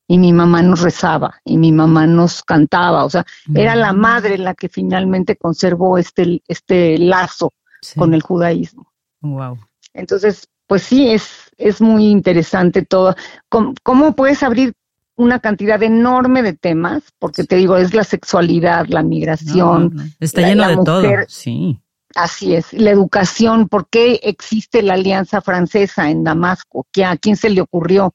y 0.09 0.19
mi 0.19 0.33
mamá 0.33 0.63
nos 0.63 0.81
rezaba, 0.81 1.41
y 1.45 1.57
mi 1.57 1.73
mamá 1.73 2.07
nos 2.07 2.43
cantaba, 2.43 3.05
o 3.05 3.11
sea, 3.11 3.27
era 3.55 3.75
la 3.75 3.93
mm. 3.93 3.99
madre 3.99 4.39
la 4.39 4.55
que 4.55 4.69
finalmente 4.69 5.37
conservó 5.37 5.99
este, 5.99 6.43
este 6.47 6.99
lazo 6.99 7.53
con 7.97 8.15
el 8.15 8.23
judaísmo. 8.23 8.93
Wow. 9.21 9.59
Entonces, 9.95 10.49
pues 10.67 10.83
sí, 10.83 11.11
es, 11.11 11.51
es 11.57 11.81
muy 11.81 12.07
interesante 12.07 12.83
todo. 12.83 13.15
¿Cómo, 13.49 14.15
puedes 14.15 14.43
abrir 14.43 14.75
una 15.17 15.41
cantidad 15.41 15.83
enorme 15.83 16.43
de 16.43 16.53
temas? 16.53 17.03
Porque 17.19 17.45
te 17.45 17.57
digo, 17.57 17.77
es 17.77 17.95
la 17.95 18.05
sexualidad, 18.05 18.87
la 18.89 19.03
migración. 19.03 20.15
Está 20.21 20.43
lleno 20.43 20.69
de 20.69 20.77
todo, 20.85 21.03
sí. 21.29 21.81
Así 22.15 22.55
es, 22.55 22.73
la 22.73 22.91
educación, 22.91 23.69
¿por 23.69 23.89
qué 23.89 24.21
existe 24.23 24.81
la 24.81 24.95
Alianza 24.95 25.43
Francesa 25.43 26.09
en 26.09 26.25
Damasco? 26.25 26.87
¿A 27.05 27.17
quién 27.19 27.37
se 27.37 27.51
le 27.51 27.61
ocurrió? 27.61 28.15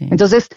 Entonces, 0.00 0.48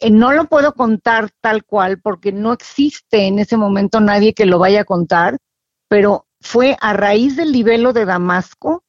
eh, 0.00 0.10
no 0.10 0.32
lo 0.32 0.46
puedo 0.46 0.74
contar 0.74 1.30
tal 1.40 1.64
cual 1.64 2.00
porque 2.00 2.32
no 2.32 2.52
existe 2.52 3.26
en 3.26 3.38
ese 3.38 3.56
momento 3.56 4.00
nadie 4.00 4.34
que 4.34 4.46
lo 4.46 4.58
vaya 4.58 4.82
a 4.82 4.84
contar, 4.84 5.38
pero 5.88 6.26
fue 6.40 6.76
a 6.80 6.94
raíz 6.94 7.36
del 7.36 7.52
libelo 7.52 7.92
de 7.92 8.06
Damasco 8.06 8.82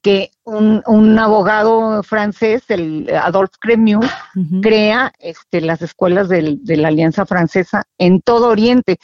que 0.00 0.30
un, 0.44 1.18
abogado 1.18 2.02
francés, 2.02 2.64
el 2.68 3.10
Adolphe 3.14 3.56
Cremieux, 3.60 4.06
crea 4.62 5.12
este, 5.18 5.60
las 5.60 5.82
escuelas 5.82 6.30
de 6.30 6.76
la 6.76 6.88
Alianza 6.88 7.26
Francesa 7.26 7.84
en 7.98 8.22
todo 8.22 8.48
Oriente. 8.48 8.98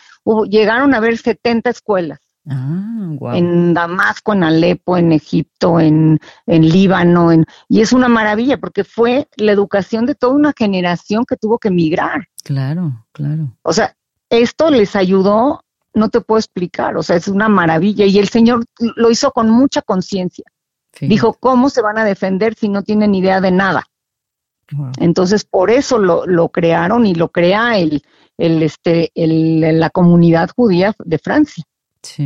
llegaron 0.48 0.94
a 0.94 0.96
haber 0.96 1.18
70 1.18 1.68
escuelas. 1.68 2.20
Ah, 2.46 3.16
en 3.32 3.72
Damasco, 3.72 4.34
en 4.34 4.44
Alepo, 4.44 4.98
en 4.98 5.12
Egipto, 5.12 5.80
en, 5.80 6.20
en 6.46 6.68
Líbano, 6.68 7.32
en, 7.32 7.46
y 7.68 7.80
es 7.80 7.92
una 7.94 8.08
maravilla 8.08 8.58
porque 8.58 8.84
fue 8.84 9.28
la 9.36 9.52
educación 9.52 10.04
de 10.04 10.14
toda 10.14 10.34
una 10.34 10.52
generación 10.56 11.24
que 11.24 11.36
tuvo 11.36 11.58
que 11.58 11.68
emigrar. 11.68 12.28
Claro, 12.42 13.06
claro. 13.12 13.56
O 13.62 13.72
sea, 13.72 13.96
esto 14.28 14.70
les 14.70 14.94
ayudó, 14.94 15.64
no 15.94 16.10
te 16.10 16.20
puedo 16.20 16.38
explicar, 16.38 16.96
o 16.98 17.02
sea, 17.02 17.16
es 17.16 17.28
una 17.28 17.48
maravilla 17.48 18.04
y 18.04 18.18
el 18.18 18.28
Señor 18.28 18.64
lo 18.78 19.10
hizo 19.10 19.30
con 19.30 19.48
mucha 19.48 19.80
conciencia. 19.80 20.44
Dijo, 21.00 21.34
¿cómo 21.34 21.70
se 21.70 21.82
van 21.82 21.98
a 21.98 22.04
defender 22.04 22.54
si 22.54 22.68
no 22.68 22.82
tienen 22.82 23.14
idea 23.14 23.40
de 23.40 23.50
nada? 23.50 23.84
Entonces, 24.98 25.44
por 25.44 25.70
eso 25.70 25.98
lo, 25.98 26.26
lo, 26.26 26.48
crearon 26.50 27.04
y 27.04 27.14
lo 27.14 27.30
crea 27.30 27.78
el, 27.78 28.02
el, 28.38 28.62
este, 28.62 29.10
el, 29.14 29.60
la 29.78 29.90
comunidad 29.90 30.50
judía 30.54 30.94
de 31.04 31.18
Francia. 31.18 31.64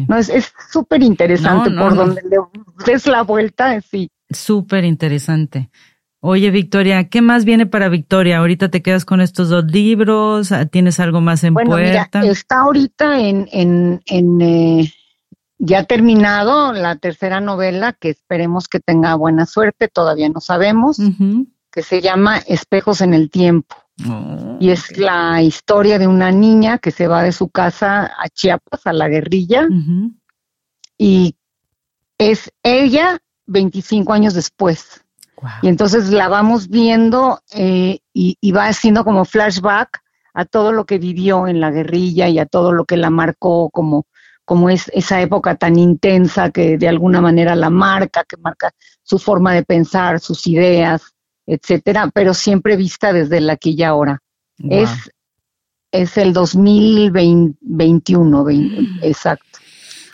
No, 0.09 0.17
es 0.17 0.53
súper 0.71 1.03
interesante 1.03 1.71
por 1.71 1.95
donde 1.95 2.23
le 2.23 2.39
des 2.85 3.07
la 3.07 3.23
vuelta, 3.23 3.81
sí. 3.81 4.11
Súper 4.31 4.85
interesante. 4.85 5.71
Oye, 6.21 6.51
Victoria, 6.51 7.09
¿qué 7.09 7.23
más 7.23 7.45
viene 7.45 7.67
para 7.67 7.89
Victoria? 7.89 8.39
Ahorita 8.39 8.71
te 8.71 8.83
quedas 8.83 9.05
con 9.05 9.21
estos 9.21 9.51
dos 9.51 9.65
libros, 9.67 10.53
¿tienes 10.73 10.99
algo 10.99 11.21
más 11.21 11.45
en 11.45 11.55
bueno, 11.55 11.71
puerta? 11.71 12.21
Mira, 12.21 12.33
está 12.33 12.61
ahorita 12.61 13.21
en, 13.21 13.49
en, 13.53 14.03
en 14.07 14.41
eh, 14.41 14.93
ya 15.59 15.85
terminado 15.85 16.73
la 16.73 16.97
tercera 16.97 17.41
novela, 17.41 17.93
que 17.93 18.11
esperemos 18.11 18.67
que 18.67 18.81
tenga 18.81 19.15
buena 19.15 19.47
suerte, 19.47 19.89
todavía 19.89 20.29
no 20.29 20.41
sabemos, 20.41 20.99
que 21.71 21.83
se 21.83 22.01
llama 22.01 22.39
Espejos 22.39 23.01
en 23.01 23.15
el 23.15 23.31
Tiempo. 23.31 23.77
Oh, 24.07 24.57
y 24.61 24.71
es 24.71 24.97
la 24.97 25.43
historia 25.43 25.99
de 25.99 26.07
una 26.07 26.31
niña 26.31 26.79
que 26.79 26.91
se 26.91 27.09
va 27.09 27.23
de 27.23 27.33
su 27.33 27.49
casa 27.49 28.13
a 28.19 28.29
Chiapas, 28.29 28.87
a 28.87 28.93
la 28.93 29.09
guerrilla, 29.09 29.67
y 30.97 31.35
es 32.19 32.53
ella 32.63 33.19
25 33.47 34.13
años 34.13 34.35
después. 34.35 35.05
Y 35.63 35.69
entonces 35.69 36.11
la 36.11 36.29
vamos 36.29 36.69
viendo 36.69 37.41
eh, 37.53 38.01
y, 38.13 38.53
va 38.53 38.67
haciendo 38.67 39.05
como 39.05 39.25
flashback 39.25 40.03
a 40.35 40.45
todo 40.45 40.73
lo 40.73 40.85
que 40.85 40.99
vivió 40.99 41.47
en 41.47 41.61
la 41.61 41.71
guerrilla 41.71 42.29
y 42.29 42.39
a 42.39 42.47
todo 42.47 42.73
lo 42.73 42.85
que 42.85 42.97
la 42.97 43.11
marcó 43.11 43.71
como, 43.71 44.07
como 44.45 44.69
es 44.69 44.91
esa 44.93 45.21
época 45.21 45.55
tan 45.55 45.79
intensa 45.79 46.51
que 46.51 46.77
de 46.77 46.89
alguna 46.89 47.21
manera 47.21 47.55
la 47.55 47.71
marca, 47.71 48.25
que 48.25 48.37
marca 48.37 48.73
su 49.03 49.19
forma 49.19 49.55
de 49.55 49.65
pensar, 49.65 50.19
sus 50.19 50.47
ideas, 50.47 51.15
etcétera, 51.49 52.11
pero 52.13 52.35
siempre 52.35 52.77
vista 52.77 53.13
desde 53.13 53.41
la 53.41 53.55
aquí 53.55 53.75
y 53.77 53.83
ahora. 53.83 54.21
Es, 54.59 54.91
es 55.91 56.17
el 56.19 56.33
2021, 56.33 58.47
exacto. 59.03 59.59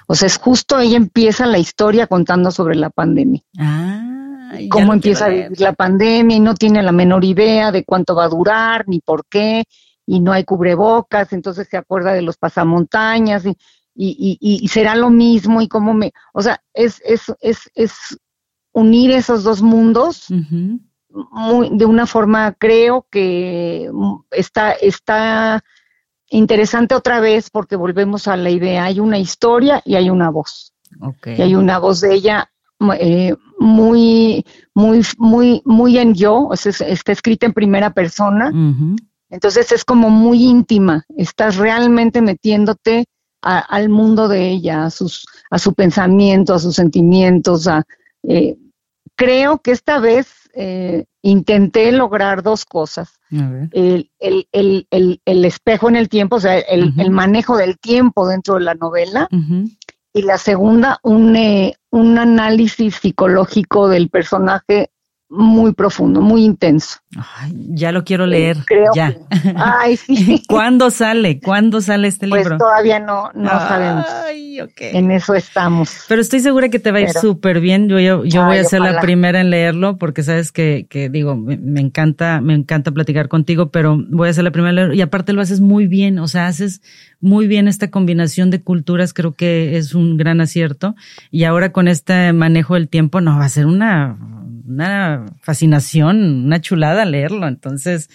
O 0.07 0.15
sea, 0.15 0.27
es 0.27 0.39
justo 0.39 0.79
ella 0.79 0.97
empieza 0.97 1.47
la 1.47 1.59
historia 1.59 2.07
contando 2.07 2.51
sobre 2.51 2.77
la 2.77 2.91
pandemia. 2.91 3.43
Ah, 3.59 4.53
Cómo 4.71 4.93
empieza 4.93 5.27
a 5.27 5.31
vivir 5.31 5.61
la 5.61 5.73
pandemia 5.73 6.37
y 6.37 6.41
no 6.41 6.55
tiene 6.55 6.83
la 6.83 6.93
menor 6.93 7.25
idea 7.25 7.73
de 7.73 7.85
cuánto 7.85 8.15
va 8.15 8.25
a 8.25 8.29
durar 8.29 8.85
ni 8.87 9.01
por 9.01 9.27
qué 9.27 9.65
y 10.07 10.21
no 10.21 10.33
hay 10.33 10.45
cubrebocas, 10.45 11.33
entonces 11.33 11.67
se 11.69 11.79
acuerda 11.79 12.13
de 12.13 12.23
los 12.23 12.37
pasamontañas 12.37 13.47
y, 13.47 13.57
y, 13.97 14.39
y, 14.41 14.69
será 14.69 14.95
lo 14.95 15.09
mismo 15.09 15.63
y 15.63 15.69
cómo 15.69 15.95
me, 15.95 16.13
o 16.35 16.43
sea, 16.43 16.61
es, 16.75 17.01
es, 17.07 17.33
es, 17.41 17.71
es 17.75 18.19
unir 18.73 19.13
esos 19.13 19.45
dos 19.45 19.63
mundos 19.63 20.27
muy, 21.31 21.71
de 21.73 21.85
una 21.85 22.07
forma, 22.07 22.53
creo 22.53 23.07
que 23.11 23.91
está, 24.31 24.73
está 24.73 25.63
interesante 26.31 26.95
otra 26.95 27.21
vez 27.21 27.51
porque 27.51 27.77
volvemos 27.77 28.27
a 28.29 28.37
la 28.37 28.51
idea, 28.51 28.85
hay 28.85 29.01
una 29.01 29.19
historia 29.19 29.81
y 29.85 29.95
hay 29.95 30.11
una 30.11 30.31
voz. 30.31 30.73
Y 31.25 31.43
hay 31.43 31.55
una 31.55 31.79
voz 31.79 32.01
de 32.01 32.15
ella 32.15 32.51
eh, 32.99 33.35
muy, 33.59 34.45
muy, 34.75 35.03
muy, 35.19 35.63
muy 35.65 35.99
en 35.99 36.15
yo, 36.15 36.51
está 36.53 37.13
escrita 37.13 37.47
en 37.47 37.53
primera 37.53 37.91
persona. 37.91 38.53
Entonces 39.31 39.73
es 39.73 39.85
como 39.85 40.11
muy 40.11 40.45
íntima, 40.45 41.05
estás 41.17 41.57
realmente 41.57 42.21
metiéndote 42.23 43.07
al 43.41 43.89
mundo 43.89 44.29
de 44.29 44.49
ella, 44.49 44.87
a, 44.87 44.91
sus, 44.91 45.27
a 45.51 45.59
su 45.59 45.75
pensamiento, 45.75 46.55
a 46.55 46.59
sus 46.59 46.75
sentimientos. 46.75 47.69
A, 47.69 47.85
eh, 48.23 48.57
creo 49.17 49.59
que 49.59 49.73
esta 49.73 49.99
vez 49.99 50.44
eh, 50.57 51.05
intenté 51.23 51.91
lograr 51.93 52.43
dos 52.43 52.65
cosas. 52.65 53.21
El, 53.31 54.11
espejo 55.25 55.89
en 55.89 55.97
el 55.97 56.09
tiempo, 56.09 56.37
o 56.37 56.41
sea, 56.41 56.59
el, 56.59 57.11
manejo 57.11 57.57
del 57.57 57.79
tiempo 57.79 58.29
dentro 58.29 58.55
de 58.55 58.61
la 58.61 58.75
novela. 58.75 59.29
Y 60.13 60.23
la 60.23 60.39
segunda, 60.39 61.01
un, 61.03 61.35
eh, 61.35 61.75
un 61.91 62.19
análisis 62.19 62.97
psicológico 62.97 63.89
del 63.89 64.11
personaje 64.11 64.91
muy 65.37 65.73
profundo, 65.73 66.21
muy 66.21 66.45
intenso. 66.45 66.99
ya 67.51 67.93
lo 67.93 68.05
quiero 68.05 68.27
leer. 68.27 68.59
creo 68.65 68.93
ya. 68.95 69.17
ay, 69.57 69.97
sí. 69.99 70.43
¿Cuándo 70.49 70.91
sale? 70.91 71.41
¿Cuándo 71.41 71.81
sale 71.81 72.09
este 72.09 72.29
pues 72.29 72.43
libro? 72.43 72.59
Todavía 72.59 73.01
no, 73.01 73.31
no 73.35 73.51
sabemos. 73.51 74.07
En 74.79 75.11
eso 75.11 75.35
estamos. 75.35 76.05
Pero 76.09 76.21
estoy 76.21 76.41
segura 76.41 76.69
que 76.69 76.79
te 76.79 76.93
va 76.93 76.99
a 76.99 77.01
ir 77.03 77.11
súper 77.11 77.61
bien. 77.61 77.89
Yo, 77.89 77.99
yo, 78.25 78.45
voy 78.45 78.59
a 78.59 78.65
ser 78.65 78.81
la 78.81 79.01
primera 79.01 79.41
en 79.41 79.51
leerlo 79.51 79.97
porque 79.99 80.23
sabes 80.23 80.53
que, 80.53 80.87
que 80.89 81.09
digo, 81.09 81.35
me, 81.37 81.81
encanta, 81.81 82.41
me 82.41 82.55
encanta 82.55 82.93
platicar 82.93 83.29
contigo, 83.29 83.71
pero 83.71 84.01
voy 84.11 84.29
a 84.29 84.33
ser 84.33 84.45
la 84.45 84.53
primera 84.53 84.71
en 84.71 84.77
leerlo. 84.77 84.95
Y 84.95 85.01
aparte 85.01 85.33
lo 85.33 85.43
haces 85.43 85.61
muy 85.61 85.87
bien. 85.87 86.19
O 86.19 86.29
sea, 86.29 86.47
haces 86.47 86.83
muy 87.21 87.47
bien 87.49 87.67
esta 87.67 87.91
combinación 87.91 88.51
de 88.51 88.63
culturas. 88.63 89.13
Creo 89.13 89.35
que 89.35 89.77
es 89.77 89.95
un 89.95 90.17
gran 90.17 90.41
acierto. 90.41 90.95
Y 91.31 91.45
ahora 91.45 91.73
con 91.73 91.89
este 91.89 92.33
manejo 92.33 92.75
del 92.75 92.89
tiempo, 92.89 93.21
no, 93.21 93.39
va 93.39 93.47
a 93.47 93.49
ser 93.49 93.67
una 93.67 94.17
una 94.67 95.27
fascinación, 95.43 96.45
una 96.47 96.61
chulada 96.61 97.05
leerlo. 97.05 97.47
Entonces, 97.47 98.09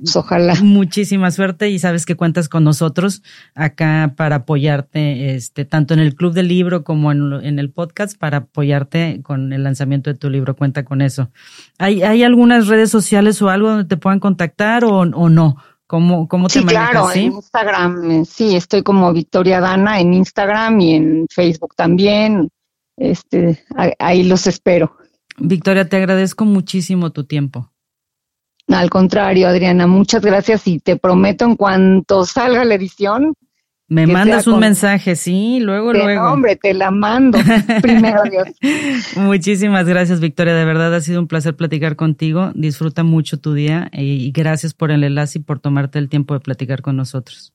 pues 0.00 0.16
ojalá. 0.16 0.54
Muchísima 0.62 1.30
suerte 1.30 1.70
y 1.70 1.78
sabes 1.78 2.06
que 2.06 2.16
cuentas 2.16 2.48
con 2.48 2.64
nosotros 2.64 3.22
acá 3.54 4.14
para 4.16 4.36
apoyarte, 4.36 5.34
este, 5.34 5.64
tanto 5.64 5.94
en 5.94 6.00
el 6.00 6.14
club 6.14 6.32
del 6.32 6.48
libro 6.48 6.84
como 6.84 7.12
en, 7.12 7.58
el 7.58 7.70
podcast, 7.70 8.18
para 8.18 8.38
apoyarte 8.38 9.20
con 9.22 9.52
el 9.52 9.64
lanzamiento 9.64 10.10
de 10.10 10.16
tu 10.16 10.30
libro. 10.30 10.56
Cuenta 10.56 10.84
con 10.84 11.00
eso. 11.00 11.30
¿Hay, 11.78 12.02
hay 12.02 12.22
algunas 12.22 12.66
redes 12.68 12.90
sociales 12.90 13.40
o 13.42 13.48
algo 13.48 13.70
donde 13.70 13.84
te 13.84 13.96
puedan 13.96 14.20
contactar 14.20 14.84
o, 14.84 15.00
o 15.00 15.28
no? 15.28 15.56
¿Cómo, 15.88 16.28
cómo 16.28 16.48
te 16.48 16.60
sí, 16.60 16.66
claro, 16.66 17.10
en 17.14 17.32
Instagram, 17.32 18.10
eh, 18.10 18.24
sí, 18.26 18.54
estoy 18.54 18.82
como 18.82 19.10
Victoria 19.10 19.58
Dana 19.58 19.98
en 19.98 20.12
Instagram 20.12 20.78
y 20.80 20.94
en 20.94 21.26
Facebook 21.30 21.74
también. 21.74 22.50
Este, 22.98 23.64
ahí 23.98 24.24
los 24.24 24.46
espero. 24.46 24.98
Victoria, 25.38 25.88
te 25.88 25.96
agradezco 25.96 26.44
muchísimo 26.44 27.10
tu 27.10 27.24
tiempo. 27.24 27.70
Al 28.68 28.90
contrario, 28.90 29.48
Adriana, 29.48 29.86
muchas 29.86 30.22
gracias 30.22 30.66
y 30.66 30.78
te 30.78 30.96
prometo 30.96 31.44
en 31.46 31.56
cuanto 31.56 32.24
salga 32.26 32.64
la 32.64 32.74
edición. 32.74 33.34
Me 33.90 34.06
mandas 34.06 34.46
un 34.46 34.58
mensaje, 34.58 35.16
sí, 35.16 35.60
luego, 35.60 35.94
luego. 35.94 36.30
Hombre, 36.30 36.56
te 36.56 36.74
la 36.74 36.90
mando. 36.90 37.38
Primero 37.82 38.22
Dios. 38.24 38.48
Muchísimas 39.16 39.86
gracias, 39.86 40.20
Victoria. 40.20 40.52
De 40.54 40.66
verdad 40.66 40.94
ha 40.94 41.00
sido 41.00 41.20
un 41.20 41.26
placer 41.26 41.56
platicar 41.56 41.96
contigo. 41.96 42.52
Disfruta 42.54 43.02
mucho 43.02 43.40
tu 43.40 43.54
día 43.54 43.88
y 43.94 44.30
gracias 44.32 44.74
por 44.74 44.90
el 44.90 45.04
enlace 45.04 45.38
y 45.38 45.42
por 45.42 45.60
tomarte 45.60 45.98
el 45.98 46.10
tiempo 46.10 46.34
de 46.34 46.40
platicar 46.40 46.82
con 46.82 46.96
nosotros. 46.96 47.54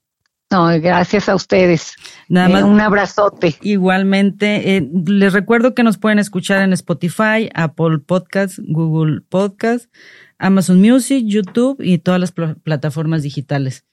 No, 0.53 0.67
gracias 0.79 1.29
a 1.29 1.35
ustedes. 1.35 1.95
Nada 2.29 2.47
más. 2.47 2.63
un 2.63 2.79
abrazote. 2.79 3.55
Igualmente, 3.61 4.77
eh, 4.77 4.87
les 5.07 5.33
recuerdo 5.33 5.73
que 5.73 5.81
nos 5.81 5.97
pueden 5.97 6.19
escuchar 6.19 6.61
en 6.61 6.73
Spotify, 6.73 7.49
Apple 7.55 7.97
Podcasts, 8.05 8.61
Google 8.63 9.21
Podcasts, 9.27 9.89
Amazon 10.37 10.79
Music, 10.79 11.23
YouTube 11.25 11.77
y 11.79 11.97
todas 11.97 12.19
las 12.19 12.31
plataformas 12.31 13.23
digitales. 13.23 13.83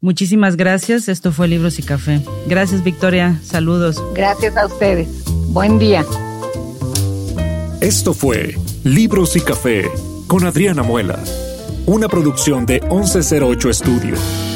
Muchísimas 0.00 0.56
gracias. 0.56 1.08
Esto 1.08 1.32
fue 1.32 1.48
Libros 1.48 1.80
y 1.80 1.82
Café. 1.82 2.20
Gracias, 2.46 2.84
Victoria. 2.84 3.40
Saludos. 3.42 4.00
Gracias 4.14 4.56
a 4.56 4.66
ustedes. 4.66 5.08
Buen 5.48 5.80
día. 5.80 6.04
Esto 7.80 8.14
fue 8.14 8.54
Libros 8.84 9.34
y 9.34 9.40
Café 9.40 9.90
con 10.28 10.46
Adriana 10.46 10.84
Muela, 10.84 11.18
una 11.86 12.08
producción 12.08 12.64
de 12.64 12.80
1108 12.90 13.70
Estudio. 13.70 14.55